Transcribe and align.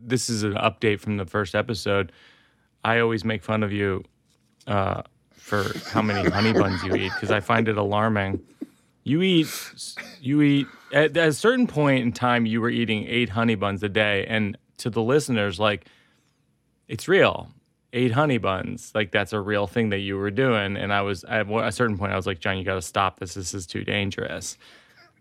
this 0.00 0.30
is 0.30 0.42
an 0.42 0.54
update 0.54 1.00
from 1.00 1.16
the 1.16 1.26
first 1.26 1.54
episode. 1.54 2.12
I 2.84 3.00
always 3.00 3.24
make 3.24 3.42
fun 3.42 3.62
of 3.62 3.72
you 3.72 4.04
uh, 4.66 5.02
for 5.32 5.64
how 5.88 6.02
many 6.02 6.28
honey 6.30 6.52
buns 6.52 6.82
you 6.82 6.94
eat 6.94 7.12
because 7.14 7.30
I 7.30 7.40
find 7.40 7.68
it 7.68 7.76
alarming. 7.76 8.40
You 9.04 9.22
eat, 9.22 9.48
you 10.20 10.42
eat 10.42 10.66
at, 10.92 11.16
at 11.16 11.28
a 11.28 11.32
certain 11.32 11.66
point 11.66 12.02
in 12.02 12.12
time. 12.12 12.46
You 12.46 12.60
were 12.60 12.70
eating 12.70 13.06
eight 13.06 13.30
honey 13.30 13.54
buns 13.54 13.82
a 13.82 13.88
day, 13.88 14.26
and 14.26 14.56
to 14.78 14.90
the 14.90 15.02
listeners, 15.02 15.58
like 15.58 15.86
it's 16.88 17.08
real. 17.08 17.48
Eight 17.92 18.12
honey 18.12 18.38
buns, 18.38 18.92
like 18.94 19.10
that's 19.10 19.32
a 19.32 19.40
real 19.40 19.66
thing 19.66 19.90
that 19.90 19.98
you 19.98 20.16
were 20.16 20.30
doing. 20.30 20.76
And 20.76 20.92
I 20.92 21.02
was 21.02 21.24
at 21.24 21.50
a 21.50 21.72
certain 21.72 21.98
point, 21.98 22.12
I 22.12 22.16
was 22.16 22.26
like, 22.26 22.38
John, 22.38 22.56
you 22.56 22.62
got 22.62 22.74
to 22.74 22.82
stop 22.82 23.18
this. 23.18 23.34
This 23.34 23.52
is 23.52 23.66
too 23.66 23.82
dangerous. 23.82 24.56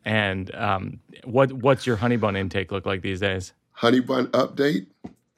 And 0.06 0.54
um, 0.54 1.00
what 1.24 1.52
what's 1.52 1.88
your 1.88 1.96
honey 1.96 2.18
bun 2.18 2.36
intake 2.36 2.72
look 2.72 2.86
like 2.86 3.02
these 3.02 3.20
days? 3.20 3.54
Honey 3.80 4.02
bun 4.02 4.28
update. 4.28 4.88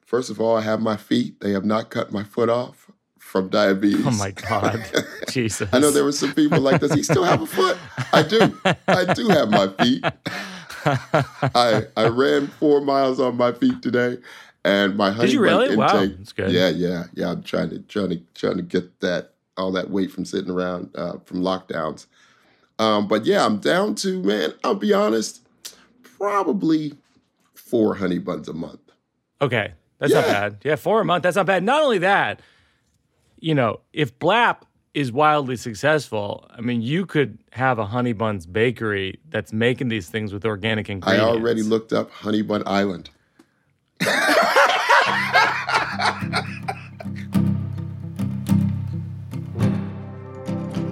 First 0.04 0.28
of 0.28 0.40
all, 0.40 0.56
I 0.56 0.62
have 0.62 0.80
my 0.80 0.96
feet. 0.96 1.38
They 1.38 1.52
have 1.52 1.64
not 1.64 1.90
cut 1.90 2.10
my 2.10 2.24
foot 2.24 2.48
off 2.48 2.90
from 3.16 3.48
diabetes. 3.48 4.04
Oh 4.04 4.10
my 4.10 4.32
God, 4.32 4.84
Jesus! 5.28 5.68
I 5.72 5.78
know 5.78 5.92
there 5.92 6.02
were 6.02 6.10
some 6.10 6.34
people 6.34 6.58
like, 6.58 6.80
does 6.80 6.92
he 6.92 7.04
still 7.04 7.22
have 7.22 7.40
a 7.40 7.46
foot? 7.46 7.78
I 8.12 8.24
do. 8.24 8.52
I 8.88 9.14
do 9.14 9.28
have 9.28 9.48
my 9.48 9.68
feet. 9.68 10.04
I 11.54 11.84
I 11.96 12.08
ran 12.08 12.48
four 12.48 12.80
miles 12.80 13.20
on 13.20 13.36
my 13.36 13.52
feet 13.52 13.80
today, 13.80 14.18
and 14.64 14.96
my 14.96 15.12
honey 15.12 15.28
Did 15.28 15.34
you 15.34 15.40
really? 15.40 15.66
intake. 15.66 15.78
Wow, 15.78 16.04
that's 16.04 16.32
good. 16.32 16.50
Yeah, 16.50 16.68
yeah, 16.70 17.04
yeah. 17.14 17.30
I'm 17.30 17.44
trying 17.44 17.70
to 17.70 17.78
trying 17.78 18.08
to 18.08 18.20
trying 18.34 18.56
to 18.56 18.64
get 18.64 18.98
that 19.02 19.34
all 19.56 19.70
that 19.70 19.88
weight 19.90 20.10
from 20.10 20.24
sitting 20.24 20.50
around 20.50 20.90
uh, 20.96 21.18
from 21.26 21.42
lockdowns. 21.42 22.06
Um, 22.80 23.06
but 23.06 23.24
yeah, 23.24 23.46
I'm 23.46 23.58
down 23.58 23.94
to 23.96 24.20
man. 24.20 24.52
I'll 24.64 24.74
be 24.74 24.92
honest, 24.92 25.46
probably 26.02 26.94
four 27.72 27.94
honey 27.94 28.18
buns 28.18 28.48
a 28.48 28.52
month. 28.52 28.82
Okay, 29.40 29.72
that's 29.98 30.12
not 30.12 30.26
bad. 30.26 30.58
Yeah, 30.62 30.76
four 30.76 31.00
a 31.00 31.06
month. 31.06 31.22
That's 31.22 31.36
not 31.36 31.46
bad. 31.46 31.64
Not 31.64 31.82
only 31.82 31.96
that, 32.00 32.40
you 33.40 33.54
know, 33.54 33.80
if 33.94 34.18
Blap 34.18 34.58
is 34.92 35.10
wildly 35.10 35.56
successful, 35.56 36.46
I 36.50 36.60
mean, 36.60 36.82
you 36.82 37.06
could 37.06 37.38
have 37.52 37.78
a 37.78 37.86
Honey 37.86 38.12
Buns 38.12 38.44
bakery 38.44 39.20
that's 39.30 39.54
making 39.54 39.88
these 39.88 40.10
things 40.10 40.34
with 40.34 40.44
organic 40.44 40.90
ingredients. 40.90 41.26
I 41.26 41.26
already 41.26 41.62
looked 41.62 41.94
up 41.94 42.10
Honey 42.10 42.42
Bun 42.42 42.62
Island. 42.66 43.08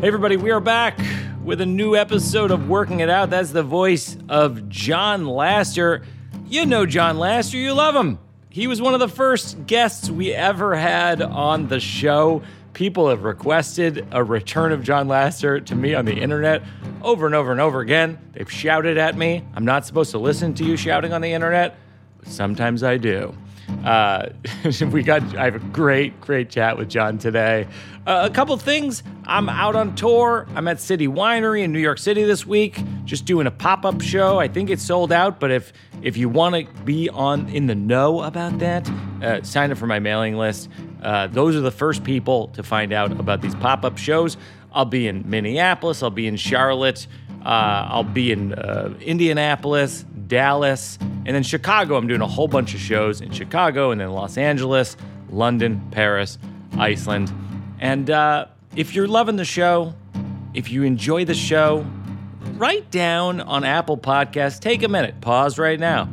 Hey, 0.00 0.06
everybody, 0.06 0.38
we 0.38 0.50
are 0.50 0.60
back 0.60 0.98
with 1.44 1.60
a 1.60 1.66
new 1.66 1.94
episode 1.94 2.50
of 2.50 2.70
Working 2.70 3.00
It 3.00 3.10
Out. 3.10 3.28
That's 3.28 3.50
the 3.50 3.62
voice 3.62 4.16
of 4.30 4.66
John 4.70 5.26
Laster. 5.26 6.04
You 6.50 6.66
know 6.66 6.84
John 6.84 7.16
Laster, 7.16 7.56
you 7.56 7.72
love 7.74 7.94
him. 7.94 8.18
He 8.48 8.66
was 8.66 8.82
one 8.82 8.92
of 8.92 8.98
the 8.98 9.06
first 9.06 9.68
guests 9.68 10.10
we 10.10 10.32
ever 10.32 10.74
had 10.74 11.22
on 11.22 11.68
the 11.68 11.78
show. 11.78 12.42
People 12.72 13.08
have 13.08 13.22
requested 13.22 14.04
a 14.10 14.24
return 14.24 14.72
of 14.72 14.82
John 14.82 15.06
Laster 15.06 15.60
to 15.60 15.74
me 15.76 15.94
on 15.94 16.06
the 16.06 16.12
internet 16.16 16.64
over 17.02 17.26
and 17.26 17.36
over 17.36 17.52
and 17.52 17.60
over 17.60 17.78
again. 17.78 18.18
They've 18.32 18.50
shouted 18.50 18.98
at 18.98 19.16
me. 19.16 19.44
I'm 19.54 19.64
not 19.64 19.86
supposed 19.86 20.10
to 20.10 20.18
listen 20.18 20.52
to 20.54 20.64
you 20.64 20.76
shouting 20.76 21.12
on 21.12 21.20
the 21.20 21.32
internet, 21.32 21.76
but 22.18 22.26
sometimes 22.26 22.82
I 22.82 22.96
do. 22.96 23.32
Uh, 23.84 24.28
we 24.90 25.02
got 25.02 25.22
I 25.36 25.44
have 25.44 25.56
a 25.56 25.58
great 25.58 26.20
great 26.20 26.50
chat 26.50 26.76
with 26.76 26.88
John 26.88 27.18
today. 27.18 27.66
Uh, 28.06 28.28
a 28.30 28.32
couple 28.32 28.56
things. 28.56 29.02
I'm 29.26 29.48
out 29.48 29.76
on 29.76 29.94
tour. 29.94 30.46
I'm 30.54 30.66
at 30.68 30.80
City 30.80 31.06
Winery 31.06 31.62
in 31.62 31.72
New 31.72 31.78
York 31.78 31.98
City 31.98 32.24
this 32.24 32.46
week, 32.46 32.82
just 33.04 33.24
doing 33.24 33.46
a 33.46 33.50
pop 33.50 33.84
up 33.84 34.00
show. 34.00 34.38
I 34.38 34.48
think 34.48 34.70
it's 34.70 34.82
sold 34.82 35.12
out, 35.12 35.40
but 35.40 35.50
if 35.50 35.72
if 36.02 36.16
you 36.16 36.28
want 36.28 36.54
to 36.54 36.82
be 36.82 37.08
on 37.10 37.48
in 37.48 37.66
the 37.66 37.74
know 37.74 38.22
about 38.22 38.58
that, 38.58 38.90
uh, 39.22 39.42
sign 39.42 39.70
up 39.70 39.78
for 39.78 39.86
my 39.86 39.98
mailing 39.98 40.36
list. 40.36 40.68
Uh, 41.02 41.26
those 41.28 41.56
are 41.56 41.60
the 41.60 41.70
first 41.70 42.04
people 42.04 42.48
to 42.48 42.62
find 42.62 42.92
out 42.92 43.12
about 43.12 43.40
these 43.40 43.54
pop 43.54 43.84
up 43.84 43.96
shows. 43.96 44.36
I'll 44.72 44.84
be 44.84 45.08
in 45.08 45.28
Minneapolis. 45.28 46.02
I'll 46.02 46.10
be 46.10 46.26
in 46.26 46.36
Charlotte. 46.36 47.06
Uh, 47.44 47.86
I'll 47.88 48.04
be 48.04 48.32
in 48.32 48.52
uh, 48.52 48.94
Indianapolis, 49.00 50.04
Dallas, 50.30 50.96
and 51.00 51.26
then 51.26 51.42
Chicago. 51.42 51.96
I'm 51.96 52.06
doing 52.06 52.22
a 52.22 52.26
whole 52.26 52.48
bunch 52.48 52.72
of 52.72 52.80
shows 52.80 53.20
in 53.20 53.30
Chicago, 53.32 53.90
and 53.90 54.00
then 54.00 54.10
Los 54.12 54.38
Angeles, 54.38 54.96
London, 55.28 55.86
Paris, 55.90 56.38
Iceland. 56.78 57.30
And 57.78 58.08
uh, 58.08 58.46
if 58.74 58.94
you're 58.94 59.08
loving 59.08 59.36
the 59.36 59.44
show, 59.44 59.92
if 60.54 60.70
you 60.70 60.84
enjoy 60.84 61.26
the 61.26 61.34
show, 61.34 61.84
write 62.54 62.90
down 62.90 63.40
on 63.42 63.64
Apple 63.64 63.98
Podcasts. 63.98 64.58
Take 64.58 64.82
a 64.82 64.88
minute, 64.88 65.20
pause 65.20 65.58
right 65.58 65.78
now. 65.78 66.08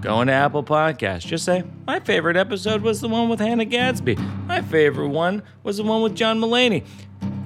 Go 0.00 0.20
into 0.20 0.32
Apple 0.32 0.64
Podcasts. 0.64 1.26
Just 1.26 1.44
say, 1.44 1.62
my 1.86 2.00
favorite 2.00 2.36
episode 2.36 2.82
was 2.82 3.00
the 3.00 3.08
one 3.08 3.28
with 3.28 3.38
Hannah 3.38 3.66
Gadsby. 3.66 4.16
My 4.46 4.62
favorite 4.62 5.08
one 5.08 5.42
was 5.62 5.76
the 5.76 5.84
one 5.84 6.02
with 6.02 6.14
John 6.14 6.40
Mulaney. 6.40 6.86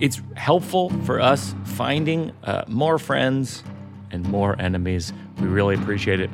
It's 0.01 0.23
helpful 0.37 0.91
for 1.05 1.21
us 1.21 1.55
finding 1.65 2.33
uh, 2.45 2.65
more 2.69 2.99
friends 2.99 3.65
and 4.15 4.27
more 4.29 4.59
enemies. 4.61 5.13
We 5.41 5.49
really 5.49 5.75
appreciate 5.75 6.21
it. 6.21 6.31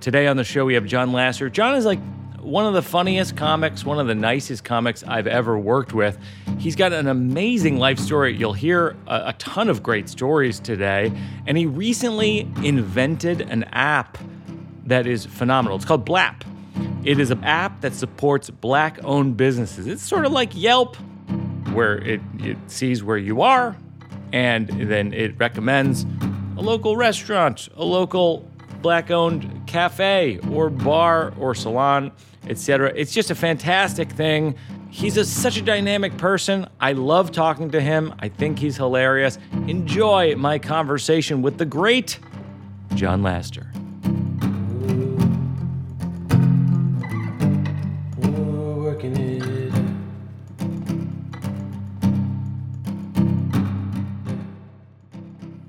Today 0.00 0.26
on 0.26 0.36
the 0.36 0.44
show, 0.44 0.64
we 0.64 0.74
have 0.74 0.86
John 0.86 1.12
Laster. 1.12 1.50
John 1.50 1.74
is 1.74 1.84
like 1.84 2.00
one 2.40 2.64
of 2.64 2.72
the 2.72 2.82
funniest 2.82 3.36
comics, 3.36 3.84
one 3.84 3.98
of 3.98 4.06
the 4.06 4.14
nicest 4.14 4.64
comics 4.64 5.04
I've 5.04 5.26
ever 5.26 5.58
worked 5.58 5.92
with. 5.92 6.18
He's 6.58 6.74
got 6.74 6.92
an 6.92 7.06
amazing 7.06 7.78
life 7.78 7.98
story. 7.98 8.34
You'll 8.34 8.54
hear 8.54 8.96
a, 9.06 9.26
a 9.26 9.34
ton 9.38 9.68
of 9.68 9.82
great 9.82 10.08
stories 10.08 10.58
today. 10.58 11.12
And 11.46 11.58
he 11.58 11.66
recently 11.66 12.48
invented 12.64 13.42
an 13.42 13.64
app 13.64 14.16
that 14.86 15.06
is 15.06 15.26
phenomenal. 15.26 15.76
It's 15.76 15.84
called 15.84 16.06
Blap. 16.06 16.42
It 17.04 17.20
is 17.20 17.30
an 17.30 17.44
app 17.44 17.82
that 17.82 17.94
supports 17.94 18.48
black 18.48 18.98
owned 19.04 19.36
businesses. 19.36 19.86
It's 19.86 20.02
sort 20.02 20.24
of 20.24 20.32
like 20.32 20.50
Yelp, 20.54 20.96
where 21.72 21.98
it, 21.98 22.20
it 22.38 22.56
sees 22.68 23.04
where 23.04 23.18
you 23.18 23.42
are 23.42 23.76
and 24.32 24.68
then 24.68 25.12
it 25.12 25.38
recommends 25.38 26.04
a 26.58 26.60
local 26.60 26.96
restaurant, 26.96 27.68
a 27.76 27.84
local 27.84 28.50
black 28.82 29.12
owned 29.12 29.62
cafe 29.68 30.40
or 30.50 30.68
bar 30.68 31.32
or 31.38 31.54
salon, 31.54 32.10
etc. 32.48 32.92
It's 32.96 33.12
just 33.12 33.30
a 33.30 33.34
fantastic 33.36 34.10
thing. 34.10 34.56
He's 34.90 35.16
a, 35.16 35.24
such 35.24 35.56
a 35.56 35.62
dynamic 35.62 36.16
person. 36.18 36.66
I 36.80 36.92
love 36.92 37.30
talking 37.30 37.70
to 37.70 37.80
him. 37.80 38.12
I 38.18 38.28
think 38.28 38.58
he's 38.58 38.76
hilarious. 38.76 39.38
Enjoy 39.68 40.34
my 40.34 40.58
conversation 40.58 41.42
with 41.42 41.58
the 41.58 41.66
great 41.66 42.18
John 42.94 43.22
Laster. 43.22 43.70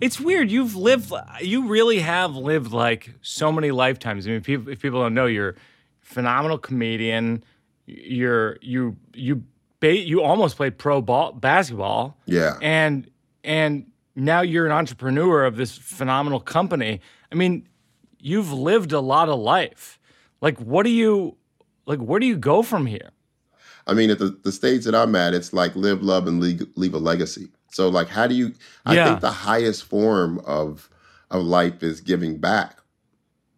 It's 0.10 0.20
weird. 0.20 0.50
You've 0.50 0.76
lived. 0.76 1.14
You 1.40 1.68
really 1.68 2.00
have 2.00 2.36
lived 2.36 2.72
like 2.72 3.14
so 3.22 3.52
many 3.52 3.70
lifetimes. 3.70 4.26
I 4.26 4.32
mean, 4.32 4.42
people, 4.42 4.70
if 4.70 4.82
people 4.82 5.04
don't 5.04 5.14
know, 5.14 5.28
you're 5.28 5.50
a 5.50 5.56
phenomenal 6.02 6.58
comedian. 6.58 7.44
You're 7.86 8.58
you 8.60 8.98
you 9.14 9.44
ba- 9.80 10.00
you 10.00 10.24
almost 10.24 10.56
played 10.56 10.80
pro 10.80 11.04
ball 11.04 11.34
basketball. 11.34 12.18
Yeah. 12.26 12.58
And 12.60 13.08
and 13.44 13.86
now 14.16 14.42
you're 14.42 14.66
an 14.66 14.72
entrepreneur 14.72 15.46
of 15.46 15.58
this 15.58 15.78
phenomenal 15.78 16.40
company. 16.40 17.02
I 17.32 17.36
mean, 17.36 17.70
you've 18.18 18.52
lived 18.52 18.92
a 18.94 19.02
lot 19.02 19.30
of 19.30 19.38
life. 19.38 20.00
Like, 20.42 20.58
what 20.58 20.86
do 20.86 20.90
you 20.90 21.38
like? 21.86 22.00
Where 22.00 22.20
do 22.20 22.26
you 22.26 22.36
go 22.36 22.64
from 22.64 22.88
here? 22.88 23.12
I 23.86 23.94
mean, 23.94 24.10
at 24.10 24.18
the, 24.18 24.36
the 24.44 24.52
stage 24.52 24.86
that 24.86 24.96
I'm 24.96 25.16
at, 25.16 25.36
it's 25.36 25.54
like 25.54 25.76
live, 25.76 26.02
love, 26.02 26.26
and 26.26 26.42
leave, 26.42 26.66
leave 26.76 26.96
a 26.96 26.98
legacy. 26.98 27.50
So, 27.72 27.90
like, 27.90 28.08
how 28.10 28.28
do 28.28 28.36
you? 28.36 28.54
I 28.86 28.96
Yeah. 28.96 29.06
think 29.06 29.22
the 29.22 29.32
highest 29.32 29.84
form 29.84 30.40
of 30.46 30.90
of 31.32 31.44
life 31.44 31.84
is 31.84 32.02
giving 32.02 32.38
back. 32.38 32.78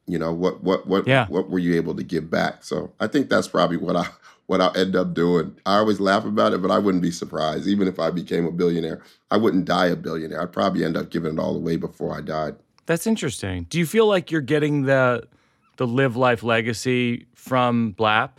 You 0.08 0.20
know 0.20 0.34
what 0.34 0.64
what 0.64 0.88
what 0.88 1.08
Yeah. 1.08 1.28
what 1.28 1.50
were 1.50 1.60
you 1.60 1.76
able 1.76 1.96
to 1.96 2.04
give 2.04 2.30
back? 2.30 2.64
So, 2.64 2.92
I 3.00 3.08
think 3.08 3.30
that's 3.30 3.48
probably 3.48 3.78
what 3.78 3.96
I 3.96 4.08
what 4.48 4.60
I'll 4.60 4.76
end 4.76 4.96
up 4.98 5.14
doing. 5.14 5.56
I 5.66 5.78
always 5.78 6.02
laugh 6.02 6.26
about 6.26 6.52
it, 6.52 6.62
but 6.62 6.72
I 6.72 6.78
wouldn't 6.78 7.02
be 7.02 7.12
surprised. 7.12 7.68
Even 7.68 7.88
if 7.88 8.00
I 8.00 8.10
became 8.12 8.46
a 8.46 8.52
billionaire, 8.52 9.02
I 9.30 9.38
wouldn't 9.38 9.64
die 9.64 9.86
a 9.88 9.96
billionaire. 9.96 10.42
I'd 10.42 10.52
probably 10.52 10.84
end 10.84 10.98
up 10.98 11.10
giving 11.10 11.34
it 11.36 11.40
all 11.40 11.56
away 11.56 11.78
before 11.78 12.14
I 12.14 12.20
died. 12.20 12.56
That's 12.86 13.08
interesting. 13.08 13.66
Do 13.70 13.78
you 13.80 13.86
feel 13.86 14.08
like 14.08 14.30
you're 14.32 14.42
getting 14.42 14.82
the 14.84 15.24
the 15.78 15.88
live 15.88 16.18
life 16.18 16.44
legacy 16.44 17.28
from 17.34 17.96
Blap? 17.98 18.32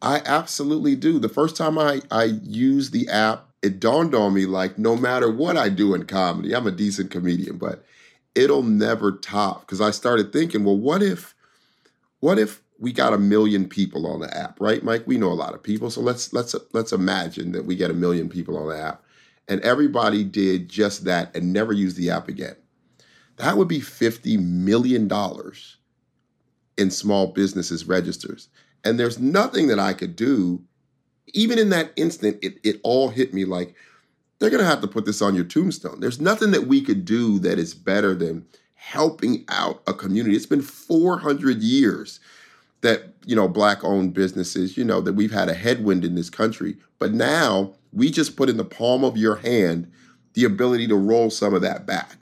I 0.00 0.22
absolutely 0.24 0.94
do. 0.94 1.18
The 1.18 1.28
first 1.28 1.56
time 1.56 1.76
I, 1.76 2.00
I 2.10 2.24
used 2.24 2.92
the 2.92 3.08
app, 3.08 3.47
it 3.62 3.80
dawned 3.80 4.14
on 4.14 4.34
me 4.34 4.46
like 4.46 4.78
no 4.78 4.96
matter 4.96 5.30
what 5.30 5.56
I 5.56 5.68
do 5.68 5.94
in 5.94 6.06
comedy, 6.06 6.54
I'm 6.54 6.66
a 6.66 6.72
decent 6.72 7.10
comedian, 7.10 7.58
but 7.58 7.84
it'll 8.34 8.62
never 8.62 9.12
top. 9.12 9.62
Because 9.62 9.80
I 9.80 9.90
started 9.90 10.32
thinking, 10.32 10.64
well, 10.64 10.76
what 10.76 11.02
if, 11.02 11.34
what 12.20 12.38
if 12.38 12.62
we 12.78 12.92
got 12.92 13.12
a 13.12 13.18
million 13.18 13.68
people 13.68 14.06
on 14.06 14.20
the 14.20 14.36
app, 14.36 14.60
right, 14.60 14.82
Mike? 14.84 15.06
We 15.06 15.18
know 15.18 15.32
a 15.32 15.34
lot 15.34 15.54
of 15.54 15.62
people, 15.62 15.90
so 15.90 16.00
let's 16.00 16.32
let's 16.32 16.54
let's 16.72 16.92
imagine 16.92 17.52
that 17.52 17.64
we 17.64 17.74
get 17.74 17.90
a 17.90 17.94
million 17.94 18.28
people 18.28 18.56
on 18.56 18.68
the 18.68 18.78
app, 18.78 19.02
and 19.48 19.60
everybody 19.62 20.22
did 20.22 20.68
just 20.68 21.04
that 21.04 21.34
and 21.34 21.52
never 21.52 21.72
used 21.72 21.96
the 21.96 22.10
app 22.10 22.28
again. 22.28 22.56
That 23.36 23.56
would 23.56 23.68
be 23.68 23.80
fifty 23.80 24.36
million 24.36 25.08
dollars 25.08 25.78
in 26.76 26.90
small 26.90 27.28
businesses 27.28 27.86
registers. 27.86 28.48
And 28.84 28.98
there's 28.98 29.18
nothing 29.18 29.66
that 29.66 29.80
I 29.80 29.92
could 29.92 30.14
do. 30.14 30.62
Even 31.34 31.58
in 31.58 31.70
that 31.70 31.92
instant, 31.96 32.38
it, 32.42 32.58
it 32.62 32.80
all 32.82 33.08
hit 33.08 33.34
me 33.34 33.44
like, 33.44 33.74
they're 34.38 34.50
going 34.50 34.62
to 34.62 34.68
have 34.68 34.80
to 34.82 34.88
put 34.88 35.04
this 35.04 35.20
on 35.20 35.34
your 35.34 35.44
tombstone. 35.44 36.00
There's 36.00 36.20
nothing 36.20 36.52
that 36.52 36.66
we 36.66 36.80
could 36.80 37.04
do 37.04 37.38
that 37.40 37.58
is 37.58 37.74
better 37.74 38.14
than 38.14 38.46
helping 38.74 39.44
out 39.48 39.82
a 39.86 39.92
community. 39.92 40.36
It's 40.36 40.46
been 40.46 40.62
400 40.62 41.60
years 41.60 42.20
that, 42.80 43.14
you 43.26 43.34
know, 43.34 43.48
black 43.48 43.82
owned 43.82 44.14
businesses, 44.14 44.76
you 44.76 44.84
know, 44.84 45.00
that 45.00 45.14
we've 45.14 45.32
had 45.32 45.48
a 45.48 45.54
headwind 45.54 46.04
in 46.04 46.14
this 46.14 46.30
country. 46.30 46.76
But 47.00 47.12
now 47.12 47.74
we 47.92 48.10
just 48.10 48.36
put 48.36 48.48
in 48.48 48.56
the 48.56 48.64
palm 48.64 49.02
of 49.04 49.16
your 49.16 49.36
hand 49.36 49.90
the 50.34 50.44
ability 50.44 50.86
to 50.86 50.94
roll 50.94 51.30
some 51.30 51.54
of 51.54 51.62
that 51.62 51.86
back. 51.86 52.16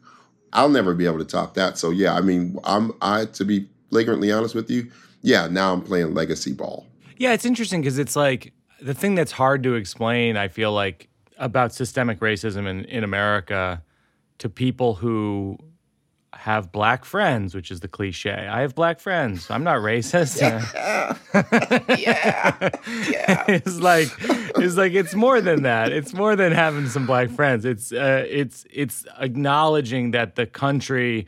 I'll 0.52 0.70
never 0.70 0.94
be 0.94 1.04
able 1.04 1.18
to 1.18 1.24
top 1.24 1.54
that. 1.54 1.76
So 1.76 1.90
yeah, 1.90 2.14
I 2.14 2.22
mean, 2.22 2.58
I'm 2.64 2.92
I 3.02 3.26
to 3.26 3.44
be 3.44 3.68
flagrantly 3.90 4.32
honest 4.32 4.54
with 4.54 4.70
you, 4.70 4.90
yeah, 5.22 5.48
now 5.48 5.72
I'm 5.72 5.82
playing 5.82 6.14
legacy 6.14 6.52
ball. 6.52 6.86
Yeah, 7.18 7.32
it's 7.32 7.44
interesting 7.44 7.80
because 7.82 7.98
it's 7.98 8.16
like 8.16 8.52
the 8.80 8.94
thing 8.94 9.14
that's 9.14 9.32
hard 9.32 9.62
to 9.64 9.74
explain, 9.74 10.36
I 10.36 10.48
feel 10.48 10.72
like, 10.72 11.08
about 11.38 11.72
systemic 11.72 12.20
racism 12.20 12.66
in, 12.66 12.84
in 12.86 13.04
America 13.04 13.82
to 14.38 14.48
people 14.48 14.94
who 14.94 15.58
have 16.34 16.70
black 16.70 17.04
friends, 17.04 17.54
which 17.54 17.70
is 17.70 17.80
the 17.80 17.88
cliche. 17.88 18.30
I 18.30 18.60
have 18.60 18.74
black 18.74 19.00
friends. 19.00 19.50
I'm 19.50 19.64
not 19.64 19.78
racist. 19.78 20.40
Yeah. 21.36 21.88
yeah. 21.88 22.70
yeah. 23.08 23.44
it's 23.48 23.78
like 23.78 24.08
it's 24.18 24.76
like 24.76 24.92
it's 24.92 25.14
more 25.14 25.40
than 25.40 25.62
that. 25.62 25.92
It's 25.92 26.12
more 26.14 26.34
than 26.34 26.52
having 26.52 26.88
some 26.88 27.06
black 27.06 27.30
friends. 27.30 27.64
It's 27.64 27.92
uh, 27.92 28.24
it's 28.28 28.66
it's 28.70 29.04
acknowledging 29.18 30.12
that 30.12 30.34
the 30.34 30.46
country 30.46 31.26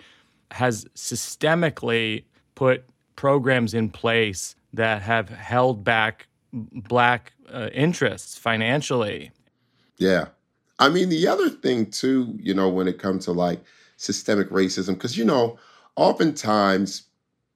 has 0.51 0.85
systemically 0.97 2.25
put 2.55 2.85
programs 3.17 3.75
in 3.75 3.91
place 3.91 4.57
that 4.73 5.03
have 5.03 5.29
held 5.29 5.85
back 5.85 6.27
black 6.73 7.33
uh, 7.53 7.69
interests 7.73 8.37
financially. 8.37 9.31
Yeah. 9.97 10.29
I 10.79 10.89
mean, 10.89 11.09
the 11.09 11.27
other 11.27 11.51
thing 11.51 11.91
too, 11.91 12.37
you 12.41 12.55
know, 12.55 12.69
when 12.69 12.89
it 12.89 12.99
comes 12.99 13.25
to 13.25 13.33
like 13.33 13.61
systemic 13.97 14.49
racism, 14.51 14.95
because, 14.95 15.19
you 15.19 15.25
know, 15.25 15.59
oftentimes, 15.97 17.03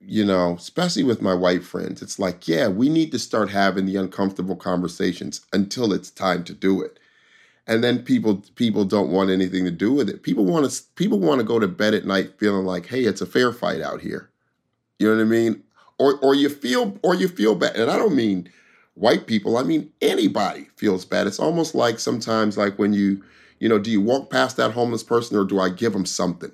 you 0.01 0.25
know, 0.25 0.55
especially 0.55 1.05
with 1.05 1.23
my 1.23 1.35
white 1.35 1.63
friends, 1.63 2.03
it's 2.03 2.19
like, 2.19 2.49
yeah, 2.49 2.67
we 2.67 2.89
need 2.89 3.13
to 3.13 3.19
start 3.19 3.51
having 3.51 3.87
the 3.87 3.97
uncomfortable 3.97 4.57
conversations 4.57 5.43
until 5.53 5.93
it's 5.93 6.11
time 6.11 6.43
to 6.45 6.53
do 6.53 6.83
it. 6.83 6.99
And 7.69 7.85
then 7.85 8.03
people 8.03 8.43
people 8.57 8.85
don't 8.85 9.13
want 9.13 9.31
anything 9.31 9.65
to 9.65 9.71
do 9.71 9.93
with 9.93 10.09
it. 10.09 10.25
People 10.25 10.45
want 10.45 10.69
to 10.69 10.83
people 10.97 11.21
want 11.21 11.39
to 11.41 11.47
go 11.47 11.61
to 11.61 11.69
bed 11.69 11.95
at 11.95 12.05
night 12.05 12.37
feeling 12.37 12.67
like, 12.67 12.87
hey, 12.87 13.05
it's 13.05 13.21
a 13.21 13.27
fair 13.27 13.53
fight 13.53 13.81
out 13.81 14.01
here. 14.01 14.31
You 14.99 15.09
know 15.09 15.17
what 15.17 15.23
I 15.23 15.27
mean? 15.27 15.63
Or 15.99 16.19
or 16.19 16.35
you 16.35 16.49
feel 16.49 16.99
or 17.05 17.15
you 17.15 17.29
feel 17.29 17.55
bad. 17.55 17.77
And 17.77 17.89
I 17.89 17.97
don't 17.97 18.17
mean 18.17 18.51
white 18.95 19.27
people. 19.27 19.57
I 19.57 19.63
mean, 19.63 19.91
anybody 20.01 20.69
feels 20.77 21.05
bad. 21.05 21.27
It's 21.27 21.41
almost 21.41 21.75
like 21.75 21.99
sometimes, 21.99 22.57
like 22.59 22.79
when 22.79 22.93
you, 22.93 23.23
you 23.59 23.69
know, 23.69 23.79
do 23.79 23.91
you 23.91 24.01
walk 24.01 24.31
past 24.31 24.57
that 24.57 24.73
homeless 24.73 25.03
person 25.03 25.37
or 25.37 25.45
do 25.45 25.61
I 25.61 25.69
give 25.69 25.93
them 25.93 26.07
something? 26.07 26.53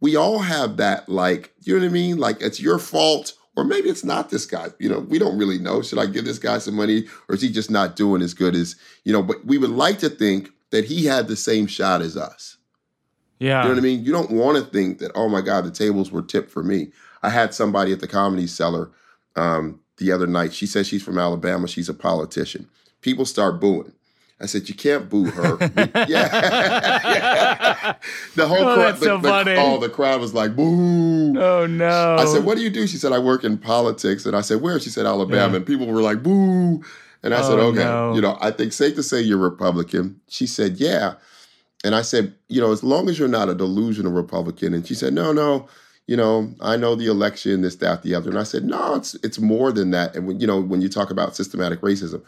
We 0.00 0.16
all 0.16 0.40
have 0.40 0.76
that, 0.78 1.08
like, 1.08 1.54
you 1.60 1.74
know 1.74 1.80
what 1.84 1.90
I 1.90 1.92
mean? 1.92 2.18
Like, 2.18 2.40
it's 2.40 2.60
your 2.60 2.78
fault, 2.78 3.34
or 3.56 3.64
maybe 3.64 3.90
it's 3.90 4.04
not 4.04 4.30
this 4.30 4.46
guy. 4.46 4.68
You 4.78 4.88
know, 4.88 5.00
we 5.00 5.18
don't 5.18 5.38
really 5.38 5.58
know. 5.58 5.82
Should 5.82 5.98
I 5.98 6.06
give 6.06 6.24
this 6.24 6.38
guy 6.38 6.58
some 6.58 6.74
money 6.74 7.06
or 7.28 7.34
is 7.34 7.42
he 7.42 7.50
just 7.50 7.70
not 7.70 7.96
doing 7.96 8.22
as 8.22 8.32
good 8.32 8.54
as, 8.54 8.76
you 9.04 9.12
know, 9.12 9.22
but 9.22 9.44
we 9.44 9.58
would 9.58 9.70
like 9.70 9.98
to 9.98 10.08
think 10.08 10.50
that 10.70 10.84
he 10.84 11.04
had 11.04 11.28
the 11.28 11.36
same 11.36 11.66
shot 11.66 12.00
as 12.00 12.16
us. 12.16 12.56
Yeah. 13.38 13.62
You 13.62 13.68
know 13.68 13.74
what 13.74 13.80
I 13.80 13.82
mean? 13.82 14.04
You 14.04 14.12
don't 14.12 14.30
want 14.30 14.58
to 14.58 14.70
think 14.70 14.98
that, 14.98 15.12
oh 15.14 15.28
my 15.28 15.40
God, 15.40 15.64
the 15.64 15.70
tables 15.70 16.12
were 16.12 16.22
tipped 16.22 16.50
for 16.50 16.62
me. 16.62 16.92
I 17.22 17.30
had 17.30 17.54
somebody 17.54 17.92
at 17.92 18.00
the 18.00 18.08
comedy 18.08 18.46
cellar 18.46 18.90
um, 19.36 19.80
the 20.00 20.10
other 20.10 20.26
night. 20.26 20.52
She 20.52 20.66
says 20.66 20.88
she's 20.88 21.02
from 21.02 21.18
Alabama. 21.18 21.68
She's 21.68 21.88
a 21.88 21.94
politician. 21.94 22.68
People 23.00 23.24
start 23.24 23.60
booing. 23.60 23.92
I 24.40 24.46
said, 24.46 24.68
"You 24.68 24.74
can't 24.74 25.08
boo 25.08 25.26
her." 25.26 25.58
yeah. 25.76 26.04
yeah. 26.08 27.94
the 28.34 28.48
whole 28.48 28.58
oh, 28.58 28.74
crowd. 28.74 28.92
That's 28.94 29.02
so 29.02 29.20
funny. 29.20 29.54
The, 29.54 29.60
oh, 29.60 29.78
the 29.78 29.90
crowd 29.90 30.20
was 30.20 30.32
like, 30.32 30.56
"Boo!" 30.56 31.38
Oh 31.38 31.66
no! 31.66 32.16
I 32.18 32.24
said, 32.24 32.44
"What 32.44 32.56
do 32.56 32.64
you 32.64 32.70
do?" 32.70 32.86
She 32.86 32.96
said, 32.96 33.12
"I 33.12 33.18
work 33.18 33.44
in 33.44 33.58
politics." 33.58 34.24
And 34.24 34.34
I 34.34 34.40
said, 34.40 34.62
"Where?" 34.62 34.80
She 34.80 34.88
said, 34.88 35.04
"Alabama." 35.04 35.52
Yeah. 35.52 35.56
And 35.56 35.66
people 35.66 35.86
were 35.86 36.00
like, 36.00 36.22
"Boo!" 36.22 36.82
And 37.22 37.34
I 37.34 37.40
oh, 37.40 37.48
said, 37.48 37.58
"Okay, 37.58 37.84
no. 37.84 38.14
you 38.14 38.22
know, 38.22 38.38
I 38.40 38.50
think 38.50 38.72
safe 38.72 38.94
to 38.94 39.02
say 39.02 39.20
you're 39.20 39.38
Republican." 39.38 40.20
She 40.28 40.46
said, 40.46 40.78
"Yeah." 40.78 41.14
And 41.84 41.94
I 41.94 42.00
said, 42.00 42.34
"You 42.48 42.62
know, 42.62 42.72
as 42.72 42.82
long 42.82 43.10
as 43.10 43.18
you're 43.18 43.28
not 43.28 43.50
a 43.50 43.54
delusional 43.54 44.12
Republican." 44.12 44.72
And 44.72 44.86
she 44.86 44.94
said, 44.94 45.12
"No, 45.12 45.32
no." 45.32 45.68
You 46.10 46.16
know, 46.16 46.52
I 46.60 46.76
know 46.76 46.96
the 46.96 47.06
election, 47.06 47.60
this, 47.60 47.76
that, 47.76 48.02
the 48.02 48.16
other. 48.16 48.30
And 48.30 48.38
I 48.40 48.42
said, 48.42 48.64
no, 48.64 48.96
it's 48.96 49.14
it's 49.22 49.38
more 49.38 49.70
than 49.70 49.92
that. 49.92 50.16
And 50.16 50.26
when 50.26 50.40
you 50.40 50.46
know, 50.48 50.60
when 50.60 50.82
you 50.82 50.88
talk 50.88 51.08
about 51.08 51.36
systematic 51.36 51.82
racism, 51.82 52.20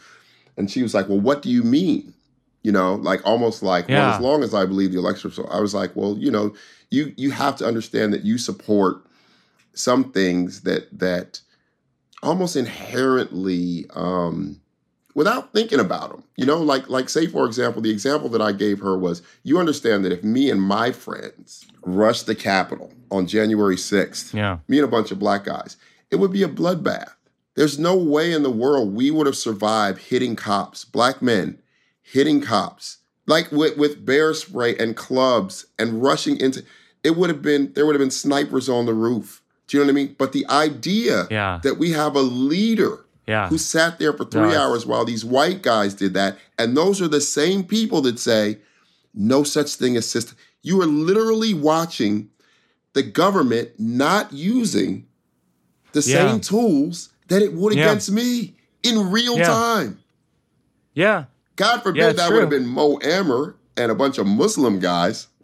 and 0.55 0.71
she 0.71 0.81
was 0.81 0.93
like, 0.93 1.09
well, 1.09 1.19
what 1.19 1.41
do 1.41 1.49
you 1.49 1.63
mean? 1.63 2.13
You 2.61 2.71
know, 2.71 2.95
like 2.95 3.19
almost 3.27 3.61
like, 3.61 3.89
yeah. 3.89 3.99
well, 3.99 4.15
as 4.15 4.21
long 4.21 4.41
as 4.41 4.53
I 4.53 4.65
believe 4.65 4.93
the 4.93 4.99
election. 4.99 5.31
So 5.31 5.43
I 5.47 5.59
was 5.59 5.73
like, 5.73 5.97
well, 5.97 6.17
you 6.17 6.31
know, 6.31 6.55
you 6.91 7.13
you 7.17 7.31
have 7.31 7.57
to 7.57 7.65
understand 7.65 8.13
that 8.13 8.23
you 8.23 8.37
support 8.37 9.05
some 9.73 10.13
things 10.13 10.61
that 10.61 10.87
that 10.97 11.41
almost 12.21 12.55
inherently 12.55 13.85
um 13.95 14.61
without 15.15 15.53
thinking 15.53 15.79
about 15.79 16.09
them 16.09 16.23
you 16.35 16.45
know 16.45 16.57
like 16.57 16.89
like 16.89 17.09
say 17.09 17.27
for 17.27 17.45
example 17.45 17.81
the 17.81 17.91
example 17.91 18.29
that 18.29 18.41
i 18.41 18.51
gave 18.51 18.79
her 18.79 18.97
was 18.97 19.21
you 19.43 19.59
understand 19.59 20.03
that 20.03 20.11
if 20.11 20.23
me 20.23 20.49
and 20.49 20.61
my 20.61 20.91
friends 20.91 21.65
rushed 21.83 22.25
the 22.25 22.35
capitol 22.35 22.91
on 23.11 23.27
january 23.27 23.75
6th 23.75 24.33
yeah. 24.33 24.57
me 24.67 24.77
and 24.77 24.85
a 24.85 24.91
bunch 24.91 25.11
of 25.11 25.19
black 25.19 25.43
guys 25.43 25.77
it 26.13 26.19
would 26.19 26.31
be 26.31 26.43
a 26.43 26.47
bloodbath. 26.47 27.13
There's 27.55 27.79
no 27.79 27.95
way 27.95 28.31
in 28.33 28.43
the 28.43 28.51
world 28.51 28.93
we 28.93 29.09
would 29.09 29.25
have 29.25 29.35
survived 29.35 29.99
hitting 29.99 30.35
cops 30.35 30.85
black 30.85 31.21
men 31.23 31.57
hitting 32.01 32.39
cops 32.39 32.99
like 33.25 33.51
with, 33.51 33.77
with 33.77 34.05
bear 34.05 34.33
spray 34.35 34.75
and 34.77 34.95
clubs 34.95 35.65
and 35.79 36.03
rushing 36.03 36.39
into 36.39 36.63
it 37.03 37.17
would 37.17 37.31
have 37.31 37.41
been 37.41 37.73
there 37.73 37.85
would 37.85 37.95
have 37.95 37.99
been 37.99 38.11
snipers 38.11 38.69
on 38.69 38.85
the 38.85 38.93
roof. 38.93 39.41
Do 39.67 39.77
you 39.77 39.83
know 39.83 39.87
what 39.87 39.91
i 39.91 40.03
mean? 40.03 40.15
But 40.17 40.33
the 40.33 40.45
idea 40.49 41.25
yeah. 41.31 41.59
that 41.63 41.79
we 41.79 41.91
have 41.91 42.15
a 42.15 42.21
leader 42.21 43.05
yeah. 43.27 43.47
who 43.49 43.57
sat 43.57 43.99
there 43.99 44.13
for 44.13 44.25
three 44.25 44.51
No, 44.53 44.57
hours 44.61 44.85
while 44.85 45.05
these 45.05 45.23
white 45.25 45.61
guys 45.61 45.93
did 45.93 46.13
that. 46.13 46.37
And 46.57 46.75
those 46.77 47.01
are 47.01 47.07
the 47.07 47.21
same 47.21 47.63
people 47.63 48.01
that 48.01 48.19
say, 48.19 48.59
no 49.13 49.43
such 49.43 49.75
thing 49.75 49.95
as 49.97 50.09
system. 50.09 50.37
You 50.61 50.81
are 50.81 50.85
literally 50.87 51.53
watching 51.53 52.29
the 52.93 53.03
government 53.03 53.69
not 53.79 54.31
using 54.33 55.05
the 55.93 56.01
Yeah. 56.01 56.31
same 56.31 56.39
tools 56.41 57.09
that 57.27 57.41
it 57.41 57.53
would 57.53 57.73
Yeah. 57.73 57.85
against 57.85 58.11
me 58.11 58.55
in 58.81 59.11
real 59.11 59.37
Yeah. 59.37 59.45
time. 59.47 59.99
Yeah. 60.93 61.25
God 61.55 61.83
forbid 61.83 62.17
that 62.17 62.31
would 62.31 62.41
have 62.41 62.49
been 62.49 62.65
Mo 62.67 62.99
Amer 63.03 63.55
and 63.77 63.91
a 63.91 63.95
bunch 63.95 64.17
of 64.17 64.25
Muslim 64.27 64.79
guys. 64.79 65.27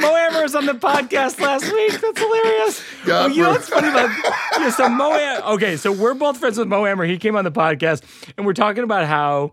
Mo 0.00 0.16
Amer 0.16 0.42
was 0.42 0.54
on 0.54 0.66
the 0.66 0.72
podcast 0.72 1.40
last 1.40 1.70
week. 1.72 2.00
That's 2.00 2.18
hilarious. 2.18 2.82
Oh, 3.06 3.26
you 3.26 3.42
know 3.42 3.50
what's 3.50 3.68
funny 3.68 3.88
about 3.88 4.10
yeah, 4.58 4.70
so 4.70 4.88
Mo 4.88 5.12
Am- 5.12 5.42
Okay, 5.54 5.76
so 5.76 5.92
we're 5.92 6.14
both 6.14 6.38
friends 6.38 6.58
with 6.58 6.68
Mo 6.68 6.86
Amer. 6.86 7.04
He 7.04 7.18
came 7.18 7.36
on 7.36 7.44
the 7.44 7.52
podcast, 7.52 8.02
and 8.36 8.46
we're 8.46 8.52
talking 8.54 8.84
about 8.84 9.06
how 9.06 9.52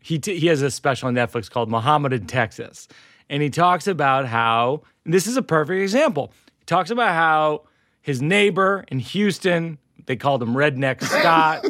he 0.00 0.18
t- 0.18 0.38
he 0.38 0.46
has 0.48 0.62
a 0.62 0.70
special 0.70 1.08
on 1.08 1.14
Netflix 1.14 1.50
called 1.50 1.68
Mohammed 1.68 2.12
in 2.12 2.26
Texas, 2.26 2.88
and 3.28 3.42
he 3.42 3.50
talks 3.50 3.86
about 3.86 4.26
how 4.26 4.82
this 5.04 5.26
is 5.26 5.36
a 5.36 5.42
perfect 5.42 5.80
example. 5.80 6.32
He 6.58 6.64
talks 6.66 6.90
about 6.90 7.14
how 7.14 7.62
his 8.02 8.20
neighbor 8.22 8.84
in 8.88 8.98
Houston 8.98 9.78
they 10.06 10.16
called 10.16 10.42
him 10.42 10.54
Redneck 10.54 11.02
Scott. 11.02 11.62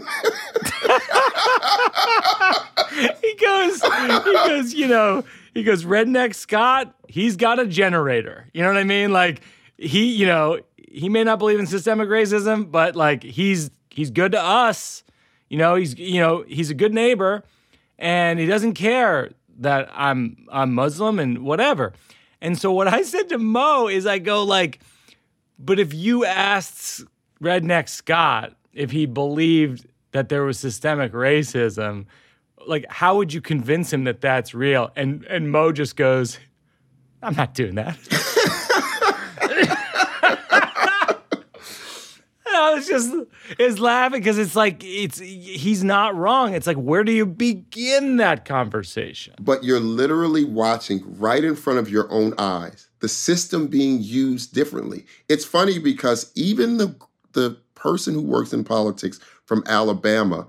he 3.21 3.35
goes, 3.35 3.83
he 3.83 4.33
goes, 4.33 4.75
you 4.75 4.87
know, 4.87 5.25
he 5.59 5.65
goes, 5.65 5.85
Redneck 5.85 6.37
Scott, 6.37 6.95
he's 7.09 7.37
got 7.37 7.59
a 7.59 7.67
generator. 7.67 8.47
You 8.53 8.63
know 8.63 8.69
what 8.69 8.77
I 8.77 8.85
mean? 8.85 9.13
Like 9.13 9.41
he, 9.77 10.15
you 10.15 10.25
know, 10.25 10.61
he 10.77 11.09
may 11.09 11.25
not 11.25 11.41
believe 11.41 11.59
in 11.59 11.67
systemic 11.67 12.09
racism, 12.09 12.71
but 12.71 12.95
like 12.95 13.25
he's 13.25 13.71
he's 13.91 14.11
good 14.11 14.33
to 14.33 14.41
us. 14.41 15.03
You 15.49 15.59
know, 15.59 15.75
he's 15.75 15.99
you 15.99 16.21
know, 16.21 16.45
he's 16.47 16.71
a 16.71 16.75
good 16.75 16.95
neighbor 16.95 17.43
and 17.99 18.39
he 18.39 18.47
doesn't 18.47 18.75
care 18.75 19.33
that 19.59 19.91
I'm 19.93 20.47
I'm 20.51 20.73
Muslim 20.73 21.19
and 21.19 21.41
whatever. 21.41 21.93
And 22.41 22.57
so 22.57 22.73
what 22.73 22.87
I 22.87 23.03
said 23.03 23.29
to 23.31 23.39
Mo 23.39 23.89
is 23.89 24.07
I 24.07 24.19
go 24.19 24.45
like, 24.45 24.79
but 25.59 25.81
if 25.81 25.93
you 25.93 26.25
asked 26.25 27.03
Redneck 27.43 27.89
Scott 27.89 28.55
if 28.73 28.93
he 28.93 29.07
believed 29.07 29.89
that 30.13 30.29
there 30.29 30.45
was 30.45 30.57
systemic 30.57 31.13
racism, 31.13 32.07
like 32.67 32.87
how 32.89 33.17
would 33.17 33.33
you 33.33 33.41
convince 33.41 33.93
him 33.93 34.05
that 34.05 34.21
that's 34.21 34.55
real? 34.55 34.91
And 34.97 35.25
and 35.25 35.51
Mo 35.51 35.73
just 35.73 35.97
goes, 35.97 36.39
I'm 37.23 37.35
not 37.35 37.55
doing 37.55 37.77
that. 37.77 37.99
I 42.51 42.75
was 42.75 42.89
just 42.89 43.15
is 43.59 43.79
laughing 43.79 44.21
because 44.21 44.37
it's 44.37 44.57
like 44.57 44.83
it's 44.85 45.19
he's 45.19 45.85
not 45.85 46.17
wrong. 46.17 46.55
It's 46.55 46.67
like 46.67 46.77
where 46.77 47.05
do 47.05 47.13
you 47.13 47.25
begin 47.25 48.17
that 48.17 48.45
conversation? 48.45 49.35
but 49.41 49.65
you're 49.65 49.81
literally 49.81 50.45
watching 50.45 51.03
right 51.19 51.45
in 51.45 51.55
front 51.55 51.79
of 51.79 51.89
your 51.89 52.11
own 52.11 52.35
eyes 52.39 52.89
the 53.01 53.09
system 53.09 53.69
being 53.69 54.03
used 54.03 54.53
differently. 54.55 55.07
It's 55.29 55.45
funny 55.45 55.79
because 55.79 56.33
even 56.35 56.79
the 56.79 56.97
the 57.33 57.57
person 57.75 58.15
who 58.15 58.23
works 58.23 58.53
in 58.53 58.65
politics 58.65 59.21
from 59.45 59.63
Alabama, 59.67 60.47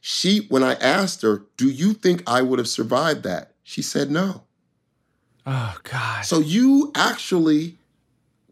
she 0.00 0.46
when 0.48 0.62
I 0.62 0.74
asked 0.74 1.22
her, 1.22 1.42
"Do 1.56 1.68
you 1.68 1.92
think 1.92 2.22
I 2.26 2.42
would 2.42 2.58
have 2.58 2.68
survived 2.68 3.22
that?" 3.24 3.52
She 3.62 3.82
said 3.82 4.10
no. 4.10 4.44
Oh 5.46 5.76
God. 5.82 6.24
So 6.24 6.38
you 6.40 6.92
actually 6.94 7.78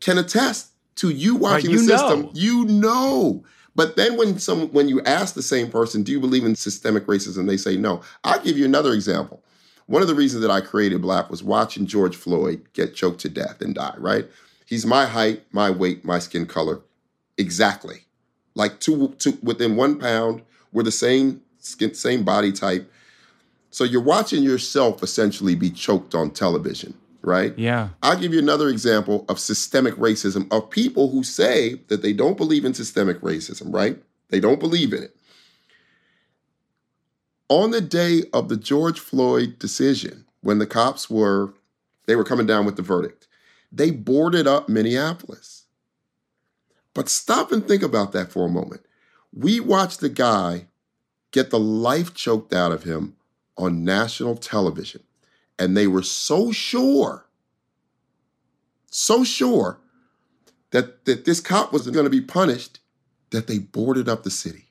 can 0.01 0.19
attest 0.19 0.69
to 0.97 1.11
you 1.11 1.37
watching 1.37 1.71
you 1.71 1.79
the 1.79 1.85
system. 1.85 2.23
know. 2.23 2.31
You 2.35 2.65
know. 2.65 3.45
But 3.75 3.97
then 3.97 4.17
when 4.17 4.39
some 4.39 4.69
when 4.73 4.89
you 4.89 5.01
ask 5.03 5.35
the 5.35 5.43
same 5.43 5.71
person, 5.71 6.03
do 6.03 6.13
you 6.13 6.21
believe 6.21 6.45
in 6.45 6.57
systemic 6.57 7.07
racism? 7.07 7.47
They 7.47 7.57
say 7.57 7.77
no. 7.77 8.03
I'll 8.25 8.43
give 8.43 8.59
you 8.59 8.65
another 8.65 8.93
example. 8.93 9.43
One 9.87 10.03
of 10.03 10.09
the 10.09 10.15
reasons 10.15 10.43
that 10.43 10.51
I 10.51 10.61
created 10.61 11.01
Blap 11.01 11.31
was 11.31 11.43
watching 11.43 11.87
George 11.87 12.17
Floyd 12.17 12.67
get 12.75 12.95
choked 12.95 13.21
to 13.21 13.29
death 13.29 13.63
and 13.63 13.75
die, 13.75 13.95
right? 13.97 14.29
He's 14.67 14.85
my 14.85 15.07
height, 15.07 15.45
my 15.51 15.71
weight, 15.71 16.05
my 16.05 16.19
skin 16.19 16.45
color. 16.45 16.81
Exactly. 17.39 18.05
Like 18.55 18.81
two, 18.81 19.15
two 19.19 19.39
within 19.43 19.77
one 19.77 19.99
pound, 19.99 20.43
we're 20.73 20.83
the 20.83 20.93
same 20.93 21.43
skin, 21.59 21.95
same 21.95 22.25
body 22.25 22.53
type. 22.53 22.91
So 23.71 23.85
you're 23.85 24.03
watching 24.03 24.43
yourself 24.43 25.03
essentially 25.03 25.55
be 25.55 25.71
choked 25.71 26.15
on 26.15 26.31
television, 26.31 26.95
right? 27.23 27.57
yeah. 27.59 27.91
I'll 28.03 28.19
give 28.19 28.33
you 28.33 28.39
another 28.39 28.69
example 28.69 29.25
of 29.29 29.39
systemic 29.39 29.95
racism 29.95 30.51
of 30.53 30.71
people 30.71 31.11
who 31.11 31.23
say 31.23 31.75
that 31.89 32.03
they 32.03 32.13
don't 32.13 32.37
believe 32.37 32.65
in 32.65 32.75
systemic 32.75 33.21
racism, 33.21 33.73
right? 33.73 34.03
They 34.31 34.41
don't 34.41 34.61
believe 34.61 34.93
in 34.93 35.03
it. 35.03 35.17
On 37.49 37.71
the 37.71 37.81
day 37.81 38.25
of 38.33 38.49
the 38.49 38.57
George 38.57 39.01
Floyd 39.01 39.59
decision, 39.59 40.27
when 40.41 40.59
the 40.59 40.67
cops 40.67 41.09
were 41.09 41.55
they 42.07 42.17
were 42.17 42.25
coming 42.25 42.47
down 42.47 42.65
with 42.65 42.77
the 42.77 42.83
verdict, 42.83 43.27
they 43.71 43.91
boarded 43.91 44.47
up 44.47 44.69
Minneapolis. 44.69 45.65
But 46.95 47.09
stop 47.09 47.53
and 47.53 47.67
think 47.67 47.83
about 47.83 48.13
that 48.13 48.33
for 48.33 48.47
a 48.47 48.51
moment. 48.51 48.81
We 49.33 49.61
watched 49.61 50.01
the 50.01 50.09
guy 50.09 50.67
get 51.31 51.51
the 51.51 51.59
life 51.59 52.15
choked 52.15 52.53
out 52.53 52.73
of 52.73 52.85
him 52.85 53.17
on 53.57 53.85
national 53.85 54.37
television, 54.37 55.03
and 55.59 55.77
they 55.77 55.87
were 55.87 56.03
so 56.03 56.53
sure 56.53 57.29
so 58.91 59.25
sure 59.25 59.81
that, 60.71 61.05
that 61.05 61.25
this 61.25 61.41
cop 61.41 61.73
was 61.73 61.89
going 61.89 62.05
to 62.05 62.11
be 62.11 62.21
punished 62.21 62.81
that 63.31 63.47
they 63.47 63.59
boarded 63.59 64.09
up 64.09 64.23
the 64.23 64.31
city. 64.31 64.67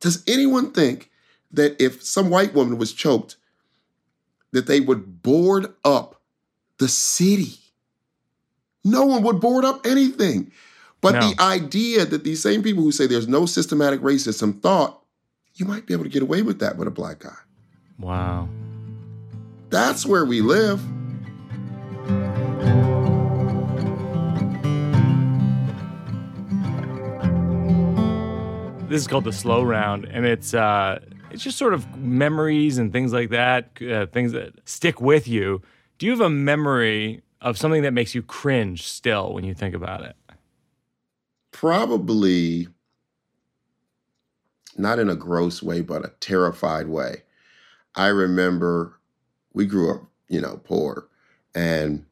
Does 0.00 0.22
anyone 0.26 0.72
think 0.72 1.10
that 1.52 1.80
if 1.80 2.02
some 2.02 2.30
white 2.30 2.54
woman 2.54 2.78
was 2.78 2.92
choked, 2.92 3.36
that 4.52 4.66
they 4.66 4.80
would 4.80 5.22
board 5.22 5.72
up 5.84 6.20
the 6.78 6.88
city? 6.88 7.58
No 8.84 9.04
one 9.04 9.22
would 9.22 9.40
board 9.40 9.64
up 9.64 9.86
anything. 9.86 10.52
But 11.00 11.14
No. 11.14 11.30
the 11.30 11.40
idea 11.40 12.04
that 12.04 12.24
these 12.24 12.42
same 12.42 12.62
people 12.62 12.82
who 12.82 12.92
say 12.92 13.06
there's 13.06 13.28
no 13.28 13.46
systematic 13.46 14.00
racism 14.00 14.60
thought 14.60 15.02
you 15.54 15.64
might 15.66 15.86
be 15.86 15.94
able 15.94 16.04
to 16.04 16.10
get 16.10 16.22
away 16.22 16.42
with 16.42 16.58
that 16.60 16.76
with 16.76 16.88
a 16.88 16.90
black 16.90 17.20
guy. 17.20 17.36
Wow. 17.98 18.48
That's 19.70 20.04
where 20.04 20.24
we 20.24 20.40
live. 20.40 20.80
This 28.88 29.02
is 29.02 29.06
called 29.06 29.22
the 29.22 29.32
slow 29.32 29.62
round, 29.62 30.04
and 30.06 30.26
it's 30.26 30.52
uh, 30.52 30.98
it's 31.30 31.44
just 31.44 31.56
sort 31.56 31.74
of 31.74 31.96
memories 31.96 32.76
and 32.76 32.92
things 32.92 33.12
like 33.12 33.30
that, 33.30 33.70
uh, 33.80 34.06
things 34.06 34.32
that 34.32 34.54
stick 34.68 35.00
with 35.00 35.28
you. 35.28 35.62
Do 35.98 36.06
you 36.06 36.12
have 36.12 36.20
a 36.20 36.28
memory 36.30 37.22
of 37.40 37.56
something 37.56 37.82
that 37.82 37.92
makes 37.92 38.16
you 38.16 38.22
cringe 38.22 38.82
still 38.88 39.32
when 39.32 39.44
you 39.44 39.54
think 39.54 39.76
about 39.76 40.02
it? 40.02 40.16
Probably 41.60 42.66
not 44.78 44.98
in 44.98 45.10
a 45.10 45.14
gross 45.14 45.62
way, 45.62 45.82
but 45.82 46.06
a 46.06 46.12
terrified 46.18 46.88
way. 46.88 47.22
I 47.94 48.06
remember 48.06 48.98
we 49.52 49.66
grew 49.66 49.94
up, 49.94 50.02
you 50.28 50.40
know, 50.40 50.58
poor, 50.64 51.08
and 51.54 52.06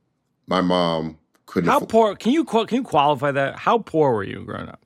my 0.46 0.60
mom 0.60 1.16
couldn't. 1.46 1.70
How 1.70 1.78
afford- 1.78 1.88
poor? 1.88 2.16
Can 2.16 2.32
you 2.32 2.44
can 2.44 2.66
you 2.70 2.82
qualify 2.82 3.30
that? 3.30 3.60
How 3.60 3.78
poor 3.78 4.12
were 4.12 4.22
you 4.22 4.44
growing 4.44 4.68
up? 4.68 4.84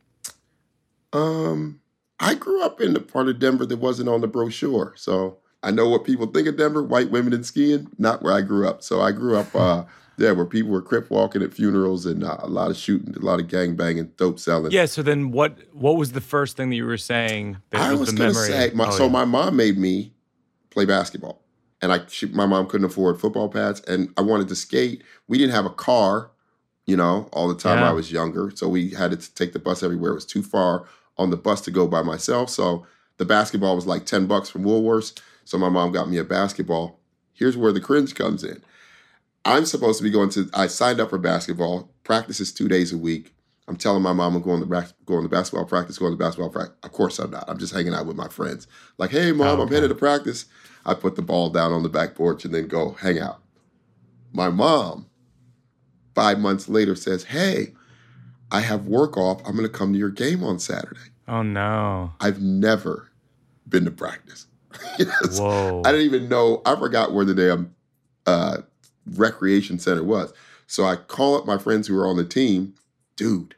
Um, 1.13 1.81
I 2.21 2.35
grew 2.35 2.63
up 2.63 2.81
in 2.81 2.95
the 2.95 3.01
part 3.01 3.29
of 3.29 3.41
Denver 3.41 3.67
that 3.67 3.79
wasn't 3.79 4.09
on 4.09 4.21
the 4.21 4.29
brochure, 4.29 4.95
so 4.97 5.39
I 5.65 5.73
know 5.73 5.89
what 5.89 6.05
people 6.05 6.27
think 6.27 6.47
of 6.47 6.57
Denver: 6.57 6.85
white 6.85 7.11
women 7.11 7.33
and 7.33 7.45
skiing. 7.45 7.89
Not 7.99 8.23
where 8.23 8.33
I 8.33 8.43
grew 8.43 8.69
up. 8.69 8.85
So 8.85 9.01
I 9.01 9.11
grew 9.11 9.37
up, 9.37 9.53
uh, 9.57 9.85
yeah, 10.23 10.31
where 10.31 10.47
people 10.47 10.71
were 10.71 10.81
crip 10.81 11.11
walking 11.11 11.43
at 11.43 11.53
funerals 11.53 12.07
and 12.07 12.23
uh, 12.23 12.37
a 12.39 12.47
lot 12.47 12.71
of 12.71 12.77
shooting, 12.77 13.13
a 13.17 13.19
lot 13.19 13.41
of 13.41 13.49
gang 13.49 13.75
banging, 13.75 14.13
dope 14.17 14.39
selling. 14.39 14.71
Yeah. 14.71 14.87
So 14.87 15.03
then, 15.03 15.33
what 15.33 15.59
what 15.75 15.97
was 15.97 16.13
the 16.13 16.21
first 16.21 16.57
thing 16.57 16.71
that 16.71 16.77
you 16.77 16.87
were 16.87 16.97
saying? 16.97 17.59
That 17.71 17.81
I 17.81 17.91
was, 17.91 18.01
was 18.01 18.13
gonna 18.13 18.33
say, 18.33 18.71
my, 18.73 18.87
Oh, 18.87 18.91
so 18.91 19.05
yeah. 19.07 19.11
my 19.11 19.25
mom 19.25 19.57
made 19.57 19.77
me 19.77 20.13
play 20.71 20.85
basketball, 20.85 21.43
and 21.83 21.93
I 21.93 22.07
she, 22.07 22.27
my 22.27 22.47
mom 22.47 22.69
couldn't 22.69 22.87
afford 22.87 23.21
football 23.21 23.49
pads, 23.49 23.81
and 23.83 24.11
I 24.17 24.23
wanted 24.23 24.49
to 24.49 24.55
skate. 24.55 25.03
We 25.27 25.39
didn't 25.39 25.55
have 25.55 25.67
a 25.67 25.71
car, 25.71 26.31
you 26.87 26.97
know, 26.97 27.29
all 27.33 27.49
the 27.49 27.57
time 27.57 27.79
Yeah. 27.81 27.91
I 27.91 27.93
was 27.93 28.13
younger, 28.13 28.53
so 28.55 28.69
we 28.69 28.91
had 28.91 29.11
to 29.11 29.35
take 29.35 29.53
the 29.53 29.59
bus 29.59 29.83
everywhere. 29.83 30.13
It 30.13 30.17
was 30.17 30.27
too 30.27 30.43
far 30.43 30.87
on 31.19 31.31
the 31.31 31.37
bus 31.37 31.61
to 31.63 31.73
go 31.73 31.89
by 31.89 32.03
myself, 32.03 32.49
so 32.49 32.87
the 33.17 33.25
basketball 33.25 33.75
was 33.75 33.87
like 33.87 34.07
ten 34.07 34.27
bucks 34.27 34.49
from 34.49 34.63
Woolworths. 34.63 35.21
So 35.45 35.59
my 35.59 35.69
mom 35.69 35.91
got 35.91 36.09
me 36.09 36.19
a 36.19 36.25
basketball. 36.25 37.01
Here's 37.33 37.57
where 37.57 37.73
the 37.73 37.81
cringe 37.81 38.15
comes 38.15 38.45
in. 38.45 38.63
I'm 39.45 39.65
supposed 39.67 39.99
to 39.99 40.05
be 40.05 40.11
going 40.11 40.31
to. 40.31 40.49
I 40.55 40.67
signed 40.69 41.01
up 41.01 41.11
for 41.11 41.19
basketball. 41.19 41.91
Practices 42.05 42.53
two 42.53 42.69
days 42.69 42.93
a 42.93 42.99
week. 42.99 43.35
I'm 43.69 43.77
telling 43.77 44.03
my 44.03 44.13
mom 44.13 44.35
I'm 44.37 44.43
going 44.43 44.61
to 44.61 44.67
bas- 44.67 44.93
going 45.07 45.23
to 45.23 45.29
basketball 45.29 45.65
practice, 45.67 45.99
going 45.99 46.13
to 46.13 46.17
basketball 46.19 46.51
practice. 46.51 46.77
Of 46.83 46.93
course 46.93 47.19
I'm 47.19 47.31
not. 47.31 47.45
I'm 47.49 47.59
just 47.59 47.73
hanging 47.73 47.95
out 47.95 48.07
with 48.07 48.17
my 48.17 48.29
friends. 48.29 48.67
Like, 48.99 49.11
hey 49.11 49.33
mom, 49.33 49.61
Oh, 49.61 49.63
I'm 49.63 49.69
headed 49.71 49.89
to 49.91 49.95
practice. 49.95 50.47
I 50.85 50.95
put 50.95 51.15
the 51.17 51.23
ball 51.23 51.49
down 51.51 51.73
on 51.73 51.83
the 51.85 51.89
back 51.89 52.15
porch 52.17 52.45
and 52.45 52.53
then 52.55 52.67
go 52.67 52.93
hang 52.93 53.19
out. 53.21 53.41
My 54.33 54.49
mom, 54.49 55.07
five 56.15 56.39
months 56.41 56.69
later, 56.69 56.95
says, 56.97 57.25
Hey, 57.25 57.75
I 58.51 58.61
have 58.61 58.87
work 58.87 59.17
off. 59.17 59.41
I'm 59.47 59.55
gonna 59.57 59.69
come 59.69 59.93
to 59.93 59.99
your 59.99 60.11
game 60.11 60.43
on 60.45 60.59
Saturday. 60.59 60.99
Oh 61.29 61.43
no! 61.43 62.13
I've 62.21 62.41
never 62.43 63.11
been 63.69 63.85
to 63.85 63.91
practice. 63.91 64.47
Yes. 64.99 65.39
Whoa! 65.39 65.83
I 65.85 65.93
didn't 65.93 66.07
even 66.07 66.29
know. 66.29 66.61
I 66.67 66.75
forgot 66.77 67.13
where 67.13 67.25
the 67.25 67.35
damn 67.35 67.75
uh, 68.27 68.59
recreation 69.07 69.79
center 69.79 70.05
was. 70.05 70.33
So 70.67 70.85
I 70.85 70.97
call 70.97 71.37
up 71.37 71.47
my 71.47 71.59
friends 71.59 71.89
who 71.89 71.95
were 71.95 72.07
on 72.07 72.17
the 72.17 72.25
team. 72.25 72.75
Dude, 73.17 73.55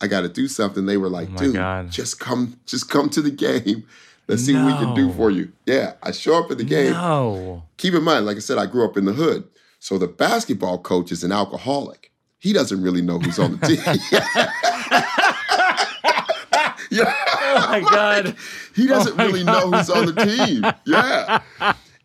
I 0.00 0.06
got 0.06 0.22
to 0.22 0.28
do 0.28 0.48
something. 0.48 0.86
They 0.86 0.96
were 0.96 1.08
like, 1.08 1.28
Oh 1.34 1.36
dude, 1.36 1.54
God. 1.54 1.90
just 1.90 2.18
come, 2.20 2.58
just 2.66 2.88
come 2.90 3.08
to 3.10 3.22
the 3.22 3.30
game. 3.30 3.86
Let's 4.28 4.42
see 4.44 4.54
what 4.54 4.66
we 4.66 4.72
can 4.84 4.94
do 4.94 5.12
for 5.12 5.30
you. 5.30 5.52
Yeah, 5.66 5.92
I 6.02 6.10
show 6.10 6.42
up 6.42 6.50
at 6.50 6.58
the 6.58 6.64
game. 6.64 6.92
No. 6.92 7.62
Keep 7.76 7.94
in 7.94 8.02
mind, 8.02 8.26
like 8.26 8.36
I 8.36 8.40
said, 8.40 8.58
I 8.58 8.66
grew 8.66 8.84
up 8.84 8.96
in 8.96 9.04
the 9.04 9.12
hood. 9.12 9.44
So 9.78 9.98
the 9.98 10.08
basketball 10.08 10.78
coach 10.78 11.12
is 11.12 11.22
an 11.22 11.30
alcoholic. 11.30 12.10
He 12.38 12.52
doesn't 12.52 12.82
really 12.82 13.02
know 13.02 13.18
who's 13.20 13.38
on 13.38 13.56
the 13.56 13.66
team. 13.66 13.78
yeah. 16.90 17.14
Oh 17.58 17.66
my 17.70 17.80
god! 17.80 18.36
He 18.74 18.86
doesn't 18.86 19.12
Oh 19.12 19.16
my 19.16 19.26
really 19.26 19.44
know 19.44 19.70
who's 19.70 19.90
on 19.90 20.06
the 20.06 20.24
team. 20.24 20.64
Yeah. 20.86 21.42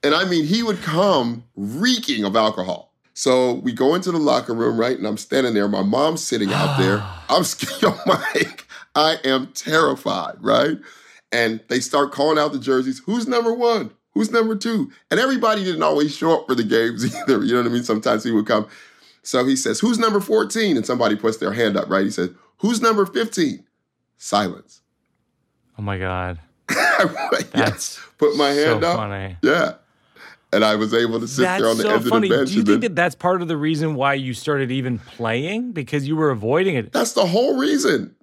And 0.04 0.16
I 0.16 0.26
mean, 0.26 0.46
he 0.46 0.64
would 0.64 0.82
come 0.82 1.44
reeking 1.56 2.24
of 2.24 2.36
alcohol. 2.36 2.94
So 3.14 3.54
we 3.56 3.72
go 3.72 3.94
into 3.94 4.12
the 4.12 4.18
locker 4.18 4.54
room, 4.54 4.80
right? 4.80 4.98
And 4.98 5.06
I'm 5.06 5.18
standing 5.18 5.54
there. 5.54 5.68
My 5.68 5.84
mom's 5.84 6.24
sitting 6.24 6.52
out 6.52 6.78
there. 6.80 7.04
I'm 7.30 7.44
scared. 7.44 7.94
Mike, 8.06 8.66
I 8.96 9.18
am 9.24 9.48
terrified, 9.54 10.36
right? 10.40 10.78
And 11.32 11.62
they 11.68 11.80
start 11.80 12.12
calling 12.12 12.38
out 12.40 12.52
the 12.52 12.60
jerseys. 12.60 13.02
Who's 13.06 13.28
number 13.28 13.54
one? 13.54 13.92
Who's 14.14 14.32
number 14.32 14.56
two? 14.56 14.92
And 15.10 15.20
everybody 15.20 15.64
didn't 15.64 15.84
always 15.84 16.16
show 16.16 16.40
up 16.40 16.48
for 16.48 16.56
the 16.56 16.64
games 16.64 17.06
either. 17.16 17.44
You 17.44 17.54
know 17.54 17.62
what 17.62 17.70
I 17.70 17.74
mean? 17.74 17.84
Sometimes 17.84 18.24
he 18.24 18.32
would 18.32 18.48
come. 18.48 18.68
So 19.24 19.46
he 19.46 19.56
says, 19.56 19.80
Who's 19.80 20.00
number 20.00 20.20
14? 20.20 20.76
And 20.78 20.86
somebody 20.86 21.16
puts 21.16 21.38
their 21.38 21.54
hand 21.54 21.78
up, 21.78 21.90
right? 21.90 22.04
He 22.04 22.12
says, 22.12 22.32
Who's 22.58 22.82
number 22.82 23.06
15? 23.06 23.64
Silence. 24.18 24.82
Oh 25.78 25.82
my 25.82 25.98
god! 25.98 26.40
yes. 27.56 28.00
Put 28.18 28.36
my 28.36 28.54
so 28.54 28.66
hand 28.66 28.84
up. 28.84 28.98
funny. 28.98 29.38
Yeah. 29.42 29.74
And 30.54 30.66
I 30.66 30.76
was 30.76 30.94
able 30.94 31.20
to 31.20 31.28
sit 31.28 31.44
That's 31.44 31.62
there 31.62 31.70
on 31.72 31.78
the 31.78 31.84
so 31.84 31.90
end 31.92 32.06
funny. 32.06 32.28
of 32.28 32.32
the 32.32 32.38
bench. 32.38 32.50
Do 32.50 32.56
you 32.58 32.64
think 32.64 32.82
that 32.82 32.96
that's 32.96 33.16
part 33.16 33.42
of 33.42 33.48
the 33.48 33.56
reason 33.56 33.96
why 33.96 34.16
you 34.16 34.34
started 34.34 34.70
even 34.70 35.00
playing 35.00 35.72
because 35.72 36.08
you 36.08 36.16
were 36.16 36.30
avoiding 36.30 36.76
it? 36.76 36.92
That's 36.92 37.14
the 37.14 37.26
whole 37.26 37.58
reason. 37.58 38.16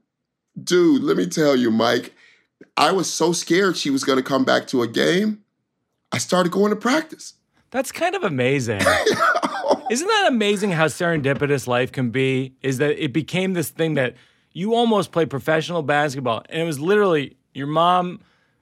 Dude, 0.63 1.03
let 1.03 1.17
me 1.17 1.27
tell 1.27 1.57
you, 1.57 1.71
Mike, 1.71 2.15
I 2.77 2.93
was 2.93 3.13
so 3.13 3.33
scared 3.33 3.77
she 3.77 3.91
was 3.91 4.05
going 4.05 4.19
to 4.19 4.23
come 4.23 4.45
back 4.45 4.67
to 4.69 4.83
a 4.83 4.87
game. 4.89 5.43
I 6.13 6.19
started 6.19 6.53
going 6.53 6.71
to 6.71 6.77
practice. 6.77 7.35
That's 7.71 7.93
kind 7.93 8.15
of 8.15 8.25
amazing. 8.25 8.81
Isn't 9.91 10.07
that 10.07 10.25
amazing 10.29 10.73
how 10.73 10.87
serendipitous 10.87 11.67
life 11.67 11.93
can 11.93 12.11
be? 12.11 12.55
Is 12.63 12.79
that 12.79 13.03
it 13.03 13.13
became 13.13 13.55
this 13.55 13.71
thing 13.71 13.95
that 13.95 14.15
you 14.53 14.75
almost 14.75 15.13
played 15.13 15.31
professional 15.31 15.83
basketball, 15.83 16.43
and 16.49 16.63
it 16.63 16.65
was 16.65 16.81
literally 16.81 17.37
your 17.55 17.67
mom 17.67 18.21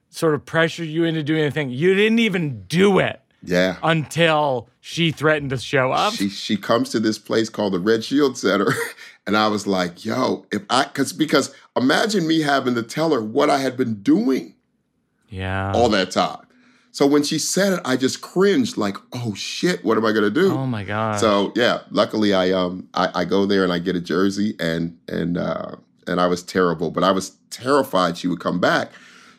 sort 0.09 0.33
of 0.35 0.45
pressured 0.45 0.87
you 0.87 1.03
into 1.03 1.23
doing 1.23 1.43
a 1.43 1.51
thing. 1.51 1.69
You 1.69 1.93
didn't 1.95 2.19
even 2.19 2.63
do 2.67 2.99
it. 2.99 3.21
Yeah. 3.47 3.77
until 3.81 4.69
she 4.81 5.11
threatened 5.11 5.51
to 5.51 5.57
show 5.57 5.91
up. 5.91 6.13
She 6.13 6.29
she 6.29 6.57
comes 6.57 6.89
to 6.89 6.99
this 6.99 7.17
place 7.17 7.49
called 7.49 7.73
the 7.73 7.79
Red 7.79 8.03
Shield 8.03 8.37
Center, 8.37 8.73
and 9.27 9.37
I 9.37 9.47
was 9.47 9.65
like, 9.65 10.03
"Yo, 10.03 10.45
if 10.51 10.63
I 10.69 10.83
because 10.83 11.13
because 11.13 11.55
imagine 11.75 12.27
me 12.27 12.41
having 12.41 12.75
to 12.75 12.83
tell 12.83 13.11
her 13.11 13.21
what 13.21 13.49
I 13.49 13.59
had 13.59 13.77
been 13.77 14.03
doing 14.03 14.55
yeah. 15.29 15.71
all 15.73 15.89
that 15.89 16.11
time." 16.11 16.45
So 16.91 17.05
when 17.05 17.21
she 17.21 17.37
said 17.37 17.73
it, 17.73 17.79
I 17.85 17.95
just 17.95 18.21
cringed, 18.21 18.75
like, 18.75 18.97
"Oh 19.13 19.33
shit, 19.33 19.85
what 19.85 19.97
am 19.97 20.05
I 20.05 20.11
gonna 20.11 20.29
do?" 20.29 20.51
oh 20.51 20.65
my 20.65 20.83
god. 20.83 21.19
So 21.19 21.53
yeah, 21.55 21.81
luckily 21.89 22.33
I 22.33 22.51
um 22.51 22.89
I, 22.93 23.21
I 23.21 23.25
go 23.25 23.45
there 23.45 23.63
and 23.63 23.71
I 23.71 23.79
get 23.79 23.95
a 23.95 24.01
jersey 24.01 24.55
and 24.59 24.97
and 25.07 25.37
uh, 25.37 25.75
and 26.07 26.19
I 26.19 26.27
was 26.27 26.43
terrible, 26.43 26.91
but 26.91 27.03
I 27.03 27.11
was 27.11 27.37
terrified 27.49 28.17
she 28.17 28.27
would 28.27 28.39
come 28.39 28.59
back. 28.59 28.91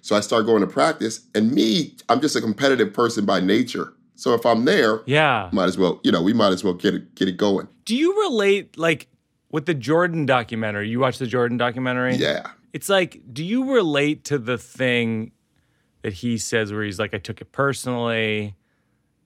So 0.03 0.17
I 0.17 0.21
start 0.21 0.47
going 0.47 0.61
to 0.61 0.67
practice, 0.67 1.27
and 1.35 1.53
me, 1.53 1.97
I'm 2.09 2.21
just 2.21 2.37
a 2.37 2.41
competitive 2.41 2.93
person 2.93 3.27
by 3.27 3.41
nature. 3.41 3.93
So 4.19 4.35
if 4.35 4.45
I'm 4.45 4.65
there, 4.65 5.03
yeah. 5.07 5.49
might 5.53 5.67
as 5.67 5.79
well, 5.79 6.01
you 6.03 6.11
know, 6.11 6.21
we 6.21 6.33
might 6.33 6.53
as 6.53 6.65
well 6.65 6.75
get 6.75 6.93
it 6.93 7.15
get 7.15 7.29
it 7.29 7.37
going. 7.37 7.69
Do 7.85 7.95
you 7.95 8.21
relate 8.23 8.77
like 8.77 9.07
with 9.53 9.67
the 9.67 9.75
Jordan 9.75 10.27
documentary? 10.27 10.89
You 10.89 10.99
watch 10.99 11.19
the 11.19 11.27
Jordan 11.29 11.57
documentary? 11.57 12.17
Yeah. 12.17 12.51
It's 12.73 12.89
like, 12.89 13.23
do 13.33 13.45
you 13.45 13.73
relate 13.73 14.25
to 14.25 14.39
the 14.39 14.59
thing 14.59 15.31
that 16.03 16.15
he 16.15 16.37
says 16.37 16.73
where 16.73 16.83
he's 16.83 16.99
like, 16.99 17.15
I 17.15 17.19
took 17.19 17.41
it 17.41 17.53
personally, 17.53 18.57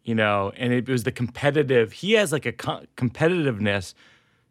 you 0.04 0.14
know, 0.14 0.52
and 0.58 0.74
it 0.74 0.86
was 0.86 1.04
the 1.04 1.12
competitive. 1.12 1.92
He 1.92 2.12
has 2.12 2.30
like 2.30 2.44
a 2.44 2.52
co- 2.52 2.84
competitiveness. 2.98 3.94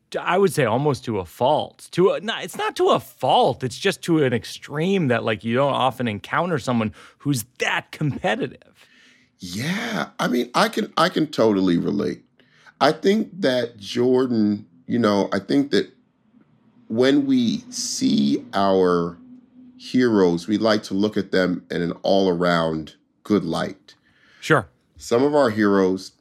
to- 0.09 0.21
I 0.23 0.39
would 0.39 0.53
say 0.53 0.65
almost 0.65 1.05
to 1.05 1.19
a 1.19 1.25
fault. 1.25 1.87
To 1.91 2.13
a, 2.13 2.19
not, 2.19 2.43
it's 2.43 2.57
not 2.57 2.75
to 2.77 2.89
a 2.89 2.99
fault. 2.99 3.63
It's 3.63 3.77
just 3.77 4.01
to 4.03 4.23
an 4.23 4.33
extreme 4.33 5.07
that 5.09 5.23
like 5.23 5.43
you 5.43 5.53
don't 5.53 5.73
often 5.73 6.07
encounter 6.07 6.57
someone 6.57 6.93
who's 7.19 7.45
that 7.59 7.91
competitive. 7.91 8.87
Yeah, 9.43 10.09
I 10.19 10.27
mean, 10.27 10.51
I 10.53 10.69
can 10.69 10.93
I 10.97 11.09
can 11.09 11.25
totally 11.25 11.77
relate. 11.77 12.23
I 12.79 12.91
think 12.91 13.41
that 13.41 13.77
Jordan, 13.77 14.67
you 14.85 14.99
know, 14.99 15.29
I 15.33 15.39
think 15.39 15.71
that 15.71 15.91
when 16.87 17.25
we 17.25 17.59
see 17.71 18.45
our 18.53 19.17
heroes, 19.77 20.47
we 20.47 20.59
like 20.59 20.83
to 20.83 20.93
look 20.93 21.17
at 21.17 21.31
them 21.31 21.65
in 21.71 21.81
an 21.81 21.93
all-around 22.03 22.95
good 23.23 23.43
light. 23.43 23.95
Sure. 24.41 24.67
Some 24.97 25.23
of 25.23 25.33
our 25.33 25.49
heroes 25.49 26.11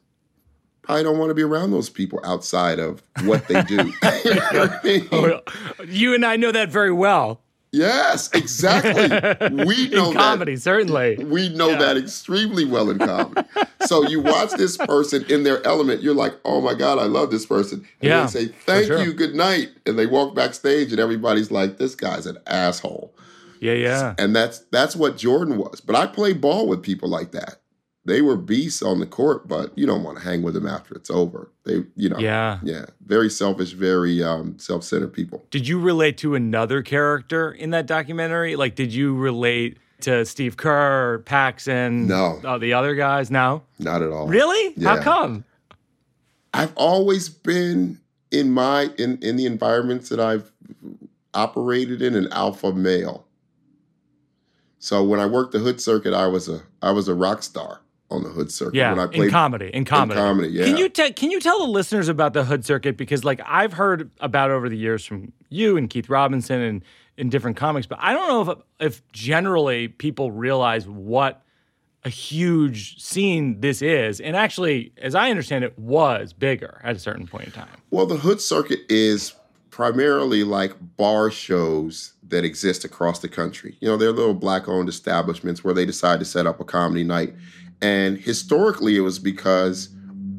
probably 0.81 1.03
don't 1.03 1.19
want 1.19 1.29
to 1.29 1.35
be 1.35 1.43
around 1.43 1.71
those 1.71 1.89
people 1.89 2.19
outside 2.23 2.79
of 2.79 3.03
what 3.23 3.47
they 3.47 3.61
do. 3.63 3.93
You 4.23 4.35
know 4.35 4.41
what 4.51 4.71
I 4.71 4.79
mean? 4.83 5.07
Oh, 5.11 5.41
you 5.85 6.15
and 6.15 6.25
I 6.25 6.37
know 6.37 6.51
that 6.51 6.69
very 6.69 6.91
well. 6.91 7.40
Yes, 7.71 8.29
exactly. 8.33 8.91
We 9.65 9.87
know 9.89 10.07
in 10.09 10.13
that 10.13 10.19
comedy, 10.19 10.57
certainly. 10.57 11.17
We 11.23 11.49
know 11.49 11.69
Yeah. 11.69 11.77
that 11.79 11.97
extremely 11.97 12.65
well 12.65 12.89
in 12.89 12.99
comedy. 12.99 13.47
so 13.85 14.05
you 14.07 14.19
watch 14.19 14.51
this 14.51 14.75
person 14.75 15.23
in 15.29 15.43
their 15.43 15.65
element, 15.65 16.01
you're 16.01 16.13
like, 16.13 16.33
oh 16.43 16.59
my 16.59 16.73
God, 16.73 16.99
I 16.99 17.05
love 17.05 17.31
this 17.31 17.45
person. 17.45 17.79
And 18.01 18.09
Yeah, 18.09 18.25
they 18.25 18.27
say, 18.27 18.47
thank 18.65 18.87
sure. 18.87 19.01
you, 19.01 19.13
good 19.13 19.35
night. 19.35 19.69
And 19.85 19.97
they 19.97 20.05
walk 20.05 20.35
backstage 20.35 20.91
and 20.91 20.99
everybody's 20.99 21.49
like, 21.49 21.77
this 21.77 21.95
guy's 21.95 22.25
an 22.25 22.37
asshole. 22.45 23.13
Yeah, 23.61 23.73
yeah. 23.73 24.15
And 24.17 24.35
that's 24.35 24.59
that's 24.71 24.95
what 24.95 25.15
Jordan 25.17 25.57
was. 25.57 25.79
But 25.81 25.95
I 25.95 26.07
play 26.07 26.33
ball 26.33 26.67
with 26.67 26.81
people 26.81 27.07
like 27.07 27.31
that. 27.31 27.60
They 28.03 28.21
were 28.21 28.35
beasts 28.35 28.81
on 28.81 28.99
the 28.99 29.05
court, 29.05 29.47
but 29.47 29.77
you 29.77 29.85
don't 29.85 30.03
want 30.03 30.17
to 30.17 30.23
hang 30.23 30.41
with 30.41 30.55
them 30.55 30.65
after 30.65 30.95
it's 30.95 31.11
over. 31.11 31.51
They, 31.65 31.83
you 31.95 32.09
know, 32.09 32.17
Yeah. 32.17 32.59
yeah, 32.63 32.85
very 33.05 33.29
selfish, 33.29 33.73
very 33.73 34.23
um, 34.23 34.57
self-centered 34.57 35.13
people. 35.13 35.45
Did 35.51 35.67
you 35.67 35.79
relate 35.79 36.17
to 36.19 36.33
another 36.33 36.81
character 36.81 37.51
in 37.51 37.69
that 37.71 37.85
documentary? 37.85 38.55
Like, 38.55 38.73
did 38.73 38.91
you 38.91 39.13
relate 39.15 39.77
to 40.01 40.25
Steve 40.25 40.57
Kerr 40.57 41.13
or 41.13 41.19
Paxson? 41.19 42.07
No. 42.07 42.41
Oh, 42.43 42.57
the 42.57 42.73
other 42.73 42.95
guys? 42.95 43.29
No. 43.29 43.61
Not 43.77 44.01
at 44.01 44.11
all. 44.11 44.25
Really? 44.27 44.73
How 44.83 44.99
come? 44.99 45.45
I've 46.55 46.73
always 46.75 47.29
been 47.29 47.99
in 48.31 48.51
my 48.51 48.89
in 48.97 49.19
in 49.21 49.35
the 49.35 49.45
environments 49.45 50.09
that 50.09 50.19
I've 50.19 50.51
operated 51.35 52.01
in 52.01 52.15
an 52.15 52.27
alpha 52.31 52.73
male. 52.73 53.25
So 54.79 55.03
when 55.03 55.19
I 55.19 55.27
worked 55.27 55.51
the 55.51 55.59
hood 55.59 55.79
circuit, 55.79 56.13
I 56.15 56.25
was 56.27 56.49
a 56.49 56.63
I 56.81 56.91
was 56.91 57.07
a 57.07 57.13
rock 57.13 57.43
star 57.43 57.80
on 58.11 58.23
the 58.23 58.29
hood 58.29 58.51
circuit. 58.51 58.75
Yeah, 58.75 58.93
when 58.93 58.99
I 58.99 59.11
in 59.11 59.31
comedy. 59.31 59.71
In 59.73 59.85
comedy. 59.85 60.19
comedy, 60.19 60.49
yeah. 60.49 60.65
Can 60.65 60.77
you 60.77 60.89
te- 60.89 61.13
can 61.13 61.31
you 61.31 61.39
tell 61.39 61.59
the 61.59 61.71
listeners 61.71 62.09
about 62.09 62.33
the 62.33 62.43
Hood 62.43 62.65
Circuit 62.65 62.97
because 62.97 63.23
like 63.23 63.41
I've 63.45 63.73
heard 63.73 64.11
about 64.19 64.51
over 64.51 64.69
the 64.69 64.77
years 64.77 65.05
from 65.05 65.31
you 65.49 65.77
and 65.77 65.89
Keith 65.89 66.09
Robinson 66.09 66.61
and 66.61 66.83
in 67.17 67.29
different 67.29 67.57
comics, 67.57 67.87
but 67.87 67.99
I 68.01 68.13
don't 68.13 68.27
know 68.27 68.51
if 68.51 68.59
if 68.79 69.11
generally 69.11 69.87
people 69.87 70.31
realize 70.31 70.87
what 70.87 71.43
a 72.03 72.09
huge 72.09 72.99
scene 73.01 73.61
this 73.61 73.81
is. 73.81 74.19
And 74.19 74.35
actually, 74.35 74.91
as 74.97 75.13
I 75.13 75.29
understand 75.29 75.63
it, 75.63 75.77
was 75.77 76.33
bigger 76.33 76.81
at 76.83 76.95
a 76.95 76.99
certain 76.99 77.27
point 77.27 77.45
in 77.45 77.51
time. 77.51 77.69
Well, 77.91 78.05
the 78.05 78.17
hood 78.17 78.41
circuit 78.41 78.79
is 78.89 79.35
primarily 79.69 80.43
like 80.43 80.73
bar 80.97 81.29
shows 81.29 82.13
that 82.27 82.43
exist 82.43 82.83
across 82.83 83.19
the 83.19 83.27
country. 83.27 83.77
You 83.79 83.87
know, 83.87 83.97
they're 83.97 84.11
little 84.11 84.33
black 84.33 84.67
owned 84.67 84.89
establishments 84.89 85.63
where 85.63 85.73
they 85.73 85.85
decide 85.85 86.19
to 86.19 86.25
set 86.25 86.47
up 86.47 86.59
a 86.59 86.65
comedy 86.65 87.03
night. 87.03 87.33
And 87.81 88.17
historically, 88.17 88.95
it 88.95 89.01
was 89.01 89.19
because 89.19 89.89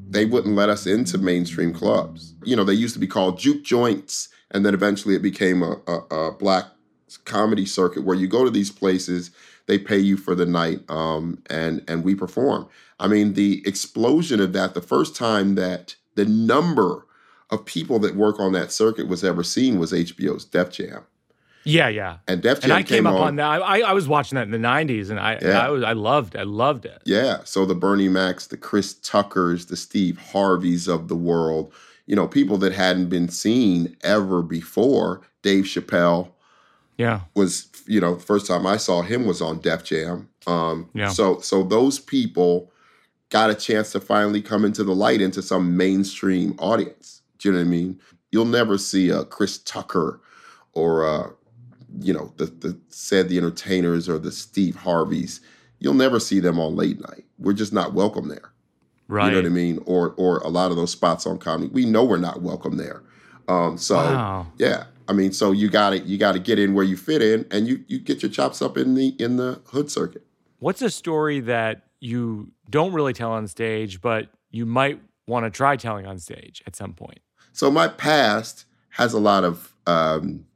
they 0.09 0.27
wouldn't 0.27 0.55
let 0.55 0.69
us 0.69 0.87
into 0.87 1.19
mainstream 1.19 1.73
clubs. 1.73 2.35
You 2.45 2.55
know, 2.55 2.65
they 2.65 2.75
used 2.75 2.95
to 2.95 3.01
be 3.01 3.07
called 3.07 3.39
juke 3.39 3.65
joints, 3.65 4.29
and 4.51 4.65
then 4.65 4.75
eventually 4.75 5.15
it 5.15 5.23
became 5.23 5.63
a, 5.63 5.81
a, 5.87 5.97
a 6.15 6.33
black 6.33 6.67
comedy 7.25 7.67
circuit 7.67 8.05
where 8.05 8.17
you 8.17 8.27
go 8.27 8.45
to 8.45 8.51
these 8.51 8.71
places, 8.71 9.31
they 9.67 9.79
pay 9.79 9.99
you 9.99 10.17
for 10.17 10.35
the 10.35 10.47
night, 10.47 10.81
um, 10.89 11.43
and 11.49 11.83
and 11.89 12.05
we 12.05 12.15
perform. 12.15 12.69
I 12.99 13.09
mean, 13.09 13.35
the 13.35 13.63
explosion 13.67 14.41
of 14.41 14.53
that, 14.53 14.75
the 14.75 14.81
first 14.81 15.17
time 15.17 15.55
that 15.57 15.97
the 16.15 16.25
number 16.25 17.07
of 17.51 17.65
people 17.65 17.99
that 18.01 18.17
work 18.17 18.41
on 18.41 18.53
that 18.53 18.73
circuit 18.73 19.09
was 19.09 19.25
ever 19.25 19.43
seen 19.43 19.79
was 19.79 19.93
HBO's 19.93 20.45
Def 20.45 20.71
Jam. 20.71 21.05
Yeah, 21.65 21.89
yeah. 21.89 22.19
And 22.27 22.43
Def 22.43 22.61
Jam 22.61 22.71
And 22.71 22.73
I 22.73 22.83
came, 22.83 23.07
up 23.07 23.15
on, 23.15 23.21
on 23.21 23.37
that. 23.37 23.63
I, 23.63 23.81
I 23.81 23.93
was 23.93 24.09
watching 24.09 24.37
that 24.37 24.43
in 24.43 24.51
the 24.51 24.59
'90s, 24.59 25.11
and 25.11 25.21
I, 25.21 25.39
Yeah. 25.41 25.67
I 25.67 25.71
was, 25.71 25.83
I 25.83 25.93
loved, 25.93 26.37
I 26.37 26.43
loved 26.43 26.85
it. 26.85 27.03
Yeah. 27.05 27.39
So 27.45 27.65
the 27.65 27.75
Bernie 27.75 28.09
Macs, 28.09 28.47
the 28.49 28.57
Chris 28.57 28.95
Tuckers, 28.95 29.67
the 29.67 29.77
Steve 29.77 30.19
Harveys 30.19 30.89
of 30.89 31.09
the 31.09 31.17
world, 31.17 31.73
you 32.07 32.17
know, 32.17 32.27
people 32.27 32.59
that 32.59 32.73
hadn't 32.73 33.09
been 33.09 33.29
seen 33.29 33.97
ever 34.03 34.43
before. 34.43 35.23
Dave 35.43 35.65
Chappelle 35.65 36.31
Yeah, 36.97 37.21
was, 37.35 37.69
you 37.87 38.01
know, 38.01 38.17
first 38.17 38.47
time 38.47 38.67
I 38.67 38.77
saw 38.77 39.03
him 39.03 39.27
was 39.27 39.41
on 39.41 39.59
Def 39.61 39.85
Jam. 39.85 40.29
Um, 40.47 40.89
Yeah. 40.95 41.09
So 41.09 41.39
so 41.41 41.63
those 41.63 41.99
people 41.99 42.71
got 43.31 43.51
a 43.51 43.55
chance 43.55 43.93
to 43.93 44.01
finally 44.01 44.43
come 44.43 44.65
into 44.65 44.85
the 44.85 44.95
light 44.95 45.21
into 45.21 45.43
some 45.43 45.77
mainstream 45.77 46.55
audience. 46.59 47.23
Do 47.39 47.49
you 47.49 47.53
know 47.55 47.61
what 47.61 47.67
I 47.67 47.71
mean? 47.71 48.01
You'll 48.31 48.45
never 48.45 48.79
see 48.79 49.09
a 49.11 49.25
Chris 49.25 49.59
Tucker 49.59 50.21
or 50.75 51.07
uh, 51.07 51.31
you 52.01 52.13
know, 52.13 52.33
the 52.37 52.47
the 52.47 52.79
said 52.89 53.29
the 53.29 53.39
entertainers 53.39 54.09
or 54.09 54.19
the 54.19 54.33
Steve 54.33 54.77
Harveys. 54.77 55.41
You'll 55.79 55.95
never 55.95 56.21
see 56.21 56.39
them 56.41 56.61
on 56.61 56.77
late 56.77 57.01
night. 57.01 57.25
We're 57.39 57.53
just 57.55 57.73
not 57.73 57.93
welcome 57.93 58.29
there. 58.29 58.53
right. 59.09 59.27
You 59.27 59.31
know 59.33 59.39
what 59.39 59.47
I 59.47 59.51
mean? 59.51 59.81
Or 59.87 60.15
or 60.17 60.39
a 60.39 60.49
lot 60.49 60.71
of 60.71 60.77
those 60.77 60.91
spots 60.93 61.27
on 61.27 61.39
comedy. 61.39 61.71
We 61.73 61.85
know 61.87 62.05
we're 62.05 62.19
not 62.19 62.41
welcome 62.43 62.77
there. 62.77 63.03
Um, 63.49 63.77
so 63.79 63.97
Wow. 63.97 64.47
yeah. 64.59 64.85
I 65.09 65.13
mean, 65.13 65.33
so 65.33 65.51
you 65.51 65.69
gotta 65.69 65.99
you 65.99 66.17
gotta 66.19 66.39
get 66.39 66.59
in 66.61 66.75
where 66.75 66.85
you 66.85 66.97
fit 66.97 67.21
in 67.23 67.47
and 67.51 67.67
you 67.67 67.85
you 67.89 67.99
get 67.99 68.23
your 68.23 68.31
chops 68.31 68.63
up 68.63 68.79
in 68.79 68.95
the 68.95 69.09
in 69.19 69.37
the 69.37 69.61
hood 69.67 69.91
circuit. 69.91 70.25
What's 70.61 70.81
a 70.83 70.91
story 70.91 71.41
that 71.41 71.87
you 71.99 72.53
don't 72.71 72.93
really 72.93 73.13
tell 73.13 73.33
on 73.33 73.49
stage, 73.49 74.01
but 74.01 74.29
you 74.53 74.65
might 74.65 75.01
want 75.27 75.45
to 75.45 75.51
try 75.51 75.77
telling 75.77 76.07
on 76.07 76.19
stage 76.21 76.63
at 76.67 76.77
some 76.77 76.95
point? 76.95 77.19
So 77.53 77.71
my 77.71 77.89
past 77.89 78.65
has 78.91 79.13
a 79.13 79.19
lot 79.19 79.43
of 79.45 79.75
um, 79.87 80.47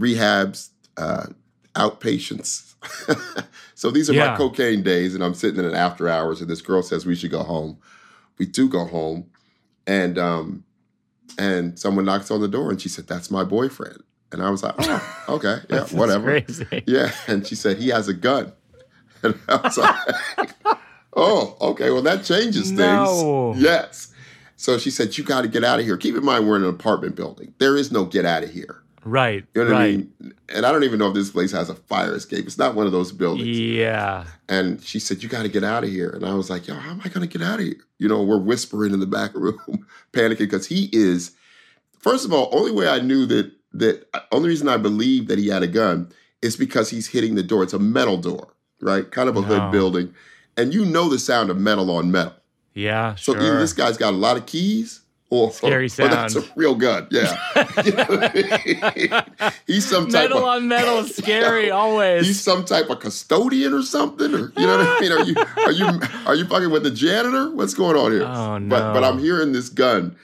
rehabs, 0.00 0.70
uh, 0.96 1.26
outpatients. 1.74 2.74
so 3.74 3.90
these 3.90 4.08
are 4.10 4.14
Yeah. 4.14 4.32
my 4.32 4.36
cocaine 4.36 4.82
days, 4.82 5.14
and 5.14 5.22
I'm 5.24 5.34
sitting 5.34 5.58
in 5.58 5.64
an 5.66 5.74
after 5.74 6.08
hours, 6.08 6.40
and 6.40 6.48
this 6.50 6.60
girl 6.62 6.82
says 6.82 7.06
we 7.06 7.14
should 7.14 7.30
go 7.30 7.42
home. 7.42 7.78
We 8.38 8.46
do 8.46 8.68
go 8.68 8.84
home, 8.86 9.26
and 9.86 10.18
um, 10.18 10.64
and 11.38 11.78
someone 11.78 12.04
knocks 12.04 12.30
on 12.30 12.40
the 12.40 12.48
door, 12.48 12.70
and 12.70 12.80
she 12.80 12.88
said, 12.88 13.06
"That's 13.06 13.30
my 13.30 13.44
boyfriend." 13.44 14.02
And 14.32 14.42
I 14.42 14.50
was 14.50 14.62
like, 14.62 14.74
"Oh, 14.78 15.24
okay, 15.30 15.56
yeah, 15.68 15.78
That's 15.78 15.92
whatever." 15.92 16.40
Crazy. 16.40 16.82
Yeah, 16.86 17.12
and 17.26 17.46
she 17.46 17.54
said 17.54 17.78
he 17.78 17.88
has 17.88 18.08
a 18.08 18.14
gun, 18.14 18.52
and 19.22 19.38
I 19.48 19.56
was 19.56 19.76
like, 19.78 20.50
"Oh, 21.14 21.56
okay. 21.60 21.90
Well, 21.90 22.02
that 22.02 22.24
changes 22.24 22.70
things." 22.70 23.58
Yes. 23.62 24.12
So 24.56 24.78
she 24.78 24.90
said, 24.90 25.16
"You 25.18 25.24
got 25.24 25.42
to 25.42 25.48
get 25.48 25.64
out 25.64 25.78
of 25.80 25.84
here." 25.84 25.96
Keep 25.96 26.16
in 26.16 26.24
mind, 26.24 26.46
we're 26.46 26.56
in 26.56 26.62
an 26.62 26.70
apartment 26.70 27.16
building. 27.16 27.54
There 27.58 27.76
is 27.76 27.90
no 27.90 28.04
get 28.04 28.24
out 28.24 28.42
of 28.42 28.50
here. 28.50 28.82
Right. 29.06 29.44
You 29.54 29.64
know 29.64 29.70
what 29.70 29.76
I 29.76 29.84
right. 29.86 29.96
mean? 29.98 30.34
And 30.48 30.66
I 30.66 30.72
don't 30.72 30.82
even 30.84 30.98
know 30.98 31.06
if 31.08 31.14
this 31.14 31.30
place 31.30 31.52
has 31.52 31.70
a 31.70 31.74
fire 31.76 32.14
escape. 32.14 32.44
It's 32.46 32.58
not 32.58 32.74
one 32.74 32.86
of 32.86 32.92
those 32.92 33.12
buildings. 33.12 33.56
Yeah. 33.58 34.24
And 34.48 34.82
she 34.82 34.98
said, 34.98 35.22
"You 35.22 35.28
got 35.28 35.42
to 35.42 35.48
get 35.48 35.62
out 35.64 35.84
of 35.84 35.90
here." 35.90 36.10
And 36.10 36.26
I 36.26 36.34
was 36.34 36.50
like, 36.50 36.66
"Yo, 36.66 36.74
how 36.74 36.90
am 36.90 37.00
I 37.04 37.08
going 37.08 37.26
to 37.26 37.38
get 37.38 37.46
out 37.46 37.60
of 37.60 37.64
here?" 37.66 37.76
You 37.98 38.08
know, 38.08 38.22
we're 38.22 38.36
whispering 38.38 38.92
in 38.92 38.98
the 39.00 39.06
back 39.06 39.32
room, 39.34 39.86
panicking 40.12 40.38
because 40.38 40.66
he 40.66 40.90
is. 40.92 41.32
First 42.00 42.24
of 42.24 42.32
all, 42.32 42.48
only 42.52 42.72
way 42.72 42.88
I 42.88 42.98
knew 43.00 43.26
that 43.26 43.52
that 43.72 44.08
uh, 44.14 44.20
only 44.32 44.48
reason 44.48 44.68
I 44.68 44.76
believed 44.76 45.28
that 45.28 45.38
he 45.38 45.48
had 45.48 45.62
a 45.62 45.66
gun 45.68 46.10
is 46.42 46.56
because 46.56 46.90
he's 46.90 47.06
hitting 47.08 47.34
the 47.36 47.42
door. 47.42 47.62
It's 47.62 47.72
a 47.72 47.78
metal 47.78 48.16
door, 48.16 48.48
right? 48.80 49.08
Kind 49.10 49.28
of 49.28 49.36
a 49.36 49.40
No. 49.40 49.46
hood 49.46 49.70
building, 49.72 50.14
and 50.56 50.74
you 50.74 50.84
know 50.84 51.08
the 51.08 51.18
sound 51.18 51.50
of 51.50 51.58
metal 51.58 51.90
on 51.90 52.10
metal. 52.10 52.34
Yeah, 52.74 53.14
So 53.14 53.32
sure. 53.32 53.40
either 53.42 53.58
this 53.58 53.72
guy's 53.72 53.96
got 53.96 54.12
a 54.12 54.16
lot 54.16 54.36
of 54.36 54.44
keys 54.46 55.00
or, 55.28 55.50
Scary 55.52 55.86
or 55.86 56.08
that's 56.08 56.36
a 56.36 56.44
real 56.54 56.74
gun. 56.76 57.08
Yeah. 57.10 57.36
You 57.84 57.92
know 57.92 58.04
what 58.04 58.36
I 58.36 58.92
mean? 58.94 59.50
He's 59.66 59.84
some 59.84 60.04
type 60.04 60.30
metal 60.30 60.38
of 60.38 60.44
on 60.44 60.68
metal 60.68 60.98
is 60.98 61.16
scary 61.16 61.70
always. 61.82 62.26
he's 62.26 62.40
some 62.40 62.64
type 62.64 62.88
of 62.90 63.00
custodian 63.00 63.72
or 63.74 63.82
something, 63.82 64.32
or 64.32 64.52
you 64.56 64.66
know 64.66 64.78
what 64.78 64.86
I 64.86 65.00
mean? 65.00 65.12
Are 65.12 65.22
you 65.24 65.34
are 65.64 65.72
you 65.72 66.00
are 66.26 66.34
you 66.36 66.44
fucking 66.46 66.70
with 66.70 66.84
the 66.84 66.90
janitor? 66.92 67.50
What's 67.50 67.74
going 67.74 67.96
on 67.96 68.12
here? 68.12 68.22
Oh, 68.24 68.58
But 68.60 68.92
but. 68.92 69.02
I'm 69.04 69.18
hearing 69.18 69.52
this 69.52 69.68
gun, 69.68 70.16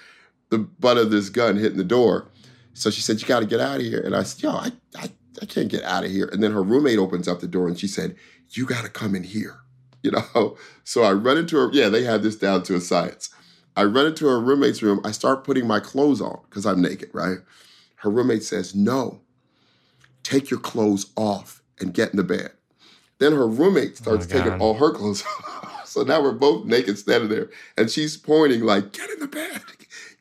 the 0.50 0.58
butt 0.58 0.98
of 0.98 1.10
this 1.10 1.28
gun 1.30 1.56
hitting 1.56 1.78
the 1.78 1.84
door. 1.84 2.28
So 2.74 2.88
she 2.90 3.00
said, 3.00 3.20
"You 3.20 3.26
got 3.26 3.40
to 3.40 3.46
get 3.46 3.60
out 3.60 3.76
of 3.76 3.82
here." 3.82 4.00
And 4.00 4.14
I 4.14 4.22
said, 4.22 4.42
"Yo, 4.44 4.50
I, 4.52 4.70
I 4.96 5.10
I 5.42 5.46
can't 5.46 5.68
get 5.68 5.82
out 5.82 6.04
of 6.04 6.10
here." 6.12 6.28
And 6.32 6.42
then 6.42 6.52
her 6.52 6.62
roommate 6.62 6.98
opens 6.98 7.26
up 7.26 7.40
the 7.40 7.48
door 7.48 7.66
and 7.68 7.78
she 7.78 7.88
said, 7.88 8.14
"You 8.50 8.66
got 8.66 8.84
to 8.84 8.88
come 8.90 9.14
in 9.16 9.24
here." 9.24 9.56
You 10.02 10.12
know. 10.12 10.56
So 10.84 11.04
I 11.04 11.12
run 11.12 11.38
into 11.38 11.56
her. 11.58 11.70
Yeah, 11.72 11.88
they 11.88 12.02
had 12.02 12.24
this 12.24 12.34
down 12.34 12.64
to 12.64 12.74
a 12.74 12.80
science. 12.80 13.30
I 13.76 13.84
run 13.84 14.06
into 14.06 14.26
her 14.26 14.40
roommate's 14.40 14.82
room. 14.82 15.00
I 15.04 15.12
start 15.12 15.44
putting 15.44 15.66
my 15.66 15.80
clothes 15.80 16.20
on 16.20 16.40
because 16.48 16.66
I'm 16.66 16.82
naked, 16.82 17.10
right? 17.12 17.38
Her 17.96 18.10
roommate 18.10 18.42
says, 18.44 18.74
"No, 18.74 19.20
take 20.22 20.50
your 20.50 20.60
clothes 20.60 21.06
off 21.16 21.62
and 21.80 21.94
get 21.94 22.10
in 22.10 22.16
the 22.16 22.24
bed." 22.24 22.52
Then 23.18 23.32
her 23.32 23.46
roommate 23.46 23.92
oh 23.92 24.02
starts 24.02 24.26
Oh, 24.26 24.38
taking 24.38 24.60
all 24.60 24.74
her 24.74 24.90
clothes 24.90 25.22
off. 25.62 25.86
So 25.86 26.02
now 26.02 26.22
we're 26.22 26.32
both 26.32 26.64
naked 26.66 26.98
standing 26.98 27.28
there, 27.30 27.50
and 27.76 27.90
she's 27.90 28.16
pointing 28.16 28.62
like, 28.62 28.92
"Get 28.92 29.10
in 29.10 29.20
the 29.20 29.28
bed, 29.28 29.62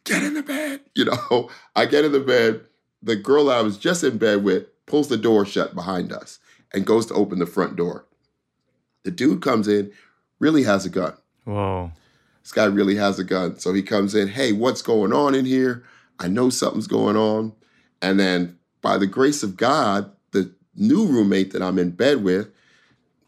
get 0.03 0.23
in 0.23 0.33
the 0.33 0.43
bed." 0.43 0.81
You 0.95 1.05
know, 1.05 1.49
I 1.75 1.85
get 1.85 2.03
in 2.05 2.11
the 2.11 2.19
bed. 2.19 2.61
The 3.01 3.15
girl 3.15 3.49
I 3.49 3.61
was 3.61 3.77
just 3.77 4.03
in 4.03 4.17
bed 4.17 4.43
with 4.43 4.65
pulls 4.85 5.07
the 5.07 5.17
door 5.17 5.45
shut 5.45 5.73
behind 5.73 6.11
us 6.11 6.37
and 6.73 6.85
goes 6.85 7.05
to 7.07 7.13
open 7.13 7.39
the 7.39 7.45
front 7.45 7.75
door. 7.77 8.05
The 9.03 9.11
dude 9.11 9.41
comes 9.41 9.67
in, 9.69 9.91
really 10.37 10.63
has 10.63 10.85
a 10.85 10.89
gun. 10.89 11.13
Whoa. 11.45 11.91
This 12.41 12.51
guy 12.51 12.65
really 12.65 12.95
has 12.95 13.19
a 13.19 13.23
gun. 13.23 13.60
So 13.60 13.73
he 13.73 13.84
comes 13.84 14.15
in, 14.15 14.30
hey, 14.30 14.51
what's 14.51 14.82
going 14.82 15.13
on 15.13 15.36
in 15.36 15.45
here? 15.45 15.84
I 16.19 16.27
know 16.27 16.49
something's 16.49 16.88
going 16.88 17.15
on. 17.15 17.54
And 18.01 18.19
then 18.19 18.58
by 18.82 18.97
the 18.97 19.08
grace 19.08 19.43
of 19.43 19.58
God, 19.58 20.12
the 20.32 20.54
new 20.75 21.06
roommate 21.06 21.54
that 21.54 21.62
I'm 21.62 21.77
in 21.77 21.91
bed 21.91 22.23
with 22.23 22.49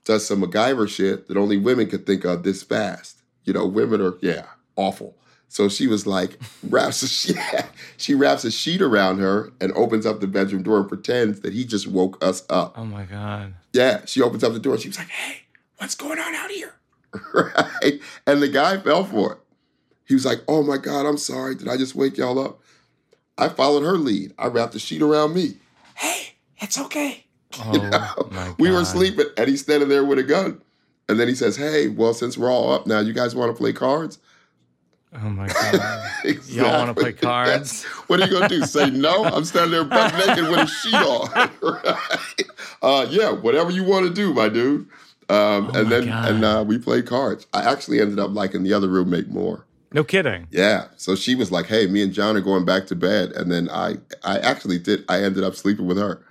does 0.05 0.25
some 0.27 0.41
MacGyver 0.41 0.89
shit 0.89 1.27
that 1.27 1.37
only 1.37 1.57
women 1.57 1.89
could 1.89 2.05
think 2.05 2.25
of 2.25 2.43
this 2.43 2.63
fast. 2.63 3.21
You 3.45 3.53
know, 3.53 3.65
women 3.65 4.01
are, 4.01 4.15
yeah, 4.21 4.45
awful. 4.75 5.15
So 5.47 5.69
she 5.69 5.85
was 5.85 6.07
like, 6.07 6.39
wraps 6.63 7.03
a 7.03 7.07
sheet, 7.07 7.37
she 7.97 8.15
wraps 8.15 8.43
a 8.43 8.51
sheet 8.51 8.81
around 8.81 9.19
her 9.19 9.51
and 9.61 9.71
opens 9.73 10.05
up 10.05 10.19
the 10.19 10.27
bedroom 10.27 10.63
door 10.63 10.79
and 10.79 10.89
pretends 10.89 11.41
that 11.41 11.53
he 11.53 11.63
just 11.63 11.87
woke 11.87 12.23
us 12.23 12.43
up. 12.49 12.73
Oh 12.77 12.85
my 12.85 13.03
god. 13.03 13.53
Yeah, 13.71 14.01
she 14.05 14.21
opens 14.21 14.43
up 14.43 14.53
the 14.53 14.59
door. 14.59 14.77
She 14.79 14.87
was 14.87 14.97
like, 14.97 15.09
"Hey, 15.09 15.43
what's 15.77 15.93
going 15.93 16.17
on 16.17 16.33
out 16.33 16.49
here?" 16.49 16.73
right? 17.33 17.99
And 18.27 18.41
the 18.41 18.47
guy 18.47 18.77
fell 18.77 19.03
for 19.03 19.33
it. 19.33 19.39
He 20.05 20.13
was 20.13 20.25
like, 20.25 20.41
"Oh 20.47 20.63
my 20.63 20.77
God, 20.77 21.05
I'm 21.05 21.17
sorry. 21.17 21.55
Did 21.55 21.67
I 21.67 21.77
just 21.77 21.95
wake 21.95 22.17
y'all 22.17 22.39
up?" 22.39 22.59
I 23.37 23.49
followed 23.49 23.83
her 23.83 23.97
lead. 23.97 24.33
I 24.37 24.47
wrapped 24.47 24.73
the 24.73 24.79
sheet 24.79 25.01
around 25.01 25.33
me. 25.33 25.57
Hey, 25.95 26.33
it's 26.59 26.77
okay. 26.79 27.25
Oh 27.59 28.29
my 28.31 28.53
We 28.57 28.71
were 28.71 28.83
sleeping, 28.83 29.27
and 29.37 29.47
he's 29.47 29.61
standing 29.61 29.87
there 29.89 30.03
with 30.03 30.17
a 30.17 30.23
gun. 30.23 30.61
And 31.07 31.19
then 31.19 31.27
he 31.27 31.35
says, 31.35 31.55
"Hey, 31.55 31.87
well, 31.87 32.13
since 32.13 32.37
we're 32.37 32.51
all 32.51 32.71
up 32.73 32.87
now, 32.87 32.99
you 32.99 33.13
guys 33.13 33.35
want 33.35 33.51
to 33.51 33.57
play 33.57 33.73
cards?" 33.73 34.19
Oh 35.15 35.29
my 35.29 35.47
god. 35.47 36.09
Exactly. 36.25 36.55
Y'all 36.55 36.79
wanna 36.79 36.93
play 36.95 37.13
cards? 37.13 37.83
What 38.07 38.19
are 38.19 38.25
you 38.25 38.31
gonna 38.31 38.49
do? 38.49 38.63
Say 38.65 38.89
no? 38.89 39.25
I'm 39.25 39.45
standing 39.45 39.71
there 39.71 39.83
butt 39.83 40.13
naked 40.15 40.49
with 40.49 40.59
a 40.59 40.67
sheet 40.67 40.95
on. 40.95 41.51
right? 41.61 42.43
Uh, 42.81 43.05
yeah, 43.09 43.31
whatever 43.31 43.69
you 43.69 43.83
want 43.83 44.07
to 44.07 44.13
do, 44.13 44.33
my 44.33 44.49
dude. 44.49 44.87
Um, 45.29 45.67
and 45.69 45.77
Oh 45.77 45.83
my 45.83 45.89
then 45.89 46.05
God. 46.05 46.29
and 46.31 46.45
uh, 46.45 46.63
we 46.67 46.77
played 46.77 47.05
cards. 47.07 47.47
I 47.53 47.61
actually 47.69 47.99
ended 48.01 48.19
up 48.19 48.31
liking 48.31 48.63
the 48.63 48.73
other 48.73 48.87
roommate 48.87 49.29
more. 49.29 49.65
No 49.93 50.03
kidding. 50.03 50.47
Yeah. 50.51 50.85
So 50.97 51.15
she 51.15 51.35
was 51.35 51.51
like, 51.51 51.67
"Hey, 51.67 51.85
me 51.87 52.01
and 52.01 52.11
John 52.13 52.35
are 52.35 52.41
going 52.41 52.65
back 52.65 52.87
to 52.87 52.95
bed," 52.95 53.31
and 53.33 53.51
then 53.51 53.69
I 53.69 53.97
I 54.23 54.39
actually 54.39 54.79
did. 54.79 55.05
I 55.07 55.21
ended 55.21 55.43
up 55.43 55.55
sleeping 55.55 55.85
with 55.85 55.97
her. 55.97 56.21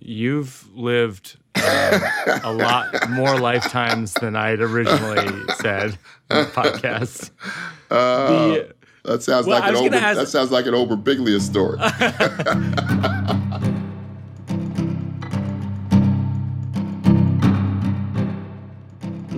You've 0.00 0.66
lived 0.74 1.36
um, 1.56 2.00
a 2.44 2.52
lot 2.52 3.10
more 3.10 3.38
lifetimes 3.40 4.14
than 4.14 4.36
I'd 4.36 4.60
originally 4.60 5.26
said 5.60 5.98
in 6.30 6.36
the 6.38 6.44
podcast. 6.44 7.30
Uh, 7.90 8.28
The- 8.48 8.74
that 9.04 9.22
sounds 9.22 9.46
Well, 9.46 9.60
like 9.60 9.68
an 9.74 9.82
was 9.84 9.92
ask- 9.94 10.18
That 10.18 10.28
sounds 10.28 10.50
like 10.50 10.66
an 10.66 10.74
over 10.74 10.94
Birbiglia 10.96 11.40
story. 11.40 11.78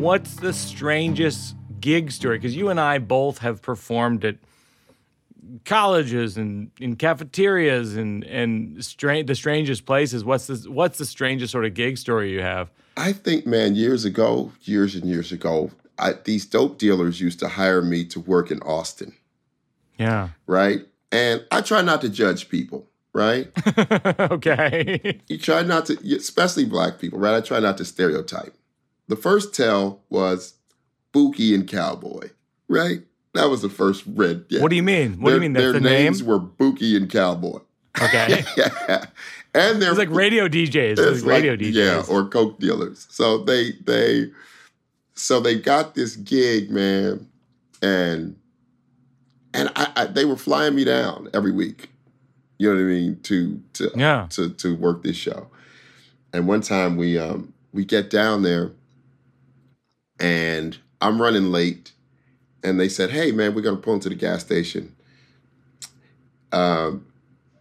Mm. 0.00 0.04
What's 0.04 0.34
the 0.36 0.52
strangest 0.52 1.56
gig 1.80 2.10
story? 2.10 2.38
Because 2.38 2.56
you 2.56 2.68
and 2.68 2.80
I 2.80 2.98
both 2.98 3.38
have 3.38 3.62
performed 3.62 4.24
at 4.24 4.36
colleges 5.64 6.36
and 6.36 6.70
in 6.80 6.96
cafeterias 6.96 7.96
and 7.96 8.24
and 8.24 8.84
stra- 8.84 9.22
the 9.24 9.34
strangest 9.34 9.84
places. 9.86 10.24
What's 10.24 10.46
the 10.46 10.70
what's 10.70 10.98
the 10.98 11.06
strangest 11.06 11.52
sort 11.52 11.64
of 11.64 11.74
gig 11.74 11.98
story 11.98 12.32
you 12.32 12.40
have? 12.40 12.70
I 12.96 13.12
think, 13.12 13.46
man, 13.46 13.76
years 13.76 14.04
ago, 14.04 14.52
years 14.62 14.94
and 14.94 15.04
years 15.04 15.32
ago, 15.32 15.70
I, 15.98 16.14
these 16.24 16.44
dope 16.44 16.78
dealers 16.78 17.20
used 17.20 17.38
to 17.40 17.48
hire 17.48 17.82
me 17.82 18.04
to 18.06 18.20
work 18.20 18.50
in 18.50 18.60
Austin, 18.62 19.14
Yeah. 19.98 20.30
right? 20.46 20.80
And 21.12 21.44
I 21.50 21.60
try 21.62 21.82
not 21.82 22.00
to 22.02 22.08
judge 22.08 22.48
people, 22.48 22.86
right? 23.14 23.50
okay. 24.20 25.20
you 25.28 25.38
try 25.38 25.62
not 25.62 25.86
to, 25.86 25.94
especially 26.14 26.64
black 26.66 26.98
people, 26.98 27.18
right? 27.18 27.36
I 27.36 27.40
try 27.40 27.58
not 27.60 27.78
to 27.78 27.84
stereotype. 27.84 28.54
The 29.10 29.16
first 29.16 29.52
tell 29.52 30.04
was 30.08 30.54
Bookie 31.10 31.52
and 31.52 31.68
Cowboy, 31.68 32.30
right? 32.68 33.00
That 33.34 33.50
was 33.50 33.60
the 33.60 33.68
first 33.68 34.04
red. 34.06 34.44
Yeah. 34.48 34.62
What 34.62 34.70
do 34.70 34.76
you 34.76 34.84
mean? 34.84 35.20
What 35.20 35.30
do 35.30 35.34
you 35.34 35.40
mean? 35.40 35.52
That's 35.52 35.64
Their 35.64 35.72
the 35.72 35.80
name? 35.80 36.04
names 36.04 36.22
were 36.22 36.38
Bookie 36.38 36.96
and 36.96 37.10
Cowboy. 37.10 37.58
Okay. 38.00 38.44
yeah. 38.56 39.06
And 39.52 39.82
they're 39.82 39.90
It's 39.90 39.98
like 39.98 40.10
radio 40.10 40.46
DJs. 40.46 40.96
It's 40.96 41.22
like 41.22 41.28
radio 41.28 41.56
DJs. 41.56 41.74
Yeah, 41.74 42.04
or 42.08 42.28
coke 42.28 42.60
dealers. 42.60 43.08
So 43.10 43.38
they 43.38 43.72
they 43.84 44.30
so 45.14 45.40
they 45.40 45.58
got 45.58 45.96
this 45.96 46.14
gig, 46.14 46.70
man, 46.70 47.26
and 47.82 48.36
and 49.52 49.72
I, 49.74 49.90
I 49.96 50.04
they 50.04 50.24
were 50.24 50.36
flying 50.36 50.76
me 50.76 50.84
down 50.84 51.28
every 51.34 51.50
week. 51.50 51.90
You 52.58 52.68
know 52.68 52.76
what 52.76 52.82
I 52.82 52.84
mean? 52.84 53.20
To 53.22 53.60
to 53.72 53.90
yeah. 53.96 54.28
to 54.30 54.50
to 54.50 54.76
work 54.76 55.02
this 55.02 55.16
show. 55.16 55.48
And 56.32 56.46
one 56.46 56.60
time 56.60 56.96
we 56.96 57.18
um 57.18 57.52
we 57.72 57.84
get 57.84 58.08
down 58.08 58.42
there 58.42 58.70
and 60.20 60.78
I'm 61.00 61.20
running 61.20 61.50
late 61.50 61.92
and 62.62 62.78
they 62.78 62.88
said, 62.88 63.10
"Hey 63.10 63.32
man, 63.32 63.54
we're 63.54 63.62
going 63.62 63.76
to 63.76 63.82
pull 63.82 63.94
into 63.94 64.08
the 64.08 64.14
gas 64.14 64.42
station." 64.44 64.94
Um 66.52 67.06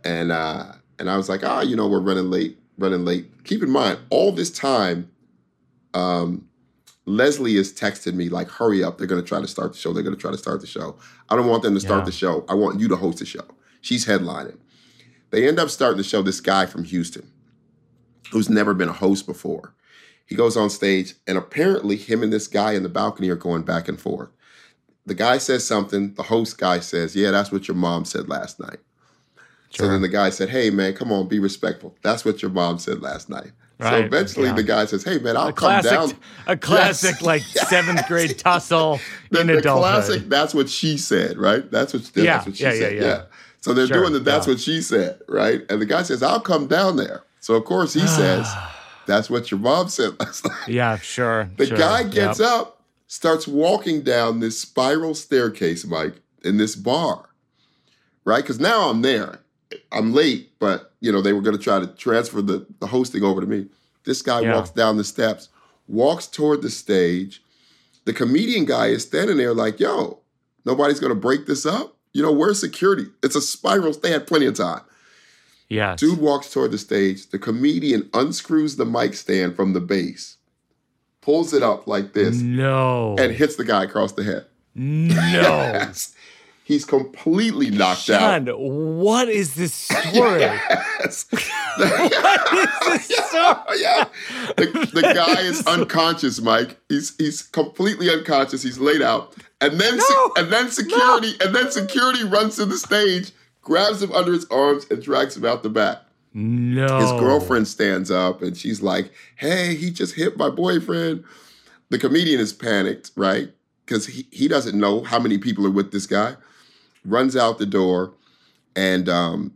and 0.04 0.32
uh 0.32 0.74
and 0.98 1.10
I 1.10 1.18
was 1.18 1.30
like, 1.30 1.44
"Ah, 1.44 1.62
you 1.62 1.76
know, 1.76 1.88
we're 1.88 2.00
running 2.00 2.30
late, 2.30 2.58
running 2.78 3.06
late." 3.06 3.44
Keep 3.44 3.64
in 3.64 3.70
mind, 3.70 4.00
all 4.10 4.32
this 4.32 4.50
time 4.52 5.10
um 5.94 6.46
Leslie 7.06 7.56
is 7.56 7.74
texting 7.74 8.14
me 8.14 8.30
like, 8.30 8.50
"Hurry 8.50 8.84
up! 8.84 8.98
They're 8.98 9.08
going 9.08 9.22
to 9.22 9.28
try 9.28 9.42
to 9.42 9.48
start 9.48 9.72
the 9.74 9.80
show. 9.80 9.94
They're 9.94 10.04
going 10.04 10.16
to 10.16 10.22
try 10.22 10.32
to 10.32 10.38
start 10.38 10.62
the 10.62 10.68
show. 10.68 10.96
I 11.30 11.36
don't 11.36 11.48
want 11.48 11.64
them 11.64 11.74
to 11.74 11.80
start 11.80 12.02
Yeah. 12.02 12.06
the 12.06 12.12
show. 12.12 12.46
I 12.48 12.54
want 12.54 12.80
you 12.80 12.88
to 12.90 12.96
host 12.96 13.18
the 13.20 13.26
show." 13.26 13.46
She's 13.82 14.06
headlining. 14.06 14.58
They 15.32 15.48
end 15.48 15.58
up 15.60 15.70
starting 15.70 15.98
the 15.98 16.04
show. 16.04 16.22
This 16.22 16.42
guy 16.42 16.66
from 16.68 16.84
Houston, 16.84 17.32
who's 18.32 18.50
never 18.50 18.74
been 18.76 18.90
a 18.90 18.94
host 18.94 19.26
before, 19.26 19.74
he 20.30 20.36
goes 20.36 20.56
on 20.56 20.70
stage, 20.70 21.16
and 21.28 21.40
apparently, 21.40 21.96
him 21.96 22.22
and 22.22 22.32
this 22.32 22.48
guy 22.48 22.74
in 22.74 22.84
the 22.84 22.90
balcony 22.90 23.30
are 23.30 23.36
going 23.36 23.64
back 23.64 23.88
and 23.88 24.00
forth. 24.00 24.30
The 25.08 25.16
guy 25.16 25.40
says 25.40 25.66
something. 25.66 26.14
The 26.14 26.24
host 26.24 26.60
guy 26.60 26.80
says, 26.82 27.16
"Yeah, 27.16 27.32
that's 27.32 27.52
what 27.52 27.68
your 27.68 27.76
mom 27.76 28.06
said 28.06 28.30
last 28.30 28.60
night." 28.60 28.78
So 29.72 29.88
then 29.88 30.02
the 30.04 30.08
guy 30.08 30.30
said, 30.30 30.50
"Hey 30.50 30.70
man, 30.70 30.94
come 30.94 31.12
on, 31.12 31.28
be 31.28 31.40
respectful. 31.40 31.96
That's 32.04 32.24
what 32.24 32.44
your 32.44 32.52
mom 32.52 32.78
said 32.78 33.02
last 33.02 33.28
night." 33.28 33.52
So 33.82 33.96
eventually, 33.96 34.48
yeah. 34.50 34.54
the 34.54 34.62
guy 34.64 34.86
says, 34.86 35.04
"Hey 35.04 35.18
man, 35.18 35.36
I'll 35.36 35.48
a 35.48 35.54
come 35.54 35.82
classic, 35.82 35.92
down." 35.92 36.14
a 36.46 36.58
classic 36.58 37.12
Yes, 37.16 37.22
like 37.24 37.56
yes. 37.56 37.70
seventh 37.70 38.06
grade 38.08 38.38
tussle 38.38 39.00
the, 39.32 39.42
in 39.42 39.48
the 39.48 39.58
adulthood. 39.58 39.82
classic. 40.06 40.30
That's 40.30 40.54
what 40.54 40.70
she 40.70 40.98
said, 40.98 41.38
right? 41.40 41.70
That's 41.72 41.94
what. 41.94 42.04
That's 42.04 42.18
Yeah, 42.18 42.44
what 42.44 42.56
she 42.56 42.64
yeah, 42.66 42.74
yeah, 42.74 42.80
said. 42.80 42.94
yeah. 43.02 43.22
So 43.62 43.74
they're 43.74 43.88
Sure, 43.88 44.02
doing 44.02 44.14
that. 44.14 44.26
That's 44.26 44.46
yeah. 44.46 44.54
what 44.54 44.60
she 44.60 44.82
said, 44.82 45.22
right? 45.28 45.62
And 45.72 45.82
the 45.82 45.86
guy 45.88 46.04
says, 46.04 46.22
"I'll 46.22 46.40
come 46.42 46.68
down 46.68 46.98
there." 46.98 47.24
So 47.40 47.56
of 47.56 47.66
course 47.66 47.94
he 47.94 48.06
says, 48.06 48.48
"That's 49.10 49.30
what 49.30 49.50
your 49.52 49.60
mom 49.60 49.90
said 49.90 50.20
last 50.20 50.46
night." 50.46 50.68
Yeah, 50.68 50.98
sure. 50.98 51.50
The 51.58 51.66
sure, 51.66 51.78
guy 51.78 52.04
gets 52.04 52.40
yep. 52.40 52.48
up, 52.50 52.84
starts 53.08 53.48
walking 53.48 54.02
down 54.04 54.40
this 54.40 54.60
spiral 54.62 55.16
staircase, 55.16 55.86
Mike, 55.86 56.22
in 56.44 56.58
this 56.58 56.76
bar, 56.76 57.30
right? 58.24 58.44
Because 58.44 58.60
now 58.60 58.90
I'm 58.90 59.02
there. 59.02 59.40
I'm 59.92 60.14
late, 60.14 60.52
but 60.60 60.94
you 61.00 61.12
know 61.12 61.22
they 61.22 61.34
were 61.34 61.42
going 61.42 61.58
to 61.58 61.62
try 61.64 61.80
to 61.80 61.88
transfer 61.88 62.42
the, 62.42 62.66
the 62.80 62.88
hosting 62.88 63.24
over 63.24 63.42
to 63.42 63.48
me. 63.48 63.68
This 64.06 64.22
guy 64.22 64.42
Yeah. 64.42 64.56
walks 64.56 64.70
down 64.72 64.98
the 64.98 65.04
steps, 65.04 65.50
walks 65.88 66.28
toward 66.28 66.62
the 66.62 66.70
stage. 66.70 67.44
The 68.06 68.14
comedian 68.14 68.66
guy 68.66 68.88
is 68.88 69.04
standing 69.04 69.38
there 69.38 69.54
like, 69.54 69.80
"Yo, 69.80 70.20
nobody's 70.66 71.00
going 71.00 71.14
to 71.14 71.20
break 71.20 71.46
this 71.48 71.66
up." 71.66 71.96
You 72.14 72.24
know, 72.24 72.32
where's 72.32 72.60
security? 72.60 73.06
It's 73.22 73.36
a 73.36 73.42
spiral. 73.42 73.94
They 73.94 74.12
had 74.12 74.26
plenty 74.28 74.46
of 74.48 74.56
time. 74.56 74.82
Yes. 75.70 76.00
Dude 76.00 76.20
walks 76.20 76.52
toward 76.52 76.72
the 76.72 76.78
stage. 76.78 77.28
The 77.30 77.40
comedian 77.40 78.10
unscrews 78.14 78.76
the 78.76 78.86
mic 78.86 79.14
stand 79.14 79.56
from 79.56 79.74
the 79.74 79.80
base, 79.80 80.38
pulls 81.22 81.54
it 81.54 81.62
up 81.64 81.86
like 81.88 82.14
this, 82.14 82.38
No. 82.42 83.16
and 83.20 83.32
hits 83.32 83.56
the 83.56 83.64
guy 83.66 83.84
across 83.84 84.14
the 84.14 84.24
head. 84.24 84.46
no. 84.76 85.14
Yes. 85.14 86.14
He's 86.64 86.86
completely 86.86 87.72
knocked 87.72 88.12
out. 88.12 88.44
What 88.60 89.28
is 89.28 89.56
this 89.56 89.74
story? 89.74 90.42
Yes. 90.42 91.26
What 91.80 92.94
is 93.02 93.08
this 93.08 93.18
story? 93.30 93.78
yeah. 93.80 94.06
The, 94.58 94.90
the 94.94 95.02
guy 95.02 95.42
is 95.42 95.66
unconscious, 95.68 96.42
Mike. 96.42 96.78
He's 96.90 97.16
he's 97.18 97.42
completely 97.42 98.10
unconscious. 98.12 98.62
He's 98.62 98.78
laid 98.80 99.02
out. 99.02 99.34
And 99.62 99.80
then 99.80 100.00
se- 100.00 100.30
and 100.38 100.52
then 100.54 100.70
security 100.70 101.34
and 101.42 101.56
then 101.56 101.72
security 101.72 102.24
runs 102.24 102.58
to 102.58 102.66
the 102.66 102.78
stage, 102.78 103.32
grabs 103.70 104.02
him 104.02 104.12
under 104.14 104.34
his 104.34 104.46
arms, 104.46 104.88
and 104.90 105.02
drags 105.02 105.38
him 105.38 105.46
out 105.46 105.62
the 105.62 105.70
back. 105.70 106.00
No. 106.34 107.00
His 107.00 107.12
girlfriend 107.12 107.68
stands 107.68 108.10
up 108.10 108.42
and 108.42 108.58
she's 108.58 108.82
like, 108.82 109.12
Hey, 109.36 109.76
he 109.76 109.92
just 109.92 110.16
hit 110.16 110.38
my 110.38 110.50
boyfriend. 110.50 111.24
The 111.90 111.98
comedian 111.98 112.40
is 112.40 112.54
panicked, 112.54 113.12
right? 113.16 113.52
Because 113.86 114.08
he, 114.08 114.28
he 114.32 114.48
doesn't 114.48 114.78
know 114.78 115.04
how 115.04 115.20
many 115.20 115.38
people 115.38 115.66
are 115.66 115.72
with 115.72 115.92
this 115.92 116.06
guy. 116.06 116.36
Runs 117.06 117.36
out 117.36 117.58
the 117.58 117.66
door 117.66 118.14
and 118.76 119.10
um, 119.10 119.56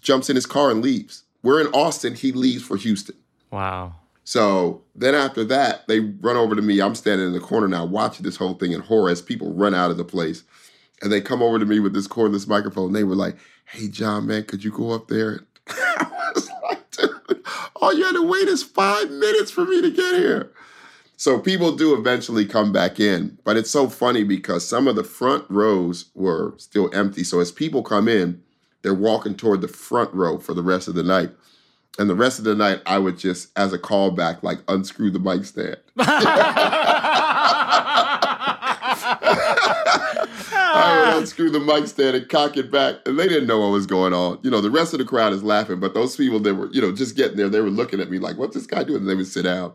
jumps 0.00 0.28
in 0.28 0.36
his 0.36 0.46
car 0.46 0.70
and 0.70 0.82
leaves. 0.82 1.22
We're 1.42 1.60
in 1.60 1.68
Austin. 1.68 2.14
He 2.14 2.32
leaves 2.32 2.64
for 2.64 2.76
Houston. 2.76 3.16
Wow. 3.52 3.94
So 4.24 4.82
then 4.94 5.14
after 5.14 5.44
that, 5.44 5.86
they 5.86 6.00
run 6.00 6.36
over 6.36 6.56
to 6.56 6.62
me. 6.62 6.80
I'm 6.80 6.94
standing 6.94 7.28
in 7.28 7.32
the 7.32 7.40
corner 7.40 7.68
now 7.68 7.84
watching 7.84 8.24
this 8.24 8.36
whole 8.36 8.54
thing 8.54 8.72
in 8.72 8.80
horror 8.80 9.10
as 9.10 9.22
people 9.22 9.52
run 9.54 9.74
out 9.74 9.90
of 9.90 9.96
the 9.96 10.04
place. 10.04 10.42
And 11.02 11.12
they 11.12 11.20
come 11.20 11.42
over 11.42 11.58
to 11.58 11.64
me 11.64 11.80
with 11.80 11.94
this 11.94 12.08
cordless 12.08 12.48
microphone. 12.48 12.92
They 12.92 13.04
were 13.04 13.14
like, 13.14 13.36
hey, 13.66 13.88
John, 13.88 14.26
man, 14.26 14.44
could 14.44 14.64
you 14.64 14.70
go 14.70 14.92
up 14.92 15.08
there? 15.08 15.40
I 15.68 16.32
was 16.34 16.50
like, 16.64 16.90
dude, 16.90 17.42
all 17.76 17.94
you 17.94 18.04
had 18.04 18.12
to 18.12 18.26
wait 18.26 18.48
is 18.48 18.62
five 18.62 19.10
minutes 19.10 19.50
for 19.50 19.64
me 19.64 19.80
to 19.82 19.90
get 19.90 20.16
here. 20.16 20.52
So 21.16 21.38
people 21.38 21.74
do 21.74 21.94
eventually 21.94 22.46
come 22.46 22.72
back 22.72 23.00
in. 23.00 23.38
But 23.44 23.56
it's 23.56 23.70
so 23.70 23.88
funny 23.88 24.24
because 24.24 24.66
some 24.66 24.86
of 24.86 24.96
the 24.96 25.04
front 25.04 25.44
rows 25.48 26.06
were 26.14 26.54
still 26.58 26.92
empty. 26.94 27.24
So 27.24 27.40
as 27.40 27.52
people 27.52 27.82
come 27.82 28.08
in, 28.08 28.42
they're 28.82 28.94
walking 28.94 29.34
toward 29.34 29.60
the 29.60 29.68
front 29.68 30.12
row 30.14 30.38
for 30.38 30.54
the 30.54 30.62
rest 30.62 30.88
of 30.88 30.94
the 30.94 31.02
night. 31.02 31.30
And 31.98 32.08
the 32.08 32.14
rest 32.14 32.38
of 32.38 32.44
the 32.44 32.54
night, 32.54 32.80
I 32.86 32.98
would 32.98 33.18
just, 33.18 33.48
as 33.58 33.72
a 33.72 33.78
callback, 33.78 34.44
like 34.44 34.60
unscrew 34.68 35.10
the 35.10 35.18
mic 35.18 35.44
stand. 35.44 35.78
I 40.88 41.14
would 41.14 41.22
unscrew 41.22 41.50
the 41.50 41.60
mic 41.60 41.86
stand 41.86 42.16
and 42.16 42.28
cock 42.28 42.56
it 42.56 42.70
back, 42.70 42.96
and 43.06 43.18
they 43.18 43.28
didn't 43.28 43.46
know 43.46 43.60
what 43.60 43.68
was 43.70 43.86
going 43.86 44.12
on. 44.12 44.38
You 44.42 44.50
know, 44.50 44.60
the 44.60 44.70
rest 44.70 44.92
of 44.92 44.98
the 44.98 45.04
crowd 45.04 45.32
is 45.32 45.42
laughing, 45.42 45.80
but 45.80 45.94
those 45.94 46.16
people 46.16 46.40
that 46.40 46.54
were, 46.54 46.70
you 46.72 46.80
know, 46.80 46.92
just 46.92 47.16
getting 47.16 47.36
there, 47.36 47.48
they 47.48 47.60
were 47.60 47.70
looking 47.70 48.00
at 48.00 48.10
me 48.10 48.18
like, 48.18 48.36
"What's 48.36 48.54
this 48.54 48.66
guy 48.66 48.84
doing?" 48.84 49.00
And 49.00 49.08
they 49.08 49.14
would 49.14 49.26
sit 49.26 49.42
down. 49.42 49.72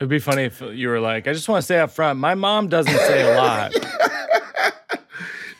It'd 0.00 0.08
be 0.08 0.20
funny 0.20 0.44
if 0.44 0.60
you 0.60 0.88
were 0.88 1.00
like, 1.00 1.26
I 1.26 1.32
just 1.32 1.48
want 1.48 1.60
to 1.62 1.66
say 1.66 1.80
up 1.80 1.90
front, 1.90 2.20
my 2.20 2.36
mom 2.36 2.68
doesn't 2.68 2.96
say 2.96 3.32
a 3.32 3.36
lot. 3.36 3.72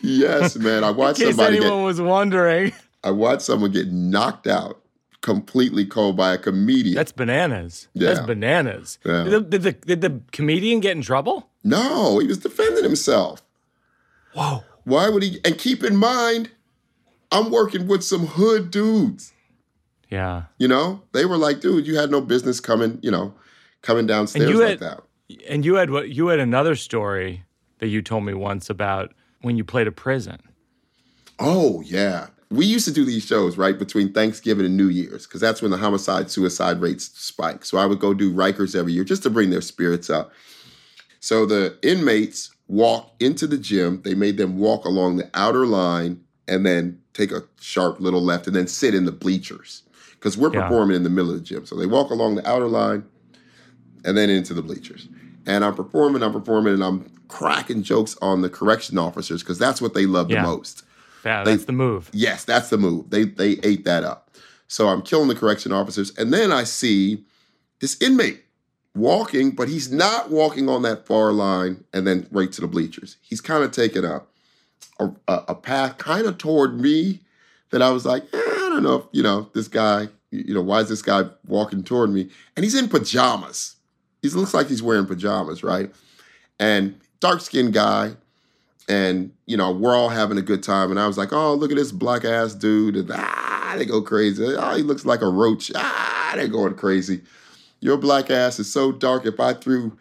Yes, 0.00 0.56
man. 0.56 0.84
I 0.84 0.90
In 0.90 0.96
watched 0.96 1.18
case 1.18 1.36
somebody 1.36 1.56
anyone 1.58 1.80
get, 1.80 1.84
was 1.84 2.00
wondering. 2.00 2.72
I 3.04 3.10
watched 3.10 3.42
someone 3.42 3.72
get 3.72 3.88
knocked 3.88 4.46
out 4.46 4.80
completely 5.20 5.84
cold 5.84 6.16
by 6.16 6.32
a 6.34 6.38
comedian. 6.38 6.94
That's 6.94 7.12
bananas. 7.12 7.88
That's 7.94 8.20
bananas. 8.20 8.98
Yeah. 9.04 9.24
Did, 9.24 9.32
the, 9.32 9.40
did, 9.40 9.62
the, 9.62 9.72
did 9.72 10.00
the 10.00 10.20
comedian 10.32 10.80
get 10.80 10.96
in 10.96 11.02
trouble? 11.02 11.48
no, 11.64 12.18
he 12.20 12.26
was 12.26 12.38
defending 12.38 12.84
himself. 12.84 13.42
Whoa. 14.34 14.62
Why 14.88 15.08
would 15.08 15.22
he? 15.22 15.40
And 15.44 15.58
keep 15.58 15.84
in 15.84 15.96
mind, 15.96 16.50
I'm 17.30 17.50
working 17.50 17.86
with 17.86 18.02
some 18.02 18.26
hood 18.26 18.70
dudes. 18.70 19.32
Yeah. 20.08 20.44
You 20.58 20.68
know, 20.68 21.02
they 21.12 21.26
were 21.26 21.36
like, 21.36 21.60
dude, 21.60 21.86
you 21.86 21.96
had 21.96 22.10
no 22.10 22.20
business 22.22 22.60
coming, 22.60 22.98
you 23.02 23.10
know, 23.10 23.34
coming 23.82 24.06
downstairs 24.06 24.48
you 24.48 24.58
like 24.58 24.70
had- 24.70 24.80
that. 24.80 25.00
And 25.46 25.62
you 25.62 25.74
had 25.74 25.90
what 25.90 26.08
you 26.08 26.28
had 26.28 26.38
another 26.38 26.74
story 26.74 27.44
that 27.80 27.88
you 27.88 28.00
told 28.00 28.24
me 28.24 28.32
once 28.32 28.70
about 28.70 29.12
when 29.42 29.58
you 29.58 29.64
played 29.64 29.86
a 29.86 29.92
prison. 29.92 30.38
Oh, 31.38 31.82
yeah. 31.82 32.28
We 32.50 32.64
used 32.64 32.86
to 32.86 32.94
do 32.94 33.04
these 33.04 33.26
shows, 33.26 33.58
right, 33.58 33.78
between 33.78 34.14
Thanksgiving 34.14 34.64
and 34.64 34.74
New 34.74 34.88
Year's, 34.88 35.26
because 35.26 35.42
that's 35.42 35.60
when 35.60 35.70
the 35.70 35.76
homicide 35.76 36.30
suicide 36.30 36.80
rates 36.80 37.10
spike. 37.14 37.66
So 37.66 37.76
I 37.76 37.84
would 37.84 38.00
go 38.00 38.14
do 38.14 38.32
Rikers 38.32 38.74
every 38.74 38.94
year 38.94 39.04
just 39.04 39.22
to 39.24 39.30
bring 39.30 39.50
their 39.50 39.60
spirits 39.60 40.08
up. 40.08 40.32
So 41.20 41.44
the 41.44 41.76
inmates 41.82 42.50
walk 42.68 43.12
into 43.20 43.46
the 43.46 43.58
gym. 43.58 44.02
They 44.04 44.14
made 44.14 44.36
them 44.36 44.58
walk 44.58 44.84
along 44.84 45.16
the 45.16 45.28
outer 45.34 45.66
line 45.66 46.20
and 46.46 46.64
then 46.64 47.00
take 47.14 47.32
a 47.32 47.42
sharp 47.60 48.00
little 48.00 48.22
left 48.22 48.46
and 48.46 48.54
then 48.54 48.66
sit 48.68 48.94
in 48.94 49.04
the 49.04 49.12
bleachers 49.12 49.82
because 50.12 50.36
we're 50.38 50.52
Yeah. 50.52 50.62
performing 50.62 50.96
in 50.96 51.02
the 51.02 51.10
middle 51.10 51.30
of 51.30 51.36
the 51.36 51.42
gym. 51.44 51.66
So 51.66 51.76
they 51.76 51.86
walk 51.86 52.10
along 52.10 52.36
the 52.36 52.48
outer 52.48 52.68
line 52.68 53.04
and 54.04 54.16
then 54.16 54.30
into 54.30 54.54
the 54.54 54.62
bleachers. 54.62 55.08
And 55.46 55.64
I'm 55.64 55.74
performing, 55.74 56.22
I'm 56.22 56.32
performing, 56.32 56.74
and 56.74 56.84
I'm 56.84 57.10
cracking 57.28 57.82
jokes 57.82 58.16
on 58.22 58.42
the 58.42 58.48
correction 58.50 58.98
officers 58.98 59.42
because 59.42 59.58
that's 59.58 59.80
what 59.80 59.94
they 59.94 60.06
love 60.06 60.30
Yeah. 60.30 60.42
the 60.42 60.48
most. 60.48 60.82
Yeah, 61.24 61.42
They- 61.44 61.52
that's 61.52 61.64
the 61.64 61.72
move. 61.72 62.10
Yes, 62.12 62.44
that's 62.44 62.68
the 62.70 62.78
move. 62.78 63.10
They 63.10 63.24
they 63.24 63.58
ate 63.62 63.84
that 63.84 64.04
up. 64.04 64.30
So 64.68 64.88
I'm 64.88 65.00
killing 65.02 65.28
the 65.28 65.34
correction 65.34 65.72
officers, 65.72 66.12
and 66.18 66.32
then 66.32 66.52
I 66.52 66.64
see 66.64 67.24
this 67.80 67.96
inmate 68.00 68.44
walking, 68.98 69.52
but 69.52 69.68
he's 69.68 69.90
not 69.90 70.30
walking 70.30 70.68
on 70.68 70.82
that 70.82 71.06
far 71.06 71.32
line 71.32 71.84
and 71.92 72.06
then 72.06 72.26
right 72.30 72.50
to 72.52 72.60
the 72.60 72.66
bleachers. 72.66 73.16
He's 73.22 73.40
kind 73.40 73.64
of 73.64 73.72
taking 73.72 74.04
a 74.04 74.22
a, 75.00 75.12
a 75.28 75.44
a 75.48 75.54
path 75.54 75.98
kind 75.98 76.26
of 76.26 76.38
toward 76.38 76.80
me 76.80 77.20
that 77.70 77.82
I 77.82 77.90
was 77.90 78.04
like, 78.04 78.22
eh, 78.32 78.36
I 78.36 78.68
don't 78.70 78.82
know 78.82 78.94
if 78.96 79.04
you 79.12 79.22
know 79.22 79.50
this 79.54 79.68
guy. 79.68 80.08
You 80.30 80.52
know, 80.52 80.62
why 80.62 80.80
is 80.80 80.90
this 80.90 81.00
guy 81.00 81.24
walking 81.46 81.82
toward 81.82 82.10
me? 82.10 82.28
And 82.54 82.64
he's 82.64 82.74
in 82.74 82.88
pajamas. 82.88 83.76
He 84.20 84.28
looks 84.28 84.52
like 84.52 84.66
he's 84.66 84.82
wearing 84.82 85.06
pajamas, 85.06 85.62
right? 85.62 85.90
And 86.60 87.00
dark 87.20 87.40
skinned 87.40 87.72
guy, 87.72 88.14
and 88.88 89.30
you 89.46 89.56
know 89.56 89.70
we're 89.70 89.94
all 89.94 90.08
having 90.08 90.38
a 90.38 90.42
good 90.42 90.62
time 90.62 90.90
and 90.90 90.98
i 90.98 91.06
was 91.06 91.18
like 91.18 91.32
oh 91.32 91.54
look 91.54 91.70
at 91.70 91.76
this 91.76 91.92
black 91.92 92.24
ass 92.24 92.54
dude 92.54 92.96
and 92.96 93.10
ah 93.12 93.74
they 93.76 93.84
go 93.84 94.00
crazy 94.00 94.44
oh 94.56 94.76
he 94.76 94.82
looks 94.82 95.04
like 95.04 95.20
a 95.20 95.28
roach 95.28 95.70
ah 95.74 96.32
they're 96.34 96.48
going 96.48 96.74
crazy 96.74 97.20
your 97.80 97.96
black 97.96 98.30
ass 98.30 98.58
is 98.58 98.70
so 98.72 98.92
dark 98.92 99.24
if 99.26 99.38
i 99.40 99.52
threw 99.54 99.96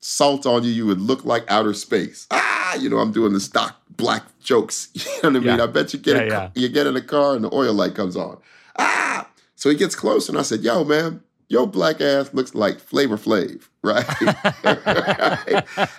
salt 0.00 0.46
on 0.46 0.64
you 0.64 0.70
you 0.70 0.86
would 0.86 1.00
look 1.00 1.24
like 1.24 1.44
outer 1.50 1.74
space 1.74 2.26
ah 2.30 2.74
you 2.76 2.88
know 2.88 2.98
i'm 2.98 3.12
doing 3.12 3.32
the 3.32 3.40
stock 3.40 3.80
black 3.96 4.22
jokes 4.40 4.88
you 4.94 5.02
know 5.22 5.28
what 5.30 5.36
i 5.36 5.38
mean 5.40 5.58
Yeah. 5.58 5.64
i 5.64 5.66
bet 5.66 5.92
you 5.92 5.98
get 5.98 6.16
Yeah, 6.16 6.22
a, 6.22 6.26
yeah. 6.26 6.50
you 6.54 6.68
get 6.68 6.86
in 6.86 6.96
a 6.96 7.02
car 7.02 7.34
and 7.34 7.44
the 7.44 7.54
oil 7.54 7.74
light 7.74 7.94
comes 7.94 8.16
on 8.16 8.38
ah 8.78 9.28
so 9.56 9.68
he 9.70 9.76
gets 9.76 9.94
close 9.94 10.28
and 10.28 10.38
i 10.38 10.42
said 10.42 10.60
yo 10.60 10.84
man 10.84 11.22
your 11.48 11.66
black 11.66 12.00
ass 12.00 12.32
looks 12.32 12.54
like 12.54 12.78
flavor 12.78 13.16
flav 13.18 13.68
right 13.82 14.06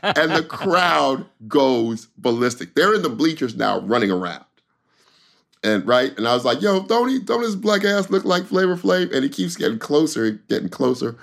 and 0.03 0.31
the 0.31 0.45
crowd 0.47 1.25
goes 1.47 2.07
ballistic. 2.17 2.75
They're 2.75 2.93
in 2.95 3.01
the 3.01 3.09
bleachers 3.09 3.55
now, 3.55 3.79
running 3.81 4.11
around. 4.11 4.45
And 5.63 5.87
right, 5.87 6.15
and 6.17 6.27
I 6.27 6.33
was 6.33 6.43
like, 6.43 6.59
"Yo, 6.61 6.81
don't 6.81 7.07
he? 7.09 7.19
Don't 7.19 7.43
his 7.43 7.55
black 7.55 7.83
ass 7.83 8.09
look 8.09 8.25
like 8.25 8.45
Flavor 8.45 8.75
Flav?" 8.75 9.13
And 9.13 9.23
he 9.23 9.29
keeps 9.29 9.55
getting 9.55 9.77
closer, 9.79 10.31
getting 10.49 10.69
closer, 10.69 11.15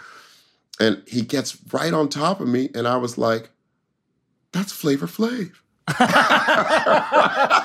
and 0.78 1.02
he 1.08 1.22
gets 1.22 1.58
right 1.72 1.92
on 1.92 2.08
top 2.08 2.40
of 2.40 2.46
me, 2.46 2.70
and 2.74 2.86
I 2.86 2.96
was 2.98 3.18
like, 3.18 3.50
"That's 4.52 4.70
Flavor 4.72 5.08
Flav." 5.08 5.50
Right? 5.98 7.64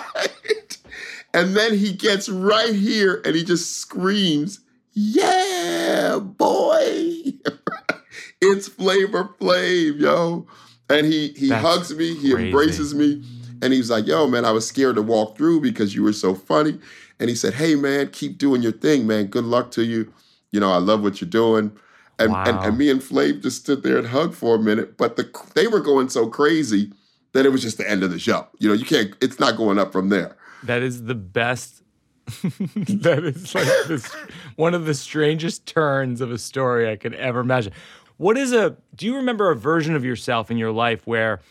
And 1.36 1.56
then 1.56 1.76
he 1.76 1.94
gets 1.94 2.30
right 2.30 2.76
here, 2.76 3.20
and 3.26 3.36
he 3.36 3.44
just 3.44 3.78
screams, 3.78 4.60
"Yeah, 4.92 6.20
boy!" 6.20 7.34
it's 8.42 8.68
Flavor 8.68 9.30
Flav, 9.42 10.00
yo. 10.00 10.46
And 10.92 11.08
he 11.08 11.30
he 11.30 11.50
That's 11.50 11.66
hugs 11.66 11.96
me, 11.96 12.14
he 12.14 12.34
crazy. 12.34 12.46
embraces 12.46 12.94
me, 12.94 13.24
and 13.64 13.74
he 13.74 13.80
was 13.80 13.90
like, 13.90 14.06
"Yo, 14.06 14.28
man, 14.28 14.46
I 14.46 14.52
was 14.52 14.68
scared 14.68 14.96
to 14.96 15.02
walk 15.02 15.38
through 15.38 15.62
because 15.62 15.96
you 15.96 16.04
were 16.04 16.14
so 16.14 16.36
funny." 16.36 16.80
And 17.20 17.30
he 17.30 17.36
said, 17.36 17.54
"Hey, 17.56 17.76
man, 17.76 18.10
keep 18.10 18.38
doing 18.38 18.62
your 18.62 18.72
thing, 18.74 19.08
man. 19.08 19.28
Good 19.28 19.46
luck 19.46 19.72
to 19.72 19.84
you. 19.84 20.12
You 20.52 20.60
know, 20.60 20.72
I 20.72 20.78
love 20.78 21.02
what 21.02 21.22
you're 21.22 21.30
doing." 21.30 21.72
And 22.20 22.32
and, 22.32 22.58
Wow. 22.58 22.62
and 22.64 22.78
me 22.78 22.90
and 22.92 23.02
Flav 23.02 23.42
just 23.42 23.62
stood 23.62 23.82
there 23.84 23.98
and 23.98 24.08
hugged 24.08 24.36
for 24.36 24.56
a 24.56 24.60
minute, 24.60 24.98
but 24.98 25.16
the 25.16 25.28
they 25.56 25.68
were 25.68 25.80
going 25.80 26.10
so 26.10 26.28
crazy 26.28 26.92
that 27.34 27.46
it 27.46 27.50
was 27.50 27.62
just 27.62 27.78
the 27.78 27.90
end 27.90 28.04
of 28.04 28.12
the 28.12 28.20
show. 28.20 28.48
You 28.60 28.68
know, 28.70 28.76
you 28.76 28.86
can't. 28.86 29.16
It's 29.22 29.40
not 29.40 29.58
going 29.58 29.80
up 29.80 29.92
from 29.92 30.10
there. 30.10 30.36
That 30.64 30.84
is 30.84 31.04
the 31.06 31.16
best. 31.16 31.82
that 32.44 33.24
is 33.26 33.54
like 33.54 33.68
this, 33.88 34.10
one 34.56 34.74
of 34.74 34.86
the 34.86 34.94
strangest 34.94 35.66
turns 35.66 36.22
of 36.22 36.32
a 36.32 36.38
story 36.38 36.90
I 36.90 36.96
could 36.96 37.14
ever 37.16 37.42
imagine. 37.42 37.74
What 38.18 38.38
is 38.38 38.54
a? 38.54 38.78
Do 38.96 39.06
you 39.06 39.16
remember 39.16 39.50
a 39.52 39.56
version 39.56 39.96
of 39.96 40.06
yourself 40.06 40.50
in 40.52 40.58
your 40.58 40.72
life 40.72 41.06
where, 41.06 41.42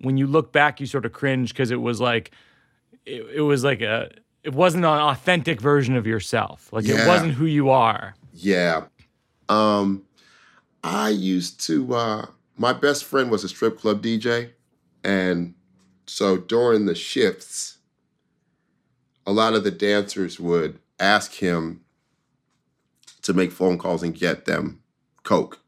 when 0.00 0.16
you 0.16 0.26
look 0.26 0.52
back, 0.52 0.80
you 0.80 0.86
sort 0.86 1.04
of 1.04 1.12
cringe 1.12 1.50
because 1.50 1.70
it 1.70 1.80
was 1.80 2.00
like, 2.00 2.30
it, 3.06 3.26
it 3.34 3.40
was 3.40 3.64
like 3.64 3.80
a, 3.80 4.10
it 4.42 4.54
wasn't 4.54 4.84
an 4.84 4.90
authentic 4.90 5.60
version 5.60 5.96
of 5.96 6.06
yourself. 6.06 6.72
Like 6.72 6.84
it 6.86 7.06
wasn't 7.06 7.32
who 7.32 7.46
you 7.46 7.70
are. 7.70 8.14
Yeah. 8.32 8.84
Um, 9.48 10.04
I 10.82 11.08
used 11.08 11.60
to, 11.66 11.94
uh, 11.94 12.26
my 12.56 12.72
best 12.72 13.04
friend 13.04 13.30
was 13.30 13.44
a 13.44 13.48
strip 13.48 13.78
club 13.78 14.02
DJ. 14.02 14.50
And 15.02 15.54
so 16.06 16.36
during 16.36 16.86
the 16.86 16.94
shifts, 16.94 17.78
a 19.26 19.32
lot 19.32 19.54
of 19.54 19.64
the 19.64 19.70
dancers 19.70 20.38
would 20.38 20.78
ask 21.00 21.34
him 21.34 21.80
to 23.22 23.32
make 23.32 23.52
phone 23.52 23.78
calls 23.78 24.02
and 24.02 24.14
get 24.14 24.44
them 24.44 24.82
Coke. 25.22 25.60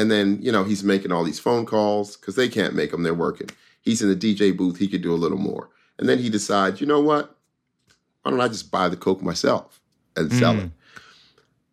And 0.00 0.10
then, 0.10 0.38
you 0.40 0.50
know, 0.50 0.64
he's 0.64 0.82
making 0.82 1.12
all 1.12 1.24
these 1.24 1.38
phone 1.38 1.66
calls 1.66 2.16
because 2.16 2.34
they 2.34 2.48
can't 2.48 2.74
make 2.74 2.90
them, 2.90 3.02
they're 3.02 3.12
working. 3.12 3.50
He's 3.82 4.00
in 4.00 4.08
the 4.08 4.16
DJ 4.16 4.56
booth, 4.56 4.78
he 4.78 4.88
could 4.88 5.02
do 5.02 5.12
a 5.12 5.22
little 5.22 5.36
more. 5.36 5.68
And 5.98 6.08
then 6.08 6.18
he 6.18 6.30
decides, 6.30 6.80
you 6.80 6.86
know 6.86 7.02
what? 7.02 7.36
Why 8.22 8.30
don't 8.30 8.40
I 8.40 8.48
just 8.48 8.70
buy 8.70 8.88
the 8.88 8.96
Coke 8.96 9.20
myself 9.22 9.78
and 10.16 10.32
sell 10.32 10.54
Mm. 10.54 10.64
it? 10.64 10.70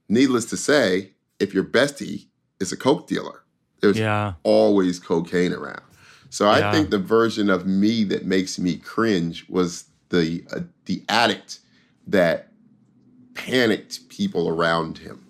Needless 0.10 0.44
to 0.46 0.58
say, 0.58 1.12
if 1.40 1.54
your 1.54 1.64
bestie 1.64 2.26
is 2.60 2.74
a 2.74 2.78
Coke 2.78 3.08
dealer, 3.08 3.44
there's 3.80 3.98
Yeah. 3.98 4.34
always 4.44 5.00
cocaine 5.00 5.54
around. 5.54 5.82
So 6.30 6.50
I 6.50 6.60
Yeah. 6.60 6.72
think 6.72 6.90
the 6.90 7.00
version 7.00 7.50
of 7.50 7.66
me 7.66 8.04
that 8.06 8.26
makes 8.26 8.60
me 8.60 8.76
cringe 8.76 9.46
was 9.48 9.86
the 10.10 10.44
uh, 10.52 10.62
the 10.84 11.04
addict 11.08 11.60
that 12.08 12.52
panicked 13.36 14.10
people 14.10 14.50
around 14.50 14.98
him. 14.98 15.27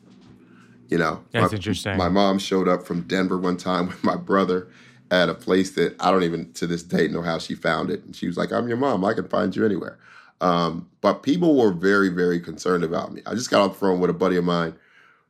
You 0.90 0.98
know, 0.98 1.24
That's 1.32 1.52
my, 1.52 1.56
interesting. 1.56 1.98
My 1.98 2.10
mom 2.10 2.40
showed 2.40 2.68
up 2.68 2.86
from 2.86 3.02
Denver 3.02 3.38
one 3.38 3.58
time 3.58 3.88
with 3.90 4.04
my 4.04 4.16
brother 4.16 4.68
at 5.12 5.30
a 5.30 5.34
place 5.34 5.72
that 5.72 5.96
I 6.02 6.12
don't 6.12 6.24
even 6.24 6.52
to 6.54 6.68
this 6.68 6.84
day 6.84 7.08
know 7.08 7.22
how 7.22 7.38
she 7.40 7.56
found 7.56 7.90
it. 7.90 8.04
And 8.04 8.16
she 8.16 8.28
was 8.28 8.38
like, 8.38 8.52
"I'm 8.52 8.68
your 8.68 8.78
mom. 8.78 9.06
I 9.06 9.14
can 9.14 9.28
find 9.28 9.56
you 9.56 9.66
anywhere." 9.66 9.98
Um, 10.40 10.88
but 11.02 11.24
people 11.24 11.56
were 11.56 11.72
very, 11.72 12.10
very 12.10 12.40
concerned 12.40 12.84
about 12.84 13.12
me. 13.12 13.22
I 13.26 13.34
just 13.34 13.50
got 13.50 13.62
off 13.62 13.74
the 13.74 13.80
phone 13.80 14.00
with 14.00 14.10
a 14.10 14.14
buddy 14.14 14.36
of 14.38 14.44
mine, 14.44 14.76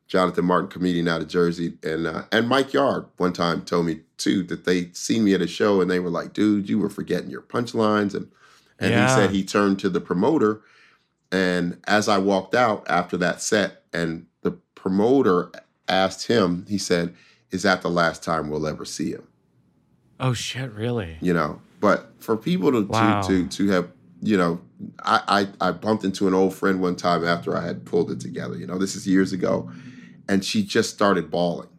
Jonathan 0.07 0.45
Martin, 0.45 0.69
comedian 0.69 1.07
out 1.07 1.21
of 1.21 1.27
Jersey, 1.27 1.77
and 1.83 2.07
uh, 2.07 2.23
and 2.31 2.47
Mike 2.47 2.73
Yard 2.73 3.05
one 3.17 3.33
time 3.33 3.61
told 3.63 3.85
me 3.85 4.01
too 4.17 4.43
that 4.43 4.65
they 4.65 4.89
seen 4.93 5.23
me 5.23 5.33
at 5.33 5.41
a 5.41 5.47
show 5.47 5.79
and 5.81 5.89
they 5.89 5.99
were 5.99 6.09
like, 6.09 6.33
"Dude, 6.33 6.69
you 6.69 6.79
were 6.79 6.89
forgetting 6.89 7.29
your 7.29 7.41
punchlines," 7.41 8.13
and 8.13 8.29
and 8.79 8.91
Yeah. 8.91 9.07
he 9.07 9.13
said 9.15 9.29
he 9.31 9.43
turned 9.43 9.79
to 9.79 9.89
the 9.89 10.01
promoter, 10.01 10.61
and 11.31 11.77
as 11.87 12.07
I 12.09 12.17
walked 12.17 12.55
out 12.55 12.85
after 12.89 13.17
that 13.17 13.41
set, 13.41 13.83
and 13.93 14.25
promoter 14.77 15.51
asked 15.89 16.27
him, 16.27 16.65
he 16.69 16.77
said, 16.77 17.13
"Is 17.51 17.63
that 17.63 17.81
the 17.81 17.89
last 17.89 18.23
time 18.23 18.49
we'll 18.49 18.67
ever 18.67 18.85
see 18.85 19.11
him?" 19.11 19.27
Oh 20.19 20.33
shit, 20.33 20.71
really? 20.71 21.17
you 21.21 21.33
know. 21.33 21.61
But 21.79 22.11
for 22.19 22.37
people 22.37 22.71
to 22.71 22.81
Wow. 22.83 23.21
to, 23.21 23.47
to 23.47 23.47
to 23.49 23.67
have, 23.71 23.91
you 24.21 24.37
know, 24.37 24.61
I, 25.03 25.47
I 25.61 25.67
I 25.69 25.71
bumped 25.71 26.03
into 26.03 26.27
an 26.27 26.33
old 26.33 26.53
friend 26.55 26.81
one 26.81 26.95
time 26.95 27.23
after 27.25 27.55
I 27.57 27.65
had 27.65 27.85
pulled 27.85 28.09
it 28.11 28.19
together. 28.19 28.55
You 28.57 28.65
know, 28.67 28.77
this 28.77 28.95
is 28.95 29.05
years 29.07 29.33
ago, 29.33 29.69
and 30.29 30.43
she 30.43 30.63
just 30.63 30.89
started 30.91 31.29
bawling, 31.29 31.69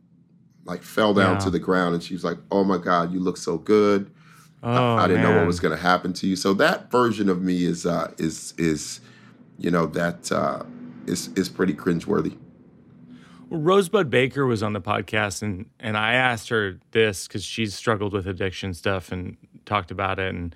like 0.64 0.82
fell 0.82 1.14
down 1.14 1.34
Yeah. 1.34 1.38
to 1.44 1.50
the 1.50 1.58
ground, 1.58 1.94
and 1.94 2.02
she 2.02 2.14
was 2.14 2.24
like, 2.24 2.38
"Oh 2.50 2.64
my 2.64 2.78
God, 2.78 3.12
you 3.12 3.20
look 3.20 3.36
so 3.36 3.58
good." 3.58 4.10
Oh, 4.62 4.96
I, 4.96 5.04
I 5.04 5.06
didn't 5.08 5.22
know 5.22 5.32
what 5.38 5.46
was 5.46 5.60
going 5.60 5.74
to 5.76 5.80
happen 5.82 6.12
to 6.14 6.26
you. 6.26 6.34
So 6.36 6.52
that 6.54 6.90
version 6.90 7.28
of 7.28 7.40
me 7.42 7.64
is 7.64 7.86
uh, 7.86 8.12
is 8.18 8.54
is, 8.58 9.00
you 9.56 9.70
know, 9.70 9.86
that 9.86 10.30
uh, 10.32 10.62
is 11.06 11.30
is 11.36 11.48
pretty 11.48 11.74
cringeworthy. 11.74 12.36
Rosebud 13.50 14.10
Baker 14.10 14.46
was 14.46 14.62
on 14.62 14.72
the 14.72 14.80
podcast, 14.80 15.42
and 15.42 15.68
and 15.80 15.96
I 15.96 16.14
asked 16.14 16.48
her 16.50 16.78
this 16.90 17.26
because 17.26 17.44
she's 17.44 17.74
struggled 17.74 18.12
with 18.12 18.26
addiction 18.26 18.74
stuff 18.74 19.10
and 19.10 19.36
talked 19.64 19.90
about 19.90 20.18
it, 20.18 20.34
and 20.34 20.54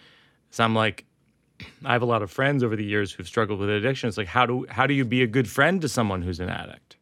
so 0.51 0.65
I'm 0.65 0.75
like, 0.75 1.05
I 1.85 1.93
have 1.93 2.03
a 2.03 2.07
lot 2.07 2.23
of 2.23 2.31
friends 2.31 2.63
over 2.63 2.77
the 2.77 2.85
years 2.85 3.13
who've 3.13 3.27
struggled 3.27 3.61
with 3.61 3.71
addiction. 3.71 4.09
It's 4.09 4.19
like 4.19 4.27
how 4.27 4.47
do 4.47 4.67
how 4.69 4.87
do 4.87 4.95
you 4.95 5.05
be 5.05 5.23
a 5.23 5.27
good 5.27 5.49
friend 5.49 5.81
to 5.81 5.89
someone 5.89 6.23
who's 6.23 6.41
an 6.41 6.49
addict? 6.49 6.97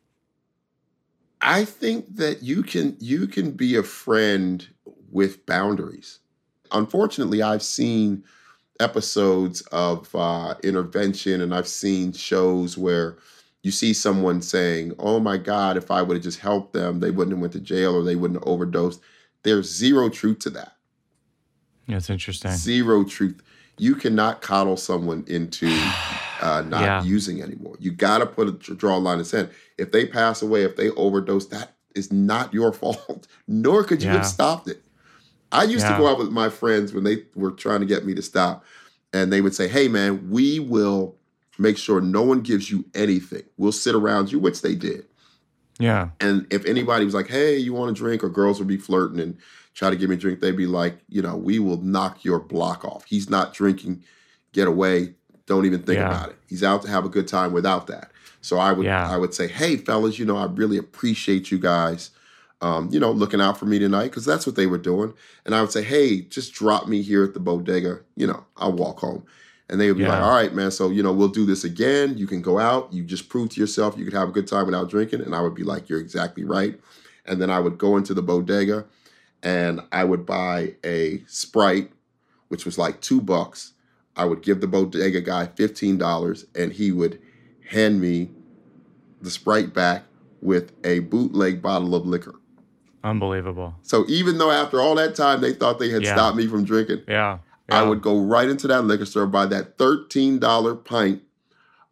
I 1.41 1.65
think 1.65 2.17
that 2.17 2.43
you 2.43 2.63
can 2.63 2.97
you 3.01 3.27
can 3.27 3.53
be 3.53 3.77
a 3.77 3.83
friend 3.83 4.67
with 5.11 5.45
boundaries. 5.47 6.21
Unfortunately, 6.73 7.43
I've 7.43 7.63
seen 7.63 8.23
episodes 8.79 9.61
of 9.73 10.15
uh, 10.15 10.55
intervention, 10.63 11.41
and 11.41 11.55
I've 11.55 11.69
seen 11.69 12.13
shows 12.13 12.79
where 12.79 13.19
you 13.63 13.71
see 13.71 13.93
someone 13.93 14.41
saying, 14.43 14.95
"Oh 14.99 15.21
my 15.21 15.37
God, 15.37 15.77
if 15.77 15.91
I 15.91 16.03
would 16.03 16.17
have 16.17 16.25
just 16.25 16.41
helped 16.41 16.73
them, 16.73 17.01
they 17.01 17.11
wouldn't 17.11 17.33
have 17.37 17.41
went 17.41 17.53
to 17.55 17.61
jail 17.61 17.95
or 17.95 18.03
they 18.03 18.17
wouldn't 18.17 18.41
have 18.41 18.49
overdosed." 18.49 19.01
There's 19.43 19.71
zero 19.75 20.09
truth 20.09 20.39
to 20.41 20.51
that. 20.51 20.77
That's 21.89 22.11
interesting. 22.11 22.53
Zero 22.53 23.05
truth. 23.05 23.43
You 23.79 23.95
cannot 23.95 24.43
coddle 24.43 24.77
someone 24.77 25.25
into 25.27 25.67
uh, 26.41 26.63
not 26.67 26.83
Yeah. 26.83 27.03
using 27.03 27.43
anymore. 27.43 27.77
You 27.81 27.91
got 27.93 28.19
to 28.19 28.27
put 28.27 28.49
a 28.49 28.53
draw 28.75 28.97
a 28.97 28.99
line 28.99 29.15
in 29.15 29.19
the 29.21 29.25
sand. 29.25 29.51
If 29.79 29.91
they 29.93 30.07
pass 30.07 30.43
away, 30.43 30.63
if 30.65 30.77
they 30.77 30.91
overdose, 30.91 31.47
that 31.47 31.75
is 31.95 32.13
not 32.13 32.53
your 32.55 32.73
fault. 32.73 33.27
Nor 33.49 33.85
could 33.85 34.03
you 34.03 34.09
Yeah. 34.09 34.17
have 34.19 34.27
stopped 34.27 34.69
it. 34.69 34.83
I 35.53 35.65
used 35.65 35.85
Yeah. 35.85 35.93
to 35.93 35.99
go 35.99 36.07
out 36.07 36.19
with 36.19 36.31
my 36.31 36.49
friends 36.49 36.93
when 36.93 37.03
they 37.05 37.25
were 37.35 37.51
trying 37.51 37.81
to 37.81 37.87
get 37.87 38.07
me 38.07 38.15
to 38.15 38.23
stop, 38.23 38.65
and 39.13 39.33
they 39.33 39.41
would 39.41 39.55
say, 39.55 39.67
"Hey, 39.67 39.89
man, 39.89 40.31
we 40.31 40.61
will 40.61 41.17
make 41.61 41.77
sure 41.79 42.01
no 42.01 42.23
one 42.23 42.41
gives 42.41 42.71
you 42.71 42.85
anything. 42.95 43.43
We'll 43.57 43.73
sit 43.73 43.95
around 43.95 44.33
you," 44.33 44.39
which 44.39 44.63
they 44.63 44.75
did. 44.75 45.05
Yeah, 45.79 46.11
And 46.21 46.47
if 46.51 46.67
anybody 46.67 47.05
was 47.07 47.15
like, 47.15 47.29
"Hey, 47.29 47.57
you 47.57 47.73
want 47.73 47.91
a 47.91 47.95
drink?" 47.95 48.23
or 48.23 48.29
girls 48.29 48.59
would 48.59 48.69
be 48.69 48.77
flirting 48.77 49.19
and 49.19 49.37
try 49.73 49.89
to 49.89 49.97
give 49.97 50.11
me 50.11 50.17
a 50.17 50.19
drink, 50.19 50.41
they'd 50.41 50.57
be 50.57 50.67
like, 50.67 50.99
"You 51.09 51.23
know, 51.23 51.37
we 51.37 51.59
will 51.59 51.81
knock 51.81 52.23
your 52.25 52.39
block 52.39 52.85
off. 52.85 53.05
He's 53.07 53.31
not 53.31 53.55
drinking. 53.55 54.03
Get 54.53 54.69
away. 54.69 55.15
Don't 55.47 55.65
even 55.65 55.83
think 55.83 55.97
Yeah. 55.99 56.09
about 56.09 56.29
it. 56.31 56.37
He's 56.47 56.63
out 56.63 56.83
to 56.83 56.89
have 56.89 57.05
a 57.07 57.09
good 57.09 57.29
time 57.29 57.53
without 57.53 57.87
that." 57.87 58.11
So 58.43 58.59
I 58.59 58.73
would 58.73 58.85
Yeah. 58.85 59.09
I 59.11 59.17
would 59.17 59.33
say, 59.33 59.47
"Hey, 59.49 59.77
fellas, 59.77 60.19
you 60.19 60.27
know, 60.27 60.37
I 60.37 60.47
really 60.47 60.77
appreciate 60.77 61.51
you 61.51 61.59
guys." 61.59 62.11
Um, 62.63 62.91
you 62.93 63.01
know, 63.01 63.11
looking 63.11 63.41
out 63.41 63.57
for 63.57 63.65
me 63.65 63.79
tonight 63.79 64.09
because 64.11 64.27
that's 64.27 64.47
what 64.47 64.55
they 64.57 64.67
were 64.67 64.77
doing. 64.77 65.15
And 65.47 65.55
I 65.55 65.63
would 65.63 65.73
say, 65.73 65.83
"Hey, 65.83 66.21
just 66.21 66.53
drop 66.53 66.89
me 66.89 67.01
here 67.01 67.25
at 67.25 67.33
the 67.33 67.41
bodega. 67.41 68.01
You 68.17 68.27
know, 68.27 68.45
I'll 68.59 68.73
walk 68.75 69.01
home." 69.01 69.23
And 69.71 69.81
they 69.81 69.87
would 69.89 69.97
be 69.99 70.05
like, 70.05 70.21
"All 70.21 70.35
right, 70.35 70.53
man. 70.53 70.71
So 70.73 70.91
you 70.91 71.03
know, 71.03 71.13
we'll 71.13 71.29
do 71.29 71.47
this 71.47 71.65
again. 71.65 72.19
You 72.19 72.27
can 72.27 72.43
go 72.43 72.59
out. 72.59 72.93
You 72.93 73.03
just 73.05 73.29
prove 73.31 73.51
to 73.51 73.61
yourself 73.61 73.97
you 73.97 74.05
could 74.05 74.13
have 74.13 74.29
a 74.29 74.33
good 74.33 74.47
time 74.47 74.67
without 74.67 74.91
drinking." 74.91 75.21
And 75.23 75.35
I 75.35 75.41
would 75.41 75.55
be 75.55 75.63
like, 75.63 75.89
"You're 75.89 76.01
exactly 76.01 76.45
right." 76.45 76.79
And 77.25 77.41
then 77.41 77.51
I 77.51 77.61
would 77.61 77.79
go 77.79 77.97
into 77.97 78.13
the 78.13 78.23
bodega, 78.23 78.85
and 79.43 79.81
I 79.93 80.03
would 80.05 80.27
buy 80.27 80.75
a 80.85 81.23
Sprite, 81.29 81.93
which 82.49 82.65
was 82.65 82.77
like 82.79 83.01
two 83.01 83.21
bucks. 83.21 83.73
I 84.17 84.25
would 84.25 84.43
give 84.43 84.61
the 84.61 84.67
bodega 84.67 85.21
guy 85.21 85.47
fifteen 85.47 85.97
dollars, 85.99 86.47
and 86.55 86.73
he 86.73 86.91
would 86.91 87.21
hand 87.71 88.01
me 88.01 88.31
the 89.23 89.31
Sprite 89.31 89.73
back 89.73 90.03
with 90.43 90.73
a 90.83 90.99
bootleg 91.01 91.63
bottle 91.63 91.95
of 91.95 92.05
liquor. 92.07 92.35
unbelievable. 93.03 93.75
So 93.83 94.05
even 94.09 94.37
though 94.37 94.51
after 94.51 94.79
all 94.81 94.95
that 94.97 95.15
time 95.15 95.41
they 95.41 95.55
thought 95.55 95.79
they 95.79 95.89
had 95.89 96.03
Yeah. 96.03 96.15
stopped 96.15 96.37
me 96.37 96.47
from 96.47 96.65
drinking, 96.65 97.01
Yeah, 97.09 97.39
I 97.71 97.83
would 97.83 98.03
go 98.03 98.19
right 98.21 98.49
into 98.49 98.67
that 98.69 98.83
liquor 98.85 99.07
store, 99.07 99.27
buy 99.27 99.47
that 99.47 99.79
$13 99.79 100.85
pint 100.85 101.23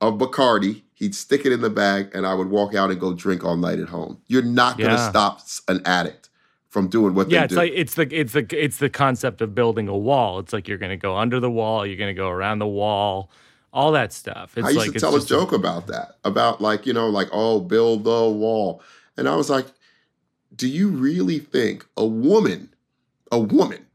of 0.00 0.14
Bacardi. 0.14 0.82
He'd 0.94 1.14
stick 1.14 1.46
it 1.46 1.52
in 1.52 1.60
the 1.60 1.70
bag, 1.70 2.10
and 2.14 2.26
I 2.26 2.34
would 2.34 2.48
walk 2.50 2.74
out 2.74 2.90
and 2.90 2.98
go 2.98 3.14
drink 3.14 3.44
all 3.44 3.56
night 3.56 3.78
at 3.78 3.88
home. 3.88 4.18
You're 4.26 4.42
not 4.42 4.76
going 4.78 4.90
to 4.90 4.96
Yeah. 4.96 5.10
stop 5.10 5.40
an 5.68 5.80
addict 5.84 6.28
from 6.68 6.88
doing 6.88 7.14
what 7.14 7.30
Yeah, 7.30 7.40
they 7.40 7.44
it's 7.44 7.54
do. 7.54 7.56
like 7.60 7.72
it's 7.74 7.94
the 7.94 8.20
it's 8.20 8.32
the 8.32 8.46
it's 8.64 8.76
the 8.78 8.90
concept 8.90 9.40
of 9.40 9.54
building 9.54 9.88
a 9.88 9.96
wall. 9.96 10.38
It's 10.40 10.52
like 10.52 10.66
you're 10.68 10.78
going 10.78 10.90
to 10.90 10.96
go 10.96 11.16
under 11.16 11.38
the 11.40 11.50
wall, 11.50 11.86
you're 11.86 11.96
going 11.96 12.14
to 12.14 12.20
go 12.20 12.28
around 12.28 12.58
the 12.58 12.66
wall, 12.66 13.30
all 13.72 13.92
that 13.92 14.12
stuff. 14.12 14.58
It's 14.58 14.66
I 14.66 14.70
used 14.70 14.78
like 14.86 14.92
to 14.94 15.00
tell 15.00 15.14
a 15.14 15.24
joke 15.24 15.52
about 15.52 15.86
that, 15.86 16.16
about 16.24 16.60
like, 16.60 16.84
you 16.84 16.92
know, 16.92 17.08
like, 17.08 17.28
oh, 17.32 17.60
build 17.60 18.04
the 18.04 18.28
wall. 18.28 18.82
And 19.16 19.28
I 19.28 19.36
was 19.36 19.48
like, 19.48 19.66
do 20.54 20.68
you 20.68 20.88
really 20.88 21.38
think 21.38 21.86
a 21.96 22.06
woman, 22.06 22.74
a 23.30 23.38
woman 23.38 23.86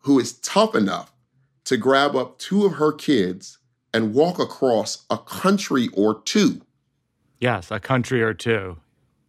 who 0.00 0.18
is 0.18 0.34
tough 0.34 0.74
enough 0.74 1.12
to 1.64 1.76
grab 1.76 2.16
up 2.16 2.38
two 2.38 2.64
of 2.64 2.74
her 2.74 2.92
kids 2.92 3.58
and 3.92 4.14
walk 4.14 4.38
across 4.38 5.04
a 5.10 5.18
country 5.18 5.88
or 5.94 6.20
two 6.22 6.60
yes, 7.40 7.70
a 7.70 7.78
country 7.80 8.22
or 8.22 8.34
two. 8.34 8.76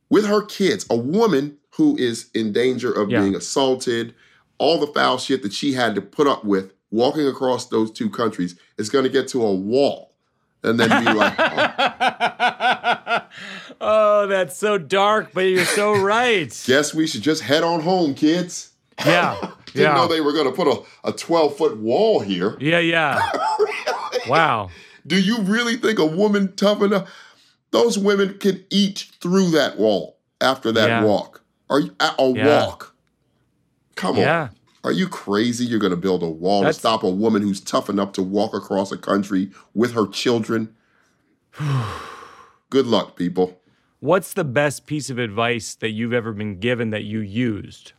with 0.09 0.25
her 0.25 0.41
kids, 0.43 0.85
a 0.89 0.95
woman 0.97 1.57
who 1.75 1.95
is 1.97 2.29
in 2.33 2.51
danger 2.51 2.91
of 2.91 3.09
Yeah. 3.09 3.21
being 3.21 3.35
assaulted, 3.35 4.13
all 4.57 4.79
the 4.79 4.87
foul 4.87 5.17
shit 5.17 5.43
that 5.43 5.53
she 5.53 5.73
had 5.73 5.95
to 5.95 6.01
put 6.01 6.27
up 6.27 6.43
with 6.43 6.73
walking 6.91 7.27
across 7.27 7.67
those 7.67 7.91
two 7.91 8.09
countries 8.09 8.55
is 8.77 8.89
going 8.89 9.03
to 9.03 9.09
get 9.09 9.27
to 9.29 9.43
a 9.45 9.53
wall 9.53 10.13
and 10.63 10.79
then 10.79 10.89
be 11.05 11.13
like, 11.13 11.35
oh, 11.39 13.21
oh, 13.79 14.27
that's 14.27 14.57
so 14.57 14.77
dark, 14.77 15.31
but 15.33 15.41
you're 15.41 15.63
so 15.65 15.93
right. 16.01 16.63
guess 16.65 16.93
we 16.93 17.07
should 17.07 17.21
just 17.21 17.43
head 17.43 17.63
on 17.63 17.81
home, 17.81 18.13
kids. 18.13 18.71
Yeah. 19.05 19.35
Didn't 19.67 19.81
Yeah. 19.83 19.93
know 19.95 20.07
they 20.07 20.21
were 20.21 20.33
going 20.33 20.45
to 20.47 20.51
put 20.51 20.67
a, 20.67 21.09
a 21.09 21.11
12 21.13 21.55
foot 21.57 21.77
wall 21.77 22.19
here. 22.21 22.57
Yeah, 22.59 22.79
yeah. 22.79 23.19
really? 23.59 24.29
Wow. 24.29 24.69
Do 25.05 25.19
you 25.19 25.41
really 25.41 25.77
think 25.77 25.99
a 25.99 26.05
woman 26.05 26.55
tough 26.55 26.81
enough? 26.81 27.09
Those 27.71 27.97
women 27.99 28.37
can 28.39 28.63
eat 28.71 29.05
through 29.21 29.51
that 29.51 29.77
wall 29.77 30.17
after 30.41 30.71
that 30.71 30.87
Yeah. 30.89 31.03
walk. 31.03 31.41
Are 31.69 31.79
you 31.79 31.95
a, 31.99 32.11
a 32.19 32.31
Yeah. 32.33 32.65
walk? 32.65 32.95
Come 33.95 34.17
Yeah. 34.17 34.41
on. 34.43 34.49
Are 34.83 34.91
you 34.91 35.07
crazy? 35.07 35.65
You're 35.65 35.79
going 35.79 35.91
to 35.91 35.97
build 35.97 36.23
a 36.23 36.29
wall 36.29 36.61
That's- 36.61 36.77
to 36.77 36.79
stop 36.79 37.03
a 37.03 37.09
woman 37.09 37.41
who's 37.41 37.61
tough 37.61 37.89
enough 37.89 38.11
to 38.13 38.23
walk 38.23 38.53
across 38.55 38.91
a 38.91 38.97
country 38.97 39.51
with 39.75 39.93
her 39.93 40.07
children? 40.07 40.73
Good 42.69 42.85
luck, 42.87 43.15
people. 43.15 43.59
What's 43.99 44.33
the 44.33 44.43
best 44.45 44.85
piece 44.85 45.09
of 45.09 45.17
advice 45.19 45.75
that 45.75 45.89
you've 45.91 46.13
ever 46.13 46.31
been 46.31 46.59
given 46.59 46.91
that 46.91 47.03
you 47.03 47.19
used? 47.19 47.91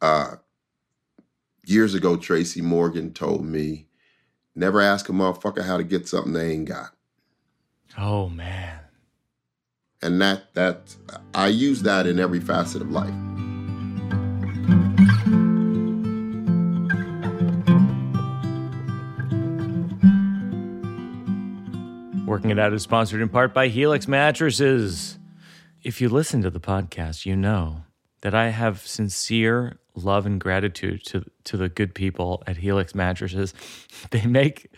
Uh, 0.00 0.36
years 1.66 1.94
ago, 1.94 2.16
Tracy 2.16 2.60
Morgan 2.60 3.12
told 3.12 3.44
me, 3.44 3.88
never 4.54 4.80
ask 4.80 5.08
a 5.08 5.12
motherfucker 5.12 5.64
how 5.64 5.76
to 5.76 5.84
get 5.84 6.08
something 6.08 6.32
they 6.32 6.52
ain't 6.52 6.68
got. 6.68 6.90
Oh 7.96 8.28
man. 8.28 8.80
And 10.00 10.20
that 10.20 10.54
that 10.54 10.94
I 11.34 11.48
use 11.48 11.82
that 11.82 12.06
in 12.06 12.20
every 12.20 12.40
facet 12.40 12.82
of 12.82 12.90
life. 12.90 13.14
Working 22.26 22.50
It 22.50 22.58
Out 22.58 22.74
is 22.74 22.82
sponsored 22.82 23.20
in 23.20 23.30
part 23.30 23.52
by 23.54 23.68
Helix 23.68 24.06
Mattresses. 24.06 25.18
If 25.82 26.00
you 26.00 26.08
listen 26.08 26.42
to 26.42 26.50
the 26.50 26.60
podcast, 26.60 27.24
you 27.26 27.34
know 27.34 27.84
that 28.20 28.34
I 28.34 28.50
have 28.50 28.86
sincere 28.86 29.78
love 30.04 30.26
and 30.26 30.40
gratitude 30.40 31.04
to, 31.06 31.24
to 31.44 31.56
the 31.56 31.68
good 31.68 31.94
people 31.94 32.42
at 32.46 32.58
Helix 32.58 32.94
Mattresses. 32.94 33.54
They 34.10 34.26
make 34.26 34.70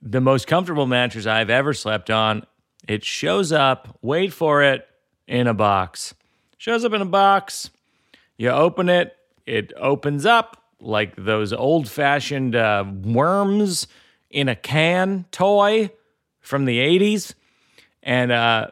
the 0.00 0.20
most 0.20 0.46
comfortable 0.46 0.86
mattress 0.86 1.26
I've 1.26 1.50
ever 1.50 1.74
slept 1.74 2.10
on. 2.10 2.46
It 2.88 3.04
shows 3.04 3.52
up, 3.52 3.98
wait 4.02 4.32
for 4.32 4.62
it, 4.62 4.86
in 5.26 5.46
a 5.46 5.54
box. 5.54 6.14
Shows 6.58 6.84
up 6.84 6.92
in 6.92 7.02
a 7.02 7.06
box. 7.06 7.70
You 8.36 8.50
open 8.50 8.88
it, 8.88 9.16
it 9.46 9.72
opens 9.76 10.26
up 10.26 10.62
like 10.80 11.14
those 11.16 11.52
old 11.52 11.88
fashioned 11.88 12.56
uh, 12.56 12.84
worms 13.02 13.86
in 14.30 14.48
a 14.48 14.56
can 14.56 15.24
toy 15.30 15.90
from 16.40 16.64
the 16.64 16.78
80s. 16.78 17.34
And 18.02 18.32
uh, 18.32 18.68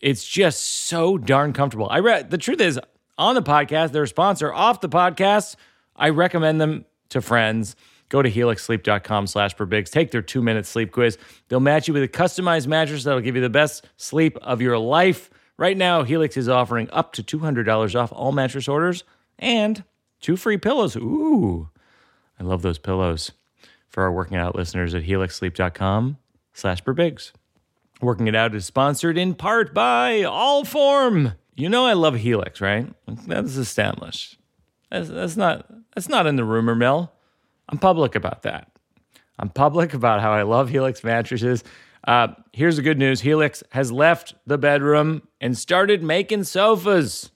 it's 0.00 0.26
just 0.26 0.62
so 0.62 1.18
darn 1.18 1.52
comfortable. 1.52 1.88
I 1.90 1.98
read 1.98 2.30
the 2.30 2.38
truth 2.38 2.60
is, 2.60 2.80
on 3.18 3.34
the 3.34 3.42
podcast, 3.42 3.92
they're 3.92 4.06
sponsor. 4.06 4.52
Off 4.52 4.80
the 4.80 4.88
podcast, 4.88 5.56
I 5.96 6.08
recommend 6.10 6.60
them 6.60 6.84
to 7.10 7.20
friends. 7.20 7.76
Go 8.08 8.20
to 8.22 8.30
helixsleep.com 8.30 9.26
slash 9.26 9.56
birbigs. 9.56 9.90
Take 9.90 10.10
their 10.10 10.22
two 10.22 10.42
minute 10.42 10.66
sleep 10.66 10.92
quiz. 10.92 11.16
They'll 11.48 11.60
match 11.60 11.88
you 11.88 11.94
with 11.94 12.02
a 12.02 12.08
customized 12.08 12.66
mattress 12.66 13.04
that'll 13.04 13.20
give 13.20 13.36
you 13.36 13.42
the 13.42 13.48
best 13.50 13.86
sleep 13.96 14.36
of 14.42 14.60
your 14.60 14.78
life. 14.78 15.30
Right 15.56 15.76
now, 15.76 16.02
Helix 16.02 16.36
is 16.36 16.48
offering 16.48 16.90
up 16.90 17.12
to 17.14 17.22
$200 17.22 17.94
off 17.98 18.12
all 18.12 18.32
mattress 18.32 18.68
orders 18.68 19.04
and 19.38 19.84
two 20.20 20.36
free 20.36 20.58
pillows. 20.58 20.96
Ooh, 20.96 21.68
I 22.38 22.42
love 22.42 22.62
those 22.62 22.78
pillows. 22.78 23.32
For 23.88 24.02
our 24.04 24.12
working 24.12 24.38
out 24.38 24.56
listeners 24.56 24.94
at 24.94 25.02
helixsleep.com 25.02 26.16
slash 26.54 26.82
birbigs. 26.82 27.32
Working 28.00 28.26
It 28.26 28.34
Out 28.34 28.54
is 28.54 28.64
sponsored 28.64 29.18
in 29.18 29.34
part 29.34 29.74
by 29.74 30.22
Allform. 30.22 31.36
You 31.54 31.68
know 31.68 31.86
I 31.86 31.92
love 31.92 32.14
Helix, 32.16 32.60
right? 32.60 32.86
That's 33.26 33.56
established. 33.56 34.38
That's, 34.90 35.08
that's 35.08 35.36
not 35.36 35.66
that's 35.94 36.08
not 36.08 36.26
in 36.26 36.36
the 36.36 36.44
rumor 36.44 36.74
mill. 36.74 37.12
I'm 37.68 37.78
public 37.78 38.14
about 38.14 38.42
that. 38.42 38.68
I'm 39.38 39.48
public 39.48 39.94
about 39.94 40.20
how 40.20 40.32
I 40.32 40.42
love 40.42 40.68
Helix 40.70 41.02
mattresses. 41.04 41.64
Uh, 42.06 42.28
here's 42.52 42.76
the 42.76 42.82
good 42.82 42.98
news: 42.98 43.20
Helix 43.20 43.62
has 43.70 43.92
left 43.92 44.34
the 44.46 44.58
bedroom 44.58 45.22
and 45.40 45.56
started 45.56 46.02
making 46.02 46.44
sofas. 46.44 47.30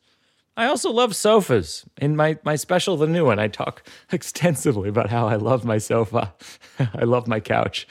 I 0.59 0.67
also 0.67 0.91
love 0.91 1.15
sofas. 1.15 1.85
In 1.99 2.17
my 2.17 2.39
my 2.45 2.57
special, 2.57 2.97
the 2.97 3.07
new 3.07 3.27
one, 3.27 3.39
I 3.39 3.49
talk 3.49 3.87
extensively 4.13 4.89
about 4.89 5.11
how 5.11 5.27
I 5.29 5.37
love 5.37 5.65
my 5.65 5.79
sofa. 5.79 6.35
I 6.79 7.05
love 7.05 7.27
my 7.29 7.41
couch. 7.41 7.87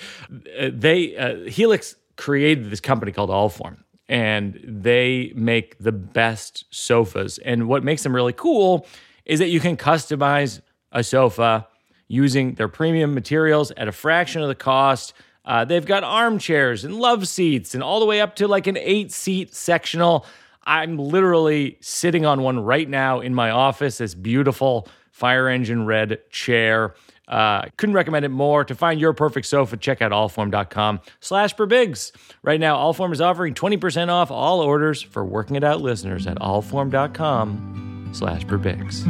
Uh, 0.60 0.70
They 0.74 1.16
uh, 1.16 1.48
Helix 1.50 1.96
created 2.18 2.70
this 2.70 2.80
company 2.82 3.12
called 3.12 3.30
Allform, 3.30 3.78
and 4.08 4.60
they 4.64 5.32
make 5.36 5.78
the 5.80 5.92
best 5.92 6.66
sofas. 6.70 7.38
And 7.40 7.68
what 7.68 7.84
makes 7.84 8.04
them 8.04 8.16
really 8.16 8.34
cool 8.34 8.86
is 9.26 9.40
that 9.40 9.50
you 9.50 9.60
can 9.60 9.78
customize 9.78 10.62
a 10.92 11.04
sofa 11.04 11.68
using 12.08 12.54
their 12.54 12.68
premium 12.68 13.14
materials 13.14 13.72
at 13.72 13.88
a 13.88 13.92
fraction 13.92 14.42
of 14.42 14.48
the 14.48 14.56
cost. 14.56 15.14
Uh, 15.44 15.66
they've 15.66 15.86
got 15.86 16.04
armchairs 16.04 16.86
and 16.86 16.96
love 16.96 17.28
seats, 17.28 17.74
and 17.74 17.84
all 17.84 18.00
the 18.00 18.06
way 18.06 18.22
up 18.22 18.36
to 18.36 18.48
like 18.48 18.68
an 18.68 18.78
eight 18.78 19.12
seat 19.12 19.54
sectional. 19.54 20.26
I'm 20.64 20.98
literally 20.98 21.78
sitting 21.82 22.26
on 22.26 22.42
one 22.42 22.60
right 22.60 22.90
now 22.90 23.20
in 23.20 23.36
my 23.36 23.52
office. 23.52 24.00
This 24.00 24.16
beautiful 24.16 24.88
fire 25.16 25.48
engine 25.48 25.86
red 25.86 26.20
chair. 26.30 26.94
Uh, 27.26 27.64
couldn't 27.78 27.96
recommend 27.96 28.26
it 28.26 28.30
more. 28.30 28.66
To 28.66 28.76
find 28.76 29.00
your 29.00 29.14
perfect 29.14 29.48
sofa, 29.48 29.78
check 29.78 30.02
out 30.02 30.12
allform.com 30.12 31.00
slash 31.22 31.56
birbigs. 31.56 32.12
Right 32.44 32.60
now, 32.60 32.76
Allform 32.76 33.14
is 33.14 33.22
offering 33.22 33.54
20% 33.54 34.10
off 34.10 34.30
all 34.30 34.60
orders 34.60 35.02
for 35.02 35.24
working 35.24 35.56
it 35.56 35.64
out 35.64 35.82
listeners 35.82 36.28
at 36.28 36.38
allform.com 36.40 38.10
slash 38.12 38.46
birbigs. 38.46 39.06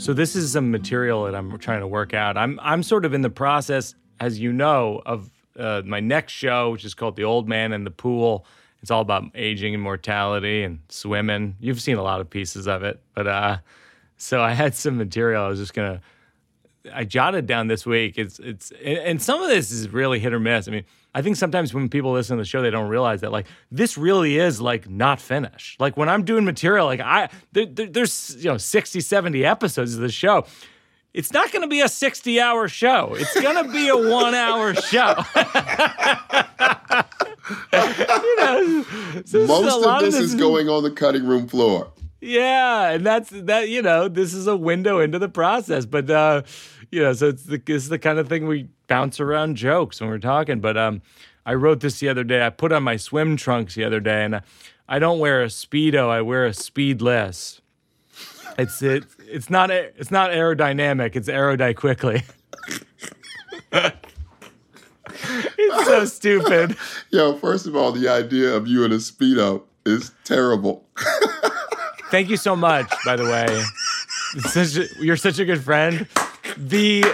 So 0.00 0.12
this 0.14 0.36
is 0.36 0.52
some 0.52 0.70
material 0.70 1.24
that 1.24 1.34
I'm 1.34 1.58
trying 1.58 1.80
to 1.80 1.88
work 1.88 2.14
out. 2.14 2.36
I'm 2.36 2.58
I'm 2.62 2.84
sort 2.84 3.04
of 3.04 3.14
in 3.14 3.22
the 3.22 3.30
process, 3.30 3.96
as 4.20 4.38
you 4.38 4.52
know, 4.52 5.02
of 5.04 5.28
uh, 5.58 5.82
my 5.84 5.98
next 5.98 6.32
show, 6.34 6.70
which 6.70 6.84
is 6.84 6.94
called 6.94 7.16
The 7.16 7.24
Old 7.24 7.48
Man 7.48 7.72
and 7.72 7.84
the 7.84 7.90
Pool. 7.90 8.46
It's 8.82 8.90
all 8.90 9.00
about 9.02 9.24
aging 9.34 9.74
and 9.74 9.82
mortality 9.82 10.62
and 10.62 10.78
swimming. 10.88 11.56
You've 11.60 11.80
seen 11.82 11.96
a 11.96 12.02
lot 12.02 12.20
of 12.20 12.30
pieces 12.30 12.66
of 12.66 12.82
it, 12.82 13.00
but 13.14 13.26
uh, 13.26 13.58
so 14.16 14.40
I 14.40 14.52
had 14.52 14.74
some 14.74 14.96
material. 14.96 15.44
I 15.44 15.48
was 15.48 15.58
just 15.58 15.74
gonna. 15.74 16.00
I 16.94 17.04
jotted 17.04 17.46
down 17.46 17.66
this 17.68 17.84
week. 17.84 18.16
It's 18.16 18.38
it's 18.38 18.70
and- 18.82 19.20
some 19.20 19.42
of 19.42 19.48
this 19.48 19.70
is 19.70 19.90
really 19.90 20.18
hit 20.18 20.32
or 20.32 20.40
miss. 20.40 20.66
I 20.66 20.70
mean, 20.70 20.84
I 21.14 21.20
think 21.20 21.36
sometimes 21.36 21.74
when 21.74 21.90
people 21.90 22.12
listen 22.12 22.38
to 22.38 22.40
the 22.42 22.46
show, 22.48 22.62
they 22.62 22.70
don't 22.70 22.88
realize 22.88 23.20
that 23.20 23.32
like 23.32 23.46
this 23.70 23.98
really 23.98 24.38
is 24.38 24.62
like 24.62 24.88
not 24.88 25.20
finished. 25.20 25.78
Like 25.78 25.98
when 25.98 26.08
I'm 26.08 26.24
doing 26.24 26.46
material, 26.46 26.86
like 26.86 27.00
I 27.00 27.28
there, 27.52 27.66
there- 27.66 27.86
there's 27.86 28.34
you 28.38 28.50
know 28.50 28.56
60, 28.56 28.98
70 29.00 29.44
episodes 29.44 29.94
of 29.94 30.00
the 30.00 30.08
show. 30.10 30.46
It's 31.12 31.32
not 31.32 31.50
going 31.50 31.62
to 31.62 31.68
be 31.68 31.80
a 31.80 31.88
60 31.88 32.40
hour 32.40 32.68
show. 32.68 33.14
It's 33.18 33.40
going 33.40 33.64
to 33.64 33.72
be 33.72 33.88
a 33.88 33.96
one 33.96 34.34
hour 34.34 34.74
show. 34.74 35.16
you 37.72 38.36
know, 38.36 38.84
so 39.24 39.46
Most 39.46 39.86
of 39.86 40.00
this 40.00 40.14
is 40.16 40.34
going 40.34 40.68
on 40.68 40.82
the 40.82 40.90
cutting 40.90 41.26
room 41.26 41.48
floor. 41.48 41.92
yeah, 42.20 42.90
and 42.90 43.04
that's 43.04 43.30
that. 43.30 43.68
You 43.68 43.82
know, 43.82 44.08
this 44.08 44.34
is 44.34 44.46
a 44.46 44.56
window 44.56 45.00
into 45.00 45.18
the 45.18 45.28
process, 45.28 45.86
but 45.86 46.08
uh, 46.10 46.42
you 46.90 47.02
know, 47.02 47.12
so 47.12 47.28
it's 47.28 47.44
the 47.44 47.58
this 47.58 47.82
is 47.82 47.88
the 47.88 47.98
kind 47.98 48.18
of 48.18 48.28
thing 48.28 48.46
we 48.46 48.68
bounce 48.86 49.18
around 49.20 49.56
jokes 49.56 50.00
when 50.00 50.10
we're 50.10 50.18
talking. 50.18 50.60
But 50.60 50.76
um, 50.76 51.02
I 51.44 51.54
wrote 51.54 51.80
this 51.80 51.98
the 51.98 52.08
other 52.08 52.24
day. 52.24 52.44
I 52.46 52.50
put 52.50 52.72
on 52.72 52.82
my 52.82 52.96
swim 52.96 53.36
trunks 53.36 53.74
the 53.74 53.84
other 53.84 54.00
day, 54.00 54.24
and 54.24 54.36
I, 54.36 54.42
I 54.88 54.98
don't 54.98 55.18
wear 55.18 55.42
a 55.42 55.46
speedo. 55.46 56.08
I 56.08 56.20
wear 56.22 56.46
a 56.46 56.52
speedless. 56.52 57.59
It's 58.58 58.82
it. 58.82 59.04
It's 59.26 59.50
not 59.50 59.70
a- 59.70 59.90
it's 59.96 60.10
not 60.10 60.30
aerodynamic. 60.30 61.16
It's 61.16 61.28
aerody 61.28 61.74
quickly. 61.74 62.22
it's 65.08 65.84
so 65.86 66.04
stupid. 66.04 66.76
Yo, 67.10 67.36
first 67.36 67.66
of 67.66 67.76
all, 67.76 67.92
the 67.92 68.08
idea 68.08 68.54
of 68.54 68.66
you 68.66 68.84
in 68.84 68.92
a 68.92 68.96
Speedo 68.96 69.62
is 69.86 70.12
terrible. 70.24 70.86
Thank 72.10 72.28
you 72.28 72.36
so 72.36 72.56
much, 72.56 72.92
by 73.04 73.16
the 73.16 73.24
way. 73.24 73.62
Such 74.50 74.76
a, 74.76 74.86
you're 75.04 75.16
such 75.16 75.38
a 75.38 75.44
good 75.44 75.62
friend. 75.62 76.06
The 76.56 77.04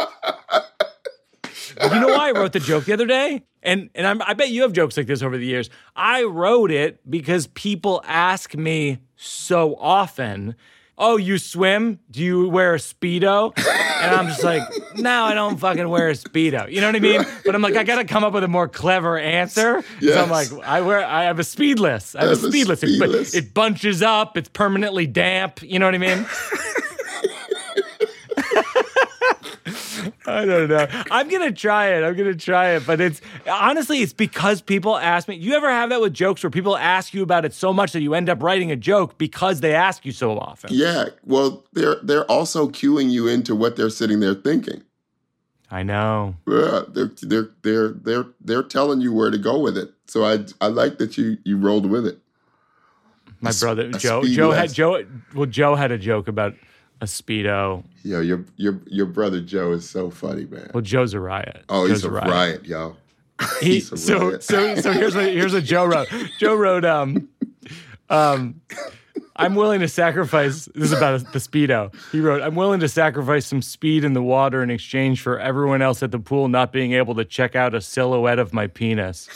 You 1.82 2.00
know 2.02 2.10
why 2.10 2.29
I 2.29 2.29
wrote 2.40 2.54
the 2.54 2.60
joke 2.60 2.86
the 2.86 2.94
other 2.94 3.06
day? 3.06 3.44
And 3.62 3.90
and 3.96 4.08
I'm, 4.08 4.22
I 4.22 4.34
bet 4.34 4.50
you 4.50 4.62
have 4.64 4.74
jokes 4.74 4.96
like 4.98 5.08
this 5.08 5.22
over 5.22 5.38
the 5.38 5.46
years. 5.46 5.70
I 5.96 6.24
wrote 6.24 6.72
it 6.72 7.00
because 7.10 7.48
people 7.48 8.02
ask 8.08 8.56
me 8.56 9.00
so 9.18 9.76
often, 9.76 10.56
"Oh, 10.98 11.18
you 11.18 11.38
swim? 11.38 12.00
Do 12.10 12.22
you 12.24 12.48
wear 12.48 12.74
a 12.76 12.78
speedo?" 12.78 13.52
And 13.58 14.16
I'm 14.16 14.28
just 14.28 14.44
like, 14.46 14.62
"No, 14.96 15.24
I 15.26 15.34
don't 15.34 15.58
fucking 15.60 15.90
wear 15.90 16.08
a 16.08 16.14
speedo." 16.14 16.72
You 16.72 16.80
know 16.80 16.88
what 16.88 16.96
I 16.96 17.00
mean? 17.00 17.22
But 17.46 17.54
I'm 17.54 17.62
like, 17.62 17.76
I 17.76 17.84
gotta 17.84 18.06
come 18.06 18.24
up 18.24 18.32
with 18.32 18.46
a 18.46 18.48
more 18.48 18.70
clever 18.70 19.18
answer. 19.20 19.84
So 20.02 20.22
I'm 20.24 20.30
like, 20.30 20.48
I 20.66 20.80
wear, 20.80 21.04
I 21.06 21.24
have 21.26 21.40
a 21.40 21.44
speedless. 21.44 22.16
I 22.16 22.22
have 22.22 22.32
a 22.32 22.36
Have 22.36 22.46
a 22.46 22.48
speedless. 22.48 22.84
It, 22.84 22.98
but 23.00 23.10
speedless. 23.10 23.36
it 23.36 23.54
bunches 23.54 24.02
up. 24.02 24.38
It's 24.38 24.48
permanently 24.50 25.06
damp. 25.06 25.62
You 25.62 25.80
know 25.80 25.86
what 25.86 25.96
I 25.96 25.98
mean? 25.98 26.26
I 30.26 30.45
don't 30.45 30.70
know. 30.70 30.88
I'm 31.11 31.30
gonna 31.30 31.51
try 31.51 31.93
it. 31.93 32.03
I'm 32.03 32.15
gonna 32.15 32.36
try 32.36 32.72
it, 32.72 32.86
but 32.86 32.99
it's 32.99 33.22
honestly, 33.49 33.99
it's 34.01 34.13
because 34.13 34.61
people 34.61 34.97
ask 34.97 35.28
me. 35.28 35.36
You 35.36 35.55
ever 35.55 35.70
have 35.70 35.89
that 35.89 36.01
with 36.01 36.13
jokes 36.13 36.43
where 36.43 36.49
people 36.49 36.76
ask 36.78 37.13
you 37.13 37.24
about 37.24 37.45
it 37.45 37.53
so 37.53 37.72
much 37.74 37.93
that 37.93 38.01
you 38.01 38.13
end 38.13 38.30
up 38.30 38.43
writing 38.43 38.72
a 38.72 38.76
joke 38.76 39.17
because 39.17 39.61
they 39.61 39.74
ask 39.74 40.05
you 40.05 40.11
so 40.11 40.38
often? 40.38 40.72
Yeah, 40.74 41.05
well, 41.26 41.63
they're 41.74 41.95
they're 42.03 42.26
also 42.26 42.67
cueing 42.70 43.09
you 43.09 43.28
into 43.28 43.55
what 43.55 43.76
they're 43.76 43.89
sitting 43.89 44.20
there 44.20 44.34
thinking. 44.36 44.84
I 45.72 45.84
know. 45.84 46.36
Yeah, 46.47 46.82
they're 46.89 47.11
they're 47.22 47.49
they're 47.61 47.89
they're 47.89 48.26
they're 48.41 48.63
telling 48.63 49.01
you 49.01 49.13
where 49.13 49.32
to 49.32 49.38
go 49.38 49.59
with 49.59 49.78
it. 49.78 49.91
So 50.07 50.26
I 50.26 50.45
I 50.59 50.67
like 50.67 50.97
that 50.97 51.17
you 51.17 51.38
you 51.43 51.57
rolled 51.57 51.86
with 51.89 52.05
it. 52.05 52.20
My 53.41 53.49
s- 53.51 53.59
brother 53.61 53.86
a 53.88 53.91
Joe. 53.91 54.24
Joe 54.24 54.51
had. 54.51 54.74
Joe. 54.74 55.05
Well, 55.34 55.45
Joe 55.45 55.76
had 55.76 55.91
a 55.91 55.97
joke 55.97 56.28
about 56.28 56.55
a 57.02 57.06
speedo. 57.06 57.84
Yo, 58.04 58.22
your 58.22 58.45
your 58.58 58.80
your 58.88 59.06
brother 59.06 59.41
Joe 59.41 59.72
is 59.72 59.89
so 59.89 60.10
funny, 60.10 60.45
man. 60.45 60.72
Well, 60.74 60.82
Joe's 60.82 61.14
a 61.14 61.20
riot. 61.20 61.64
Oh, 61.70 61.88
Joe's 61.88 61.97
he's 61.97 62.06
a 62.06 62.12
riot, 62.12 62.66
yo. 62.66 62.95
He, 63.62 63.76
He's 63.76 63.91
a 63.93 63.97
so 63.97 64.30
riot. 64.30 64.43
so 64.43 64.76
so 64.76 64.91
here's 64.91 65.16
what 65.16 65.26
here's 65.26 65.54
what 65.54 65.64
Joe 65.64 65.86
wrote. 65.86 66.10
Joe 66.39 66.56
wrote 66.56 66.84
um 66.86 67.30
um 68.10 68.60
I'm 69.38 69.56
willing 69.56 69.80
to 69.80 69.88
sacrifice 69.88 70.66
this 70.76 70.91
is 70.91 70.91
about 70.91 71.32
the 71.32 71.39
speedo. 71.39 71.95
He 72.12 72.20
wrote, 72.20 72.41
I'm 72.41 72.56
willing 72.56 72.82
to 72.82 72.89
sacrifice 72.89 73.45
some 73.45 73.62
speed 73.62 74.04
in 74.04 74.12
the 74.12 74.22
water 74.22 74.62
in 74.62 74.70
exchange 74.70 75.22
for 75.22 75.39
everyone 75.39 75.82
else 75.82 76.04
at 76.04 76.12
the 76.12 76.20
pool 76.20 76.50
not 76.50 76.74
being 76.74 76.91
able 76.91 77.16
to 77.16 77.24
check 77.24 77.56
out 77.56 77.74
a 77.74 77.80
silhouette 77.80 78.38
of 78.39 78.52
my 78.52 78.68
penis. 78.68 79.30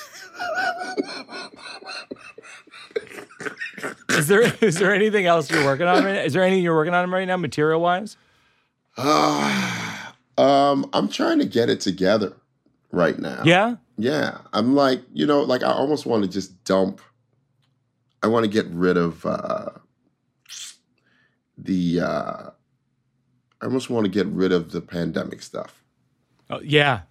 Is 4.18 4.28
there 4.28 4.42
is 4.62 4.76
there 4.76 4.94
anything 4.94 5.26
else 5.26 5.50
you're 5.50 5.66
working 5.66 5.88
on? 5.88 6.04
Right, 6.04 6.16
now? 6.16 6.22
is 6.22 6.34
there 6.34 6.44
anything 6.44 6.64
you're 6.64 6.76
working 6.76 6.94
on 6.94 7.10
right 7.10 7.28
now, 7.28 7.38
material 7.38 7.82
wise? 7.82 8.18
um, 8.98 10.90
I'm 10.94 11.08
trying 11.10 11.40
to 11.40 11.46
get 11.46 11.70
it 11.70 11.80
together 11.80 12.34
right 12.92 13.18
now. 13.18 13.42
Yeah. 13.44 13.76
Yeah. 13.98 14.40
I'm 14.54 14.76
like, 14.76 15.02
you 15.14 15.26
know, 15.26 15.42
like 15.42 15.64
I 15.64 15.72
almost 15.72 16.06
want 16.06 16.24
to 16.24 16.30
just 16.30 16.64
dump. 16.64 17.02
I 18.22 18.28
want 18.28 18.46
to 18.46 18.50
get 18.50 18.68
rid 18.68 18.98
of 18.98 19.26
uh, 19.26 19.70
the. 21.58 22.00
Uh, 22.00 22.50
I 23.62 23.66
almost 23.66 23.90
want 23.90 24.06
to 24.06 24.12
get 24.12 24.28
rid 24.28 24.52
of 24.52 24.72
the 24.72 24.82
pandemic 24.82 25.42
stuff. 25.42 25.82
Oh, 26.50 26.60
yeah. 26.62 27.02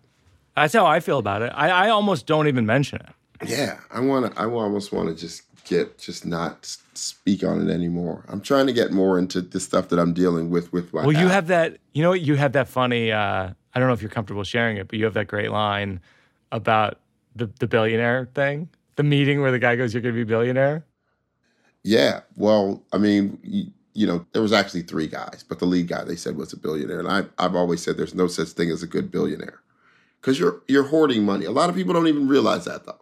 That's 0.55 0.75
how 0.75 0.87
I 0.87 1.01
feel 1.01 1.19
about 1.19 1.43
it. 1.43 1.51
I, 1.55 1.71
I 1.71 1.89
almost 1.89 2.27
don't 2.27 2.47
even 2.47 2.67
mention 2.67 3.01
it. 3.01 3.49
Yeah, 3.49 3.81
I 3.91 4.01
want 4.01 4.33
to. 4.33 4.41
I 4.41 4.45
almost 4.45 4.93
want 4.93 5.09
to 5.09 5.15
just 5.15 5.43
get 5.65 5.99
just 5.99 6.27
not 6.27 6.77
speak 6.95 7.45
on 7.45 7.69
it 7.69 7.73
anymore. 7.73 8.25
I'm 8.29 8.41
trying 8.41 8.67
to 8.67 8.73
get 8.73 8.93
more 8.93 9.19
into 9.19 9.41
the 9.41 9.61
stuff 9.61 9.89
that 9.89 9.99
I'm 9.99 10.13
dealing 10.13 10.51
with 10.51 10.73
with 10.73 10.93
my. 10.93 11.03
Well, 11.07 11.13
you 11.13 11.29
have 11.29 11.47
that. 11.49 11.79
You 11.93 12.03
know, 12.03 12.13
you 12.13 12.37
have 12.37 12.53
that 12.53 12.69
funny. 12.69 13.13
Uh, 13.13 13.51
I 13.75 13.79
don't 13.79 13.89
know 13.89 13.95
if 13.95 14.03
you're 14.03 14.11
comfortable 14.11 14.45
sharing 14.45 14.77
it, 14.77 14.89
but 14.89 14.99
you 14.99 15.05
have 15.05 15.15
that 15.15 15.29
great 15.29 15.51
line 15.51 16.01
about 16.51 16.99
the 17.35 17.51
the 17.59 17.67
billionaire 17.67 18.29
thing, 18.35 18.69
the 18.97 19.03
meeting 19.03 19.41
where 19.41 19.51
the 19.51 19.59
guy 19.59 19.77
goes, 19.77 19.95
"You're 19.95 20.03
going 20.03 20.15
to 20.15 20.21
be 20.21 20.29
billionaire." 20.29 20.85
Yeah. 21.83 22.21
Well, 22.37 22.83
I 22.93 22.99
mean, 22.99 23.39
you, 23.43 23.67
you 23.95 24.07
know, 24.07 24.25
there 24.33 24.43
was 24.43 24.53
actually 24.53 24.83
three 24.83 25.07
guys, 25.07 25.45
but 25.49 25.59
the 25.59 25.67
lead 25.67 25.89
guy 25.89 26.05
they 26.05 26.17
said 26.17 26.37
was 26.37 26.53
a 26.53 26.57
billionaire, 26.57 27.01
and 27.01 27.09
I 27.09 27.25
I've 27.39 27.55
always 27.57 27.83
said 27.83 27.97
there's 27.97 28.15
no 28.15 28.27
such 28.27 28.49
thing 28.49 28.71
as 28.71 28.83
a 28.83 28.87
good 28.87 29.11
billionaire 29.11 29.61
because 30.21 30.39
you're 30.39 30.63
you're 30.69 30.85
hoarding 30.85 31.25
money. 31.25 31.45
A 31.45 31.51
lot 31.51 31.69
of 31.69 31.77
people 31.77 31.93
don't 31.93 32.07
even 32.07 32.29
realize 32.29 32.65
that 32.65 32.87
though. 32.87 33.02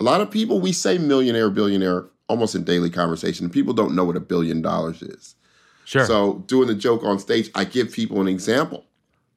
A 0.00 0.02
lot 0.02 0.20
of 0.20 0.30
people 0.30 0.60
we 0.60 0.72
say 0.72 0.98
millionaire, 0.98 1.50
billionaire 1.50 2.06
almost 2.28 2.54
in 2.54 2.64
daily 2.64 2.90
conversation, 2.90 3.50
people 3.50 3.74
don't 3.74 3.94
know 3.94 4.04
what 4.04 4.16
a 4.16 4.20
billion 4.20 4.62
dollars 4.62 5.02
is. 5.02 5.34
Sure. 5.84 6.04
So 6.06 6.44
doing 6.46 6.68
the 6.68 6.74
joke 6.74 7.02
on 7.04 7.18
stage, 7.18 7.50
I 7.54 7.64
give 7.64 7.92
people 7.92 8.20
an 8.20 8.28
example 8.28 8.86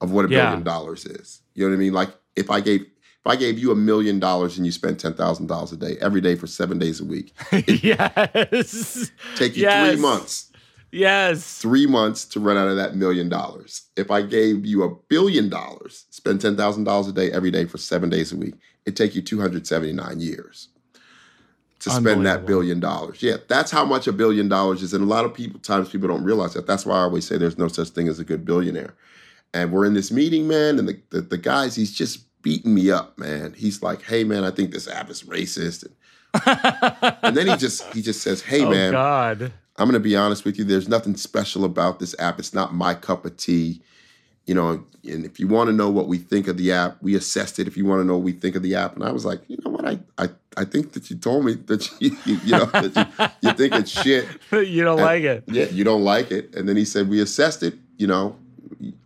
of 0.01 0.11
what 0.11 0.26
a 0.26 0.30
Yeah. 0.30 0.45
billion 0.45 0.64
dollars 0.64 1.05
is. 1.05 1.41
You 1.55 1.66
know 1.66 1.72
what 1.72 1.76
I 1.76 1.80
mean? 1.80 1.93
Like 1.93 2.09
if 2.36 2.49
I 2.49 2.61
gave 2.61 2.82
if 2.82 3.28
I 3.32 3.36
gave 3.38 3.57
you 3.57 3.72
a 3.72 3.76
million 3.76 4.20
dollars 4.20 4.57
and 4.57 4.66
you 4.66 4.72
spent 4.72 4.99
ten 4.99 5.14
thousand 5.14 5.47
dollars 5.47 5.72
a 5.72 5.78
day 5.78 5.97
every 6.01 6.22
day 6.22 6.36
for 6.36 6.45
seven 6.47 6.78
days 6.80 6.99
a 7.01 7.05
week, 7.05 7.34
yes. 7.68 9.11
take 9.36 9.55
you 9.55 9.64
Yes. 9.64 9.91
three 9.93 10.01
months, 10.01 10.51
Yes. 10.94 11.58
three 11.58 11.88
months 11.88 12.24
to 12.26 12.39
run 12.39 12.56
out 12.56 12.68
of 12.68 12.76
that 12.78 12.96
million 12.96 13.28
dollars. 13.28 13.89
If 13.98 14.12
I 14.12 14.22
gave 14.22 14.64
you 14.64 14.84
a 14.84 14.94
billion 15.10 15.50
dollars, 15.50 16.06
spend 16.12 16.39
ten 16.39 16.56
thousand 16.56 16.84
dollars 16.84 17.08
a 17.08 17.14
day 17.14 17.32
every 17.32 17.50
day 17.50 17.66
for 17.66 17.80
seven 17.80 18.10
days 18.10 18.32
a 18.32 18.38
week, 18.38 18.54
it'd 18.86 18.96
take 18.96 19.16
you 19.16 19.22
two 19.22 19.41
hundred 19.41 19.66
seventy 19.66 19.91
nine 19.91 20.20
years 20.20 20.70
to 21.80 21.89
spend 21.89 22.26
that 22.26 22.46
billion 22.46 22.80
dollars. 22.80 23.24
Yeah, 23.24 23.38
that's 23.48 23.72
how 23.72 23.84
much 23.84 24.08
a 24.08 24.14
billion 24.14 24.48
dollars 24.48 24.84
is, 24.84 24.94
and 24.94 25.04
a 25.04 25.08
lot 25.08 25.26
of 25.26 25.34
people 25.34 25.60
times 25.60 25.89
people 25.89 26.08
don't 26.08 26.24
realize 26.24 26.54
that. 26.54 26.68
That's 26.68 26.86
why 26.86 26.98
I 26.98 27.02
always 27.02 27.26
say 27.26 27.38
there's 27.38 27.58
no 27.58 27.68
such 27.68 27.89
thing 27.89 28.08
as 28.08 28.20
a 28.20 28.24
good 28.24 28.46
billionaire. 28.46 28.94
And 29.54 29.72
we're 29.72 29.86
in 29.86 29.96
this 29.96 30.12
meeting, 30.12 30.48
man, 30.48 30.78
and 30.78 30.88
the 30.88 31.02
the, 31.10 31.22
the 31.22 31.38
guys 31.39 31.76
he's 31.76 31.91
just 31.91 32.26
beating 32.44 32.74
me 32.74 32.91
up, 32.91 33.18
man. 33.18 33.54
He's 33.58 33.82
like, 33.82 34.04
"Hey, 34.04 34.24
man, 34.24 34.44
I 34.44 34.52
think 34.52 34.72
this 34.72 34.88
app 34.88 35.10
is 35.10 35.24
racist." 35.24 35.86
And, 36.46 37.16
and 37.24 37.36
then 37.36 37.48
he 37.48 37.58
just 37.58 37.84
he 37.94 38.02
just 38.04 38.22
says, 38.22 38.44
"Hey, 38.44 38.64
oh 38.64 38.70
man." 38.70 38.91
God. 38.91 39.54
I'm 39.78 39.88
going 39.88 39.93
to 39.93 39.99
be 39.99 40.15
honest 40.15 40.45
with 40.45 40.57
you. 40.57 40.63
There's 40.63 40.88
nothing 40.88 41.15
special 41.15 41.65
about 41.65 41.99
this 41.99 42.15
app. 42.19 42.39
It's 42.39 42.53
not 42.53 42.74
my 42.76 42.93
cup 42.93 43.26
of 43.26 43.38
tea. 43.38 43.82
You 44.45 44.53
know, 44.53 44.84
and 45.05 45.26
if 45.26 45.39
you 45.39 45.47
want 45.47 45.69
to 45.69 45.74
know 45.74 45.89
what 45.89 46.07
we 46.07 46.17
think 46.17 46.47
of 46.49 46.57
the 46.57 46.71
app, 46.74 47.01
we 47.01 47.15
assessed 47.15 47.59
it. 47.59 47.67
If 47.67 47.78
you 47.78 47.86
want 47.86 48.01
to 48.01 48.03
know 48.05 48.15
what 48.15 48.24
we 48.24 48.34
think 48.34 48.57
of 48.57 48.61
the 48.61 48.76
app, 48.76 48.93
and 48.93 49.03
I 49.03 49.11
was 49.11 49.24
like, 49.24 49.39
you 49.47 49.57
know 49.63 49.71
what, 49.71 49.86
I 49.88 49.99
I, 50.17 50.30
I 50.57 50.65
think 50.65 50.91
that 50.93 51.09
you 51.09 51.15
told 51.15 51.45
me 51.45 51.53
that 51.53 51.89
you 52.01 52.11
you, 52.26 52.38
you 52.43 52.51
know 52.51 52.65
that 52.65 52.95
you, 53.41 53.49
you 53.49 53.55
think 53.55 53.74
it's 53.74 53.89
shit. 53.89 54.28
you 54.51 54.84
don't 54.84 54.99
like 54.99 55.24
it. 55.24 55.45
Yeah, 55.47 55.65
you 55.65 55.86
don't 55.86 56.03
like 56.03 56.30
it. 56.30 56.53
And 56.55 56.67
then 56.67 56.76
he 56.76 56.84
said, 56.84 57.07
we 57.09 57.21
assessed 57.21 57.63
it. 57.63 57.76
You 57.97 58.07
know, 58.07 58.36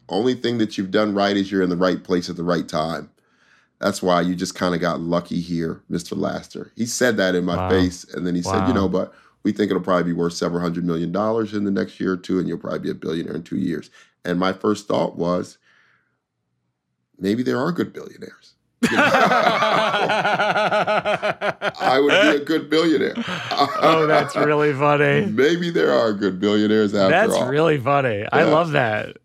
only 0.10 0.34
thing 0.34 0.58
that 0.58 0.76
you've 0.78 0.92
done 0.92 1.14
right 1.14 1.38
is 1.38 1.52
you're 1.52 1.62
in 1.62 1.70
the 1.70 1.78
right 1.78 2.04
place 2.04 2.30
at 2.32 2.36
the 2.36 2.44
right 2.44 2.68
time. 2.68 3.12
That's 3.80 4.02
why 4.02 4.22
you 4.22 4.34
just 4.34 4.56
kind 4.56 4.74
of 4.74 4.82
got 4.82 5.02
lucky 5.02 5.40
here, 5.40 5.82
Mr. 5.92 6.18
Laster. 6.18 6.72
He 6.76 6.88
said 6.88 7.16
that 7.18 7.36
in 7.36 7.46
my 7.46 7.58
Wow. 7.58 7.70
face, 7.70 8.04
and 8.06 8.26
then 8.26 8.34
he 8.34 8.42
said, 8.42 8.68
you 8.68 8.74
know, 8.74 8.90
but 8.90 9.14
we 9.48 9.54
think 9.54 9.72
it'll 9.72 9.82
probably 9.82 10.04
be 10.04 10.12
worth 10.12 10.34
several 10.34 10.60
hundred 10.60 10.84
million 10.84 11.10
dollars 11.14 11.54
in 11.54 11.64
the 11.64 11.72
next 11.72 12.02
year 12.02 12.12
or 12.12 12.18
two, 12.18 12.38
and 12.38 12.50
you'll 12.50 12.58
probably 12.58 12.80
be 12.80 12.90
a 12.90 12.94
billionaire 12.94 13.36
in 13.36 13.44
two 13.44 13.56
years. 13.56 13.90
And 14.26 14.38
my 14.38 14.52
first 14.52 14.90
thought 14.90 15.16
was, 15.16 15.58
maybe 17.18 17.44
there 17.44 17.58
are 17.58 17.72
good 17.72 17.94
billionaires. 17.94 18.56
I 18.92 19.08
would 22.02 22.10
be 22.10 22.42
a 22.42 22.46
good 22.46 22.70
billionaire. 22.70 23.14
oh, 23.16 24.06
that's 24.06 24.36
really 24.36 24.74
funny. 24.74 25.28
maybe 25.28 25.70
there 25.70 25.94
are 25.94 26.12
good 26.12 26.42
billionaires 26.42 26.94
after 26.94 27.12
That's 27.12 27.32
all. 27.32 27.48
really 27.48 27.78
funny. 27.78 28.26
I 28.30 28.44
love 28.44 28.72
that. 28.72 29.16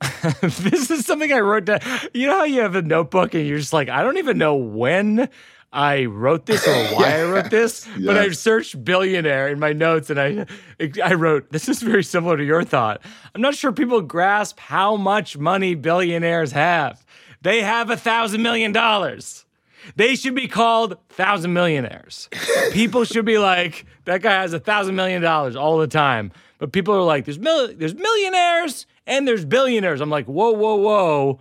this 0.40 0.88
is 0.92 1.04
something 1.04 1.32
I 1.32 1.40
wrote 1.40 1.64
down. 1.64 1.80
You 2.14 2.28
know 2.28 2.38
how 2.38 2.44
you 2.44 2.60
have 2.60 2.76
a 2.76 2.82
notebook 2.82 3.34
and 3.34 3.44
you're 3.44 3.58
just 3.58 3.72
like, 3.72 3.88
I 3.88 4.04
don't 4.04 4.18
even 4.18 4.38
know 4.38 4.54
when 4.54 5.28
I 5.72 6.06
wrote 6.06 6.46
this 6.46 6.66
or 6.66 6.74
why 6.94 7.20
I 7.20 7.24
wrote 7.24 7.50
this, 7.50 7.86
but 8.04 8.16
I 8.16 8.26
Yes. 8.26 8.38
searched 8.38 8.82
billionaire 8.84 9.48
in 9.48 9.58
my 9.58 9.72
notes 9.72 10.08
and 10.10 10.18
I 10.20 10.46
I 11.04 11.14
wrote, 11.14 11.50
this 11.52 11.68
is 11.68 11.82
very 11.82 12.02
similar 12.04 12.36
to 12.36 12.44
your 12.44 12.64
thought. 12.64 13.02
I'm 13.34 13.40
not 13.42 13.54
sure 13.54 13.72
people 13.72 14.00
grasp 14.00 14.58
how 14.60 14.96
much 14.96 15.36
money 15.36 15.74
billionaires 15.74 16.52
have. 16.52 17.04
They 17.42 17.60
have 17.60 17.90
a 17.90 17.96
thousand 17.96 18.42
million 18.42 18.72
dollars. 18.72 19.44
They 19.96 20.16
should 20.16 20.34
be 20.34 20.48
called 20.48 20.96
thousand 21.08 21.52
millionaires. 21.54 22.28
People 22.72 23.04
should 23.04 23.24
be 23.24 23.38
like, 23.38 23.86
that 24.04 24.20
guy 24.22 24.32
has 24.42 24.52
a 24.52 24.58
thousand 24.60 24.96
million 24.96 25.22
dollars 25.22 25.54
all 25.56 25.78
the 25.78 25.86
time. 25.86 26.32
But 26.58 26.72
people 26.72 26.94
are 26.94 27.02
like, 27.02 27.24
there's 27.24 27.38
mil- 27.38 27.72
there's 27.74 27.94
millionaires 27.94 28.86
and 29.06 29.26
there's 29.26 29.44
billionaires. 29.44 30.00
I'm 30.00 30.10
like, 30.10 30.26
whoa, 30.26 30.50
whoa, 30.50 30.74
whoa. 30.74 31.40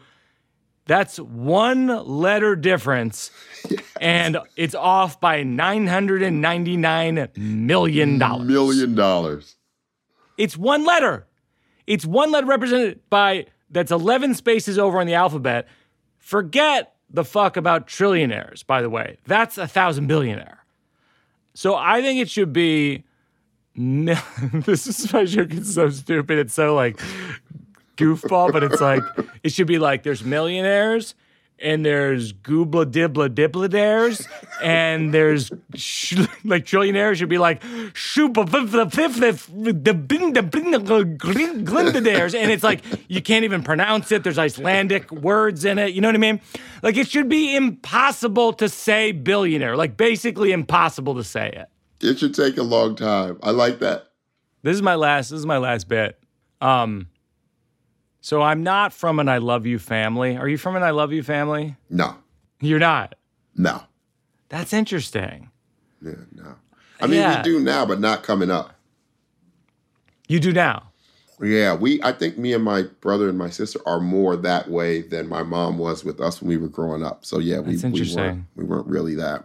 That's 0.88 1.18
one 1.20 1.88
letter 1.88 2.56
difference. 2.56 3.32
And 4.00 4.38
it's 4.56 4.76
off 4.76 5.20
by 5.20 5.44
$999 5.44 7.38
million. 7.38 8.18
Million 8.48 8.96
dollars. 8.96 9.56
It's 10.38 10.56
one 10.58 10.86
letter. 10.86 11.28
It's 11.86 12.06
one 12.06 12.32
letter 12.32 12.48
represented 12.48 13.02
by 13.10 13.48
that's 13.70 13.92
11 13.92 14.36
spaces 14.36 14.78
over 14.78 15.00
on 15.00 15.08
the 15.08 15.16
alphabet. 15.16 15.68
Forget 16.18 16.96
the 17.10 17.24
fuck 17.24 17.58
about 17.58 17.88
trillionaires, 17.88 18.66
by 18.66 18.82
the 18.82 18.90
way. 18.90 19.18
That's 19.26 19.58
a 19.58 19.68
thousand 19.68 20.08
billionaire. 20.08 20.64
So 21.54 21.76
I 21.76 22.02
think 22.02 22.20
it 22.22 22.30
should 22.30 22.54
be. 22.54 23.04
this 23.78 24.88
is 24.88 25.14
my 25.14 25.26
joke. 25.26 25.54
It's 25.54 25.74
so 25.76 25.90
stupid. 25.90 26.40
It's 26.40 26.54
so 26.54 26.74
like 26.74 27.00
goofball, 27.98 28.52
but 28.54 28.64
it's 28.64 28.80
like 28.82 29.04
it 29.44 29.52
should 29.52 29.68
be 29.68 29.80
like 29.80 30.04
there's 30.04 30.24
millionaires 30.24 31.16
and 31.60 31.84
there's 31.84 32.34
goobla 32.34 32.86
dibla 32.86 33.28
dibladares 33.30 34.28
and 34.62 35.12
there's 35.12 35.52
sh- 35.74 36.20
like 36.44 36.66
trillionaires 36.66 37.16
should 37.16 37.30
be 37.30 37.40
like 37.40 37.64
shoopa 37.94 38.48
fif 38.48 38.72
the 38.72 38.88
fif 38.92 39.16
fif 39.16 39.48
the 39.48 39.94
bin 39.96 40.34
the 40.34 40.44
bin 40.44 40.70
the 40.70 40.78
glin- 40.78 41.66
glindadares 41.66 42.36
and 42.36 42.52
it's 42.52 42.62
like 42.64 42.84
you 43.08 43.24
can't 43.24 43.44
even 43.44 43.64
pronounce 43.64 44.12
it. 44.12 44.24
There's 44.24 44.38
Icelandic 44.38 45.12
words 45.12 45.66
in 45.66 45.80
it. 45.80 45.94
You 45.94 46.02
know 46.02 46.10
what 46.10 46.16
I 46.16 46.20
mean? 46.20 46.40
Like 46.84 46.96
it 46.96 47.08
should 47.08 47.28
be 47.28 47.56
impossible 47.56 48.54
to 48.54 48.70
say 48.70 49.12
billionaire. 49.12 49.76
Like 49.76 49.98
basically 49.98 50.52
impossible 50.52 51.16
to 51.16 51.24
say 51.24 51.50
it. 51.50 51.70
It 52.06 52.20
should 52.20 52.36
take 52.36 52.58
a 52.58 52.64
long 52.64 52.96
time. 52.96 53.40
I 53.42 53.50
like 53.50 53.80
that. 53.80 54.10
this 54.62 54.76
is 54.76 54.84
my 54.84 54.94
last 54.94 55.30
this 55.32 55.40
is 55.40 55.46
my 55.48 55.58
last 55.58 55.88
bit. 55.88 56.20
Um 56.62 57.08
so 58.22 58.42
I'm 58.42 58.64
not 58.64 58.94
from 58.94 59.20
an 59.20 59.30
I 59.30 59.38
love 59.38 59.66
you 59.66 59.80
family 59.80 60.38
are 60.38 60.48
you 60.48 60.58
from 60.58 60.76
an 60.76 60.84
I 60.84 60.90
love 60.92 61.12
you 61.14 61.24
family 61.24 61.76
No, 61.90 62.16
you're 62.62 62.80
not 62.80 63.16
no, 63.56 63.82
That's 64.50 64.72
interesting. 64.74 65.50
yeah, 66.04 66.12
no. 66.34 66.56
I 67.02 67.08
mean, 67.08 67.20
Yeah. 67.22 67.38
we 67.38 67.44
do 67.44 67.60
now, 67.60 67.86
but 67.88 68.00
not 68.00 68.22
coming 68.24 68.52
up. 68.52 68.74
You 70.28 70.40
do 70.40 70.52
now. 70.54 70.92
Yeah, 71.42 71.76
we. 71.76 72.02
I 72.04 72.12
think 72.12 72.38
me 72.38 72.54
and 72.54 72.64
my 72.64 72.84
brother 73.02 73.30
and 73.30 73.38
my 73.38 73.50
sister 73.50 73.80
are 73.86 74.00
more 74.00 74.36
that 74.36 74.70
way 74.70 75.02
than 75.02 75.28
my 75.28 75.44
mom 75.44 75.78
was 75.78 76.04
with 76.04 76.20
us 76.20 76.42
when 76.42 76.50
we 76.50 76.58
were 76.58 76.68
growing 76.68 77.04
up. 77.04 77.26
So 77.26 77.38
yeah, 77.40 77.60
we 77.60 77.76
That's 77.76 77.84
we 77.84 77.90
weren't 77.90 77.98
interesting. 77.98 78.48
we 78.56 78.64
weren't 78.64 78.88
really 78.88 79.16
that. 79.16 79.44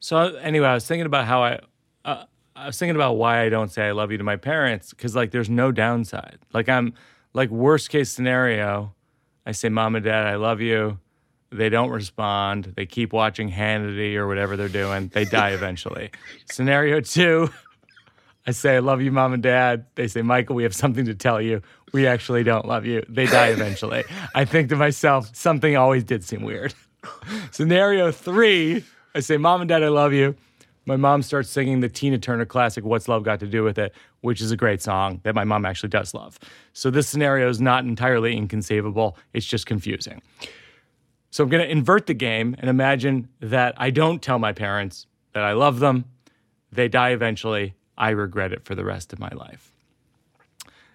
So 0.00 0.36
anyway, 0.36 0.68
I 0.68 0.74
was 0.74 0.86
thinking 0.86 1.06
about 1.06 1.24
how 1.26 1.42
I, 1.42 1.60
uh, 2.04 2.24
I 2.54 2.66
was 2.66 2.78
thinking 2.78 2.94
about 2.96 3.14
why 3.14 3.42
I 3.42 3.48
don't 3.48 3.70
say 3.72 3.82
I 3.88 3.90
love 3.92 4.12
you 4.12 4.18
to 4.18 4.24
my 4.24 4.36
parents 4.36 4.90
because 4.90 5.16
like 5.16 5.32
there's 5.32 5.50
no 5.50 5.72
downside. 5.72 6.38
Like 6.52 6.68
I'm 6.68 6.94
like 7.38 7.50
worst 7.50 7.88
case 7.88 8.10
scenario, 8.10 8.92
I 9.46 9.52
say 9.52 9.68
mom 9.68 9.94
and 9.94 10.04
dad 10.04 10.26
I 10.26 10.34
love 10.34 10.60
you. 10.60 10.98
They 11.50 11.68
don't 11.68 11.90
respond. 11.90 12.74
They 12.76 12.84
keep 12.84 13.12
watching 13.12 13.48
Hannity 13.50 14.16
or 14.16 14.26
whatever 14.26 14.56
they're 14.56 14.68
doing. 14.68 15.08
They 15.08 15.24
die 15.24 15.50
eventually. 15.50 16.10
Scenario 16.50 17.00
two, 17.00 17.48
I 18.46 18.50
say 18.50 18.76
I 18.76 18.78
love 18.80 19.00
you, 19.00 19.12
mom 19.12 19.32
and 19.32 19.42
dad. 19.42 19.86
They 19.94 20.08
say 20.08 20.20
Michael, 20.20 20.56
we 20.56 20.64
have 20.64 20.74
something 20.74 21.06
to 21.06 21.14
tell 21.14 21.40
you. 21.40 21.62
We 21.92 22.08
actually 22.08 22.42
don't 22.42 22.66
love 22.66 22.84
you. 22.84 23.04
They 23.08 23.26
die 23.26 23.46
eventually. 23.48 24.02
I 24.34 24.44
think 24.44 24.68
to 24.70 24.76
myself, 24.76 25.34
something 25.34 25.76
always 25.76 26.02
did 26.02 26.24
seem 26.24 26.42
weird. 26.42 26.74
Scenario 27.52 28.10
three, 28.10 28.84
I 29.14 29.20
say, 29.20 29.36
Mom 29.36 29.62
and 29.62 29.68
Dad, 29.68 29.84
I 29.84 29.88
love 29.88 30.12
you. 30.12 30.34
My 30.88 30.96
mom 30.96 31.20
starts 31.20 31.50
singing 31.50 31.80
the 31.80 31.88
Tina 31.90 32.16
Turner 32.16 32.46
classic, 32.46 32.82
What's 32.82 33.08
Love 33.08 33.22
Got 33.22 33.40
to 33.40 33.46
Do 33.46 33.62
with 33.62 33.78
It, 33.78 33.94
which 34.22 34.40
is 34.40 34.50
a 34.50 34.56
great 34.56 34.80
song 34.80 35.20
that 35.22 35.34
my 35.34 35.44
mom 35.44 35.66
actually 35.66 35.90
does 35.90 36.14
love. 36.14 36.38
So 36.72 36.90
this 36.90 37.06
scenario 37.06 37.50
is 37.50 37.60
not 37.60 37.84
entirely 37.84 38.34
inconceivable, 38.34 39.18
it's 39.34 39.44
just 39.44 39.66
confusing. 39.66 40.22
So 41.30 41.44
I'm 41.44 41.50
going 41.50 41.62
to 41.62 41.70
invert 41.70 42.06
the 42.06 42.14
game 42.14 42.56
and 42.58 42.70
imagine 42.70 43.28
that 43.40 43.74
I 43.76 43.90
don't 43.90 44.22
tell 44.22 44.38
my 44.38 44.54
parents 44.54 45.06
that 45.34 45.44
I 45.44 45.52
love 45.52 45.78
them. 45.78 46.06
They 46.72 46.88
die 46.88 47.10
eventually. 47.10 47.74
I 47.98 48.10
regret 48.10 48.54
it 48.54 48.64
for 48.64 48.74
the 48.74 48.84
rest 48.84 49.12
of 49.12 49.18
my 49.18 49.28
life. 49.28 49.70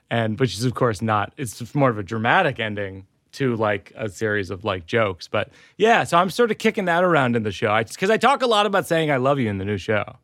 And 0.09 0.39
which 0.39 0.55
is 0.55 0.63
of 0.63 0.73
course 0.73 1.01
not 1.03 1.33
it's 1.37 1.75
more 1.75 1.89
of 1.89 1.99
a 1.99 2.03
dramatic 2.03 2.59
ending 2.59 3.05
to 3.33 3.55
like 3.55 3.91
a 3.95 4.09
series 4.09 4.49
of 4.49 4.63
like 4.63 4.85
jokes. 4.85 5.27
But 5.27 5.49
yeah, 5.77 6.03
so 6.03 6.17
I'm 6.17 6.29
sort 6.29 6.51
of 6.51 6.57
kicking 6.57 6.85
that 6.85 7.03
around 7.03 7.35
in 7.35 7.43
the 7.43 7.51
show. 7.51 7.77
Because 7.83 8.09
I, 8.09 8.17
talk 8.17 8.41
a 8.41 8.47
lot 8.47 8.65
about 8.65 8.87
saying 8.87 9.11
I 9.11 9.17
love 9.17 9.39
you 9.39 9.49
in 9.49 9.57
the 9.57 9.65
new 9.65 9.77
show. 9.77 10.17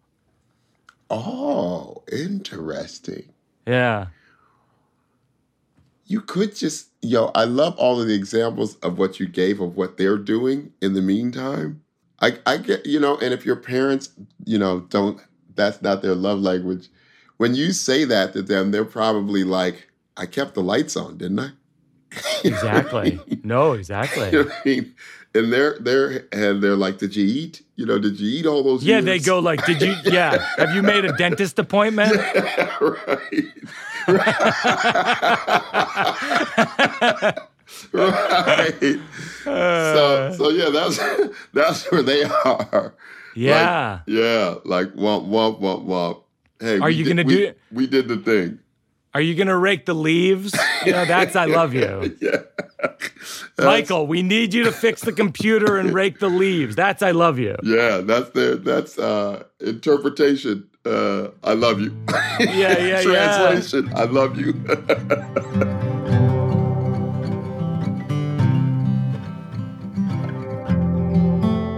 Oh, 1.10 2.04
interesting. 2.12 3.30
Yeah. 3.68 4.08
You 6.06 6.22
could 6.22 6.56
just, 6.56 6.90
yo, 7.02 7.32
I 7.36 7.44
love 7.44 7.76
all 7.78 8.02
of 8.02 8.08
the 8.08 8.16
examples 8.16 8.76
of 8.78 8.98
what 8.98 9.20
you 9.20 9.28
gave 9.28 9.60
of 9.60 9.76
what 9.76 9.98
they're 9.98 10.18
doing 10.18 10.72
in 10.82 10.94
the 10.94 11.02
meantime. 11.02 11.82
I, 12.22 12.40
I 12.46 12.58
get, 12.58 12.86
you 12.86 13.00
know, 13.00 13.18
and 13.18 13.34
if 13.34 13.46
your 13.46 13.56
parents, 13.56 14.10
you 14.46 14.58
know, 14.58 14.82
don't, 14.82 15.22
that's 15.56 15.82
not 15.82 16.02
their 16.02 16.16
love 16.16 16.40
language. 16.40 16.90
When 17.38 17.56
you 17.56 17.72
say 17.72 18.06
that 18.06 18.34
to 18.34 18.42
them, 18.42 18.72
they're 18.72 18.86
probably 18.86 19.44
like, 19.44 19.88
I 20.18 20.26
kept 20.26 20.54
the 20.54 20.64
lights 20.64 20.98
on, 20.98 21.18
didn't 21.18 21.40
I? 21.40 21.52
Exactly. 22.44 23.20
No, 23.44 23.74
exactly. 23.74 24.30
You 24.32 24.44
know 24.46 24.52
I 24.52 24.62
mean? 24.68 24.96
And 25.36 25.54
they're 25.54 25.78
they're 25.80 26.26
and 26.32 26.62
they're 26.62 26.76
like, 26.76 26.98
did 26.98 27.16
you 27.16 27.24
eat? 27.26 27.62
You 27.76 27.86
know, 27.86 28.00
did 28.00 28.20
you 28.20 28.28
eat 28.40 28.46
all 28.48 28.64
those? 28.64 28.84
Yeah, 28.84 28.96
years? 28.96 29.06
they 29.06 29.20
go 29.20 29.40
like, 29.40 29.64
did 29.66 29.80
you? 29.82 29.96
Yeah, 30.06 30.38
have 30.58 30.74
you 30.76 30.82
made 30.84 31.06
a 31.06 31.14
dentist 31.16 31.58
appointment? 31.60 32.16
Yeah, 34.08 34.08
right. 34.08 34.08
right. 37.94 39.00
so 39.44 40.34
so 40.38 40.50
yeah, 40.50 40.70
that's 40.70 41.00
that's 41.54 41.92
where 41.92 42.02
they 42.02 42.24
are. 42.24 42.94
Yeah. 43.36 43.92
Like, 43.92 44.02
yeah. 44.08 44.56
Like 44.66 44.88
womp 44.96 45.28
womp 45.28 45.60
womp 45.62 45.86
womp. 45.86 46.24
Hey, 46.60 46.80
Are 46.80 46.90
you 46.90 47.04
did- 47.04 47.18
gonna 47.18 47.28
we- 47.28 47.36
do 47.36 47.44
it? 47.46 47.60
We 47.72 47.88
did 47.88 48.08
the 48.08 48.18
thing. 48.18 48.60
Are 49.14 49.22
you 49.22 49.34
gonna 49.36 49.58
rake 49.58 49.86
the 49.86 49.96
leaves? 49.96 50.56
You 50.86 50.92
know, 50.92 51.06
that's 51.06 51.36
I 51.36 51.46
love 51.46 51.74
you. 51.74 52.16
Yeah. 52.22 52.42
Michael, 53.58 54.08
we 54.08 54.22
need 54.22 54.54
you 54.54 54.64
to 54.64 54.72
fix 54.72 55.02
the 55.02 55.12
computer 55.12 55.78
and 55.78 55.94
rake 55.94 56.20
the 56.20 56.30
leaves. 56.30 56.78
That's 56.78 57.04
I 57.04 57.12
love 57.12 57.38
you. 57.38 57.58
Yeah, 57.62 57.98
that's 57.98 58.30
their 58.30 58.56
that's 58.56 58.98
uh 58.98 59.44
interpretation. 59.60 60.70
Uh 60.86 61.30
I 61.44 61.54
love 61.54 61.82
you. 61.82 61.94
Yeah, 62.40 62.48
yeah, 62.48 62.78
yeah. 63.02 63.02
Translation. 63.02 63.92
I 63.98 64.06
love 64.06 64.38
you. 64.38 64.54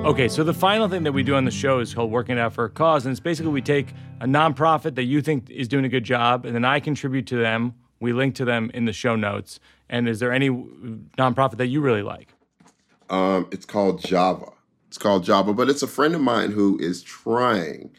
Okay, 0.03 0.27
so 0.27 0.43
the 0.43 0.53
final 0.53 0.89
thing 0.89 1.03
that 1.03 1.11
we 1.11 1.21
do 1.21 1.35
on 1.35 1.45
the 1.45 1.51
show 1.51 1.79
is 1.79 1.93
called 1.93 2.09
Working 2.09 2.37
It 2.37 2.41
Out 2.41 2.53
for 2.53 2.65
a 2.65 2.69
Cause. 2.69 3.05
And 3.05 3.11
it's 3.11 3.19
basically 3.19 3.51
we 3.51 3.61
take 3.61 3.93
a 4.19 4.25
nonprofit 4.25 4.95
that 4.95 5.03
you 5.03 5.21
think 5.21 5.47
is 5.51 5.67
doing 5.67 5.85
a 5.85 5.89
good 5.89 6.03
job, 6.03 6.43
and 6.43 6.55
then 6.55 6.65
I 6.65 6.79
contribute 6.79 7.27
to 7.27 7.35
them. 7.37 7.75
We 7.99 8.11
link 8.11 8.33
to 8.35 8.45
them 8.45 8.71
in 8.73 8.85
the 8.85 8.93
show 8.93 9.15
notes. 9.15 9.59
And 9.89 10.09
is 10.09 10.19
there 10.19 10.31
any 10.31 10.49
nonprofit 10.49 11.57
that 11.57 11.67
you 11.67 11.81
really 11.81 12.01
like? 12.01 12.33
um 13.11 13.47
it's 13.51 13.65
called 13.65 14.01
Jara. 14.01 14.51
It's 14.87 14.97
called 14.97 15.23
Jara, 15.23 15.53
but 15.53 15.69
it's 15.69 15.83
a 15.83 15.87
friend 15.87 16.15
of 16.15 16.21
mine 16.21 16.51
who 16.51 16.79
is 16.79 17.03
trying. 17.03 17.91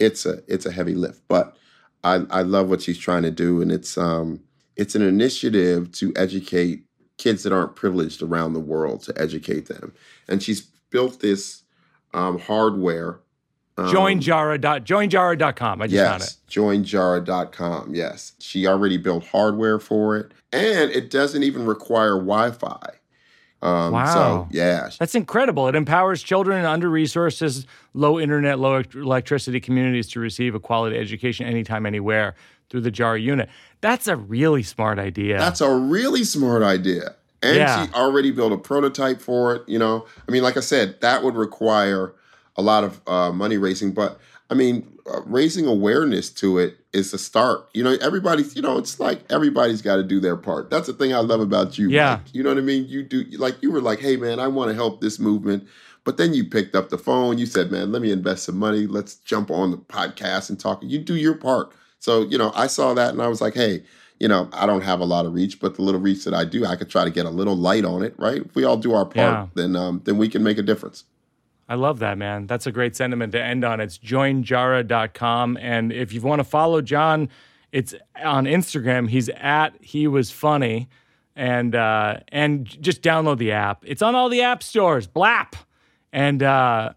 It's 0.00 0.26
a 0.26 0.42
it's 0.48 0.66
a 0.66 0.72
heavy 0.72 0.94
lift, 0.94 1.22
but 1.28 1.56
I 2.02 2.24
I 2.30 2.42
love 2.42 2.68
what 2.68 2.82
she's 2.82 2.98
trying 2.98 3.22
to 3.22 3.30
do 3.30 3.62
and 3.62 3.70
it's 3.70 3.96
um 3.96 4.40
it's 4.74 4.96
an 4.96 5.02
initiative 5.02 5.92
to 5.92 6.12
educate 6.16 6.84
kids 7.16 7.44
that 7.44 7.52
aren't 7.52 7.76
privileged 7.76 8.22
around 8.22 8.54
the 8.54 8.60
world 8.60 9.02
to 9.04 9.14
educate 9.16 9.66
them. 9.66 9.94
And 10.26 10.42
she's 10.42 10.66
built 10.94 11.18
this 11.18 11.64
um, 12.14 12.38
hardware 12.38 13.18
um, 13.76 13.86
Joinjara 13.92 14.60
joinjara.com. 14.84 15.82
I 15.82 15.88
just 15.88 16.04
found 16.04 16.22
it. 16.22 16.26
Yes, 16.26 16.38
joinjara.com. 16.48 17.92
Yes. 17.92 18.34
She 18.38 18.68
already 18.68 18.96
built 18.98 19.26
hardware 19.26 19.80
for 19.80 20.16
it, 20.16 20.30
and 20.52 20.92
it 20.92 21.10
doesn't 21.10 21.42
even 21.42 21.66
require 21.66 22.12
Wi 22.12 22.52
Fi. 22.52 22.90
Um, 23.62 23.92
Wow. 23.92 24.14
So, 24.14 24.48
yeah. 24.52 24.90
That's 25.00 25.16
incredible. 25.16 25.66
It 25.66 25.74
empowers 25.74 26.22
children 26.22 26.60
in 26.60 26.66
under 26.66 26.88
resources, 26.88 27.66
low 27.94 28.20
internet, 28.20 28.60
low 28.60 28.82
electricity 28.94 29.58
communities 29.58 30.08
to 30.10 30.20
receive 30.20 30.54
a 30.54 30.60
quality 30.60 30.96
education 30.96 31.46
anytime, 31.46 31.86
anywhere 31.86 32.36
through 32.70 32.82
the 32.82 32.92
JAR 32.92 33.16
unit. 33.18 33.48
That's 33.80 34.06
a 34.06 34.14
really 34.14 34.62
smart 34.62 35.00
idea. 35.00 35.38
That's 35.38 35.60
a 35.60 35.74
really 35.74 36.22
smart 36.22 36.62
idea. 36.62 37.16
And 37.44 37.56
Yeah. 37.56 37.86
she 37.86 37.92
already 37.92 38.30
built 38.30 38.52
a 38.52 38.56
prototype 38.56 39.20
for 39.20 39.54
it. 39.54 39.62
You 39.68 39.78
know, 39.78 40.06
I 40.26 40.32
mean, 40.32 40.42
like 40.42 40.56
I 40.56 40.60
said, 40.60 41.00
that 41.02 41.22
would 41.22 41.36
require 41.36 42.12
a 42.56 42.62
lot 42.62 42.84
of 42.84 43.00
uh, 43.06 43.32
money 43.32 43.58
raising, 43.58 43.92
but 43.92 44.18
I 44.50 44.54
mean, 44.54 44.86
uh, 45.10 45.20
raising 45.26 45.66
awareness 45.66 46.30
to 46.30 46.58
it 46.58 46.76
is 46.92 47.12
a 47.12 47.18
start. 47.18 47.68
You 47.74 47.82
know, 47.82 47.96
everybody's, 48.00 48.54
you 48.56 48.62
know, 48.62 48.78
it's 48.78 49.00
like 49.00 49.20
everybody's 49.30 49.82
got 49.82 49.96
to 49.96 50.02
do 50.04 50.20
their 50.20 50.36
part. 50.36 50.70
That's 50.70 50.86
the 50.86 50.92
thing 50.92 51.12
I 51.14 51.18
love 51.18 51.40
about 51.40 51.78
you. 51.78 51.90
Yeah. 51.90 52.16
Mike. 52.16 52.34
You 52.34 52.42
know 52.42 52.50
what 52.50 52.58
I 52.58 52.62
mean? 52.62 52.86
You 52.86 53.02
do, 53.02 53.24
like, 53.38 53.62
you 53.62 53.70
were 53.72 53.80
like, 53.80 54.00
hey, 54.00 54.16
man, 54.16 54.38
I 54.38 54.48
want 54.48 54.68
to 54.70 54.74
help 54.74 55.00
this 55.00 55.18
movement. 55.18 55.66
But 56.04 56.18
then 56.18 56.34
you 56.34 56.44
picked 56.44 56.76
up 56.76 56.90
the 56.90 56.98
phone. 56.98 57.38
You 57.38 57.46
said, 57.46 57.70
man, 57.70 57.90
let 57.90 58.02
me 58.02 58.12
invest 58.12 58.44
some 58.44 58.58
money. 58.58 58.86
Let's 58.86 59.16
jump 59.16 59.50
on 59.50 59.70
the 59.70 59.78
podcast 59.78 60.50
and 60.50 60.60
talk. 60.60 60.82
You 60.82 60.98
do 60.98 61.16
your 61.16 61.34
part. 61.34 61.72
So, 61.98 62.22
you 62.22 62.36
know, 62.38 62.52
I 62.54 62.66
saw 62.66 62.92
that 62.94 63.12
and 63.14 63.22
I 63.22 63.28
was 63.28 63.40
like, 63.40 63.54
hey, 63.54 63.82
you 64.20 64.28
know, 64.28 64.48
I 64.52 64.64
don't 64.66 64.82
have 64.82 65.00
a 65.00 65.04
lot 65.04 65.26
of 65.26 65.34
reach, 65.34 65.60
but 65.60 65.74
the 65.74 65.82
little 65.82 66.00
reach 66.00 66.24
that 66.24 66.34
I 66.34 66.44
do, 66.44 66.64
I 66.64 66.76
could 66.76 66.88
try 66.88 67.04
to 67.04 67.10
get 67.10 67.26
a 67.26 67.30
little 67.30 67.56
light 67.56 67.84
on 67.84 68.02
it, 68.02 68.14
right? 68.18 68.42
If 68.44 68.54
we 68.54 68.64
all 68.64 68.76
do 68.76 68.92
our 68.94 69.04
part, 69.04 69.16
Yeah. 69.16 69.46
then 69.54 69.76
um, 69.76 70.00
then 70.04 70.16
we 70.18 70.28
can 70.28 70.42
make 70.42 70.58
a 70.58 70.62
difference. 70.62 71.04
I 71.68 71.74
love 71.76 71.98
that, 72.00 72.18
man. 72.18 72.46
That's 72.46 72.66
a 72.66 72.72
great 72.72 72.94
sentiment 72.94 73.32
to 73.32 73.42
end 73.42 73.64
on. 73.64 73.80
It's 73.80 73.96
joinjara.com. 73.98 75.56
And 75.60 75.92
if 75.92 76.12
you 76.12 76.20
want 76.20 76.40
to 76.40 76.44
follow 76.44 76.80
John, 76.82 77.28
it's 77.72 77.94
on 78.22 78.44
Instagram. 78.44 79.08
He's 79.08 79.28
at 79.30 79.74
he 79.80 80.06
was 80.06 80.30
funny. 80.30 80.88
And 81.36 81.74
uh, 81.74 82.18
and 82.28 82.64
just 82.80 83.02
download 83.02 83.38
the 83.38 83.50
app. 83.52 83.82
It's 83.84 84.02
on 84.02 84.14
all 84.14 84.28
the 84.28 84.42
app 84.42 84.62
stores. 84.62 85.08
Blap. 85.08 85.54
And 86.12 86.44
uh, 86.44 86.92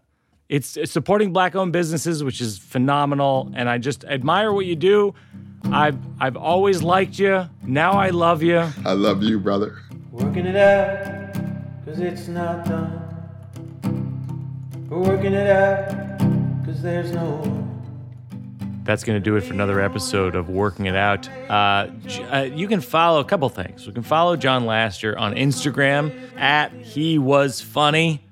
it's, 0.48 0.76
it's 0.76 0.92
supporting 0.92 1.32
black 1.32 1.54
owned 1.54 1.72
businesses, 1.72 2.24
which 2.24 2.40
is 2.40 2.58
phenomenal. 2.58 3.50
And 3.54 3.68
I 3.68 3.78
just 3.78 4.04
admire 4.04 4.52
what 4.52 4.66
you 4.66 4.76
do. 4.76 5.14
I've 5.64 5.98
I've 6.20 6.36
always 6.36 6.82
liked 6.82 7.18
you. 7.18 7.48
Now 7.62 7.92
I 7.92 8.10
love 8.10 8.42
you. 8.42 8.58
I 8.84 8.92
love 8.92 9.22
you, 9.22 9.38
brother. 9.38 9.78
Working 10.12 10.46
it 10.46 10.56
out, 10.56 11.34
cause 11.84 11.98
it's 11.98 12.28
not 12.28 12.64
done. 12.64 13.04
We're 14.88 15.00
working 15.00 15.34
it 15.34 15.50
out, 15.50 16.18
cause 16.64 16.80
there's 16.80 17.12
no 17.12 17.68
that's 18.84 19.04
going 19.04 19.22
to 19.22 19.22
do 19.22 19.36
it 19.36 19.42
for 19.42 19.52
another 19.52 19.82
episode 19.82 20.34
of 20.34 20.48
Working 20.48 20.86
It 20.86 20.96
Out. 20.96 21.28
Uh, 21.50 21.88
uh, 22.32 22.48
you 22.50 22.66
can 22.66 22.80
follow 22.80 23.20
a 23.20 23.24
couple 23.24 23.46
things. 23.50 23.86
You 23.86 23.92
can 23.92 24.02
follow 24.02 24.34
John 24.34 24.64
Laster 24.64 25.18
on 25.18 25.34
Instagram 25.34 26.10
at 26.38 26.72
He 26.72 27.18
Was 27.18 27.60
Funny. 27.60 28.24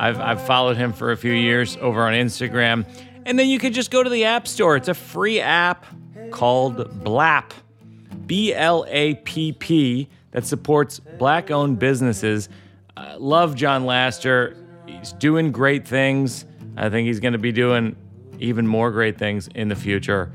I've, 0.00 0.18
I've 0.18 0.46
followed 0.46 0.78
him 0.78 0.94
for 0.94 1.12
a 1.12 1.16
few 1.16 1.32
years 1.32 1.76
over 1.76 2.02
on 2.02 2.14
Instagram. 2.14 2.86
And 3.26 3.38
then 3.38 3.48
you 3.48 3.58
could 3.58 3.74
just 3.74 3.90
go 3.90 4.02
to 4.02 4.08
the 4.08 4.24
App 4.24 4.48
Store. 4.48 4.74
It's 4.74 4.88
a 4.88 4.94
free 4.94 5.40
app 5.40 5.84
called 6.30 7.04
Blap, 7.04 7.50
B 8.26 8.54
L 8.54 8.86
A 8.88 9.16
P 9.16 9.52
P, 9.52 10.08
that 10.30 10.46
supports 10.46 11.00
black 11.00 11.50
owned 11.50 11.78
businesses. 11.78 12.48
Uh, 12.96 13.16
love 13.18 13.54
John 13.54 13.84
Laster. 13.84 14.56
He's 14.86 15.12
doing 15.12 15.52
great 15.52 15.86
things. 15.86 16.46
I 16.78 16.88
think 16.88 17.06
he's 17.06 17.20
going 17.20 17.34
to 17.34 17.38
be 17.38 17.52
doing 17.52 17.94
even 18.38 18.66
more 18.66 18.90
great 18.90 19.18
things 19.18 19.48
in 19.54 19.68
the 19.68 19.76
future. 19.76 20.32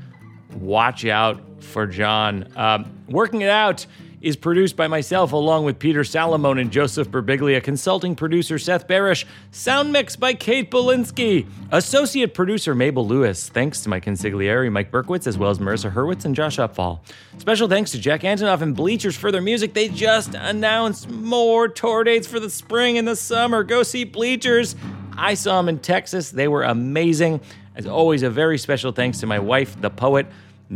Watch 0.60 1.04
out 1.04 1.40
for 1.64 1.88
John. 1.88 2.52
Um, 2.54 3.02
Working 3.08 3.40
It 3.40 3.50
Out 3.50 3.86
is 4.26 4.34
produced 4.34 4.74
by 4.74 4.88
myself 4.88 5.30
along 5.30 5.64
with 5.64 5.78
Peter 5.78 6.00
Salamone 6.00 6.60
and 6.60 6.72
Joseph 6.72 7.08
Birbiglia, 7.08 7.62
consulting 7.62 8.16
producer 8.16 8.58
Seth 8.58 8.88
Barish, 8.88 9.24
sound 9.52 9.92
mix 9.92 10.16
by 10.16 10.34
Kate 10.34 10.68
Bolinsky, 10.68 11.46
associate 11.70 12.34
producer 12.34 12.74
Mabel 12.74 13.06
Lewis. 13.06 13.48
Thanks 13.48 13.82
to 13.82 13.88
my 13.88 14.00
consigliere 14.00 14.68
Mike 14.72 14.90
Berkowitz, 14.90 15.28
as 15.28 15.38
well 15.38 15.50
as 15.50 15.60
Marissa 15.60 15.92
Hurwitz 15.92 16.24
and 16.24 16.34
Josh 16.34 16.56
Upfall. 16.56 16.98
Special 17.38 17.68
thanks 17.68 17.92
to 17.92 18.00
Jack 18.00 18.22
Antonoff 18.22 18.62
and 18.62 18.74
Bleachers 18.74 19.16
for 19.16 19.30
their 19.30 19.40
music. 19.40 19.74
They 19.74 19.86
just 19.86 20.34
announced 20.34 21.08
more 21.08 21.68
tour 21.68 22.02
dates 22.02 22.26
for 22.26 22.40
the 22.40 22.50
spring 22.50 22.98
and 22.98 23.06
the 23.06 23.14
summer. 23.14 23.62
Go 23.62 23.84
see 23.84 24.02
Bleachers. 24.02 24.74
I 25.16 25.34
saw 25.34 25.58
them 25.58 25.68
in 25.68 25.78
Texas. 25.78 26.30
They 26.32 26.48
were 26.48 26.64
amazing. 26.64 27.40
As 27.76 27.86
always, 27.86 28.24
a 28.24 28.30
very 28.30 28.58
special 28.58 28.90
thanks 28.90 29.20
to 29.20 29.26
my 29.26 29.38
wife, 29.38 29.80
the 29.80 29.90
poet, 29.90 30.26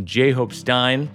J. 0.04 0.30
Hope 0.30 0.52
Stein. 0.52 1.10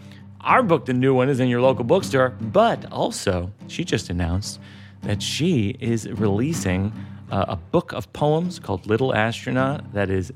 Our 0.45 0.61
book, 0.61 0.85
the 0.85 0.93
new 0.93 1.15
one, 1.15 1.27
is 1.27 1.39
in 1.39 1.47
your 1.47 1.59
local 1.59 1.83
bookstore, 1.83 2.29
but 2.39 2.85
also 2.91 3.51
she 3.67 3.83
just 3.83 4.11
announced 4.11 4.59
that 5.01 5.19
she 5.19 5.75
is 5.79 6.07
releasing 6.07 6.93
uh, 7.31 7.45
a 7.47 7.55
book 7.55 7.93
of 7.93 8.13
poems 8.13 8.59
called 8.59 8.85
Little 8.85 9.15
Astronaut 9.15 9.91
that 9.93 10.11
is 10.11 10.31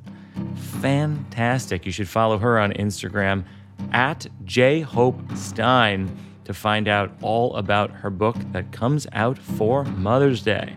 fantastic. 0.56 1.86
You 1.86 1.92
should 1.92 2.10
follow 2.10 2.40
her 2.40 2.58
on 2.58 2.74
Instagram 2.74 3.44
at 3.92 4.26
jhopestein 4.46 6.10
to 6.44 6.54
find 6.56 6.88
out 6.88 7.12
all 7.22 7.56
about 7.56 7.92
her 7.92 8.10
book 8.10 8.36
that 8.52 8.72
comes 8.72 9.06
out 9.12 9.38
for 9.38 9.84
Mother's 9.84 10.42
Day. 10.42 10.76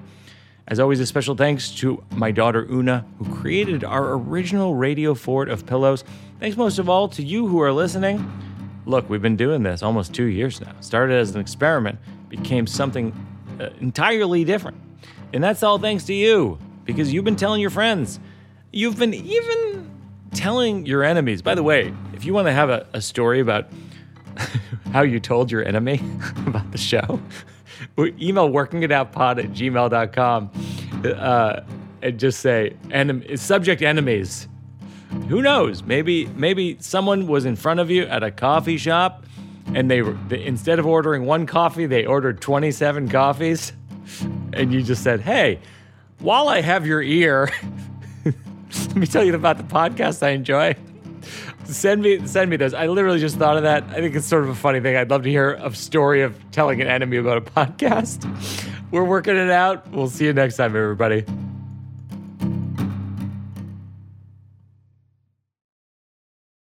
As 0.68 0.78
always, 0.78 1.00
a 1.00 1.06
special 1.06 1.34
thanks 1.34 1.70
to 1.76 2.04
my 2.14 2.32
daughter 2.32 2.66
Oona, 2.70 3.06
who 3.18 3.34
created 3.36 3.82
our 3.82 4.12
original 4.12 4.74
radio 4.74 5.14
fort 5.14 5.48
of 5.48 5.64
pillows. 5.64 6.04
Thanks 6.38 6.58
most 6.58 6.78
of 6.78 6.90
all 6.90 7.08
to 7.08 7.22
you 7.22 7.46
who 7.46 7.62
are 7.62 7.72
listening. 7.72 8.51
Look, 8.84 9.08
we've 9.08 9.22
been 9.22 9.36
doing 9.36 9.62
this 9.62 9.82
almost 9.82 10.12
two 10.12 10.24
years 10.24 10.60
now. 10.60 10.72
Started 10.80 11.14
as 11.14 11.34
an 11.34 11.40
experiment, 11.40 11.98
became 12.28 12.66
something 12.66 13.12
uh, 13.60 13.70
entirely 13.80 14.44
different. 14.44 14.78
And 15.32 15.42
that's 15.42 15.62
all 15.62 15.78
thanks 15.78 16.04
to 16.04 16.14
you, 16.14 16.58
because 16.84 17.12
you've 17.12 17.24
been 17.24 17.36
telling 17.36 17.60
your 17.60 17.70
friends. 17.70 18.18
You've 18.72 18.98
been 18.98 19.14
even 19.14 19.90
telling 20.32 20.86
your 20.86 21.04
enemies. 21.04 21.42
By 21.42 21.54
the 21.54 21.62
way, 21.62 21.94
if 22.12 22.24
you 22.24 22.32
want 22.34 22.48
to 22.48 22.52
have 22.52 22.70
a, 22.70 22.86
a 22.92 23.00
story 23.00 23.40
about 23.40 23.68
how 24.92 25.02
you 25.02 25.20
told 25.20 25.50
your 25.50 25.64
enemy 25.64 26.00
about 26.46 26.70
the 26.72 26.78
show, 26.78 27.20
email 27.98 28.48
workingitoutpod 28.48 29.44
at 29.44 29.52
gmail.com 29.52 30.50
uh, 31.04 31.60
and 32.02 32.18
just 32.18 32.40
say, 32.40 32.76
enem- 32.88 33.38
subject 33.38 33.82
enemies. 33.82 34.48
Who 35.28 35.42
knows? 35.42 35.82
Maybe 35.82 36.26
maybe 36.26 36.76
someone 36.80 37.26
was 37.26 37.44
in 37.44 37.56
front 37.56 37.80
of 37.80 37.90
you 37.90 38.04
at 38.04 38.22
a 38.22 38.30
coffee 38.30 38.78
shop 38.78 39.24
and 39.74 39.90
they, 39.90 40.02
were, 40.02 40.16
instead 40.30 40.78
of 40.78 40.86
ordering 40.86 41.24
one 41.24 41.46
coffee, 41.46 41.86
they 41.86 42.04
ordered 42.04 42.40
27 42.40 43.08
coffees. 43.08 43.72
And 44.54 44.70
you 44.70 44.82
just 44.82 45.02
said, 45.02 45.22
hey, 45.22 45.60
while 46.18 46.48
I 46.48 46.60
have 46.60 46.86
your 46.86 47.00
ear, 47.00 47.50
let 48.24 48.96
me 48.96 49.06
tell 49.06 49.24
you 49.24 49.34
about 49.34 49.56
the 49.56 49.64
podcast 49.64 50.22
I 50.22 50.30
enjoy. 50.30 50.76
Send 51.64 52.02
me 52.02 52.26
send 52.26 52.50
me 52.50 52.56
those. 52.58 52.74
I 52.74 52.88
literally 52.88 53.18
just 53.18 53.38
thought 53.38 53.56
of 53.56 53.62
that. 53.62 53.84
I 53.84 53.94
think 53.94 54.14
it's 54.14 54.26
sort 54.26 54.44
of 54.44 54.50
a 54.50 54.54
funny 54.54 54.80
thing. 54.80 54.94
I'd 54.96 55.08
love 55.08 55.22
to 55.22 55.30
hear 55.30 55.54
a 55.54 55.74
story 55.74 56.20
of 56.20 56.38
telling 56.50 56.82
an 56.82 56.88
enemy 56.88 57.16
about 57.16 57.38
a 57.38 57.40
podcast. 57.50 58.28
We're 58.90 59.04
working 59.04 59.36
it 59.36 59.50
out. 59.50 59.90
We'll 59.90 60.10
see 60.10 60.26
you 60.26 60.34
next 60.34 60.56
time, 60.56 60.76
everybody. 60.76 61.24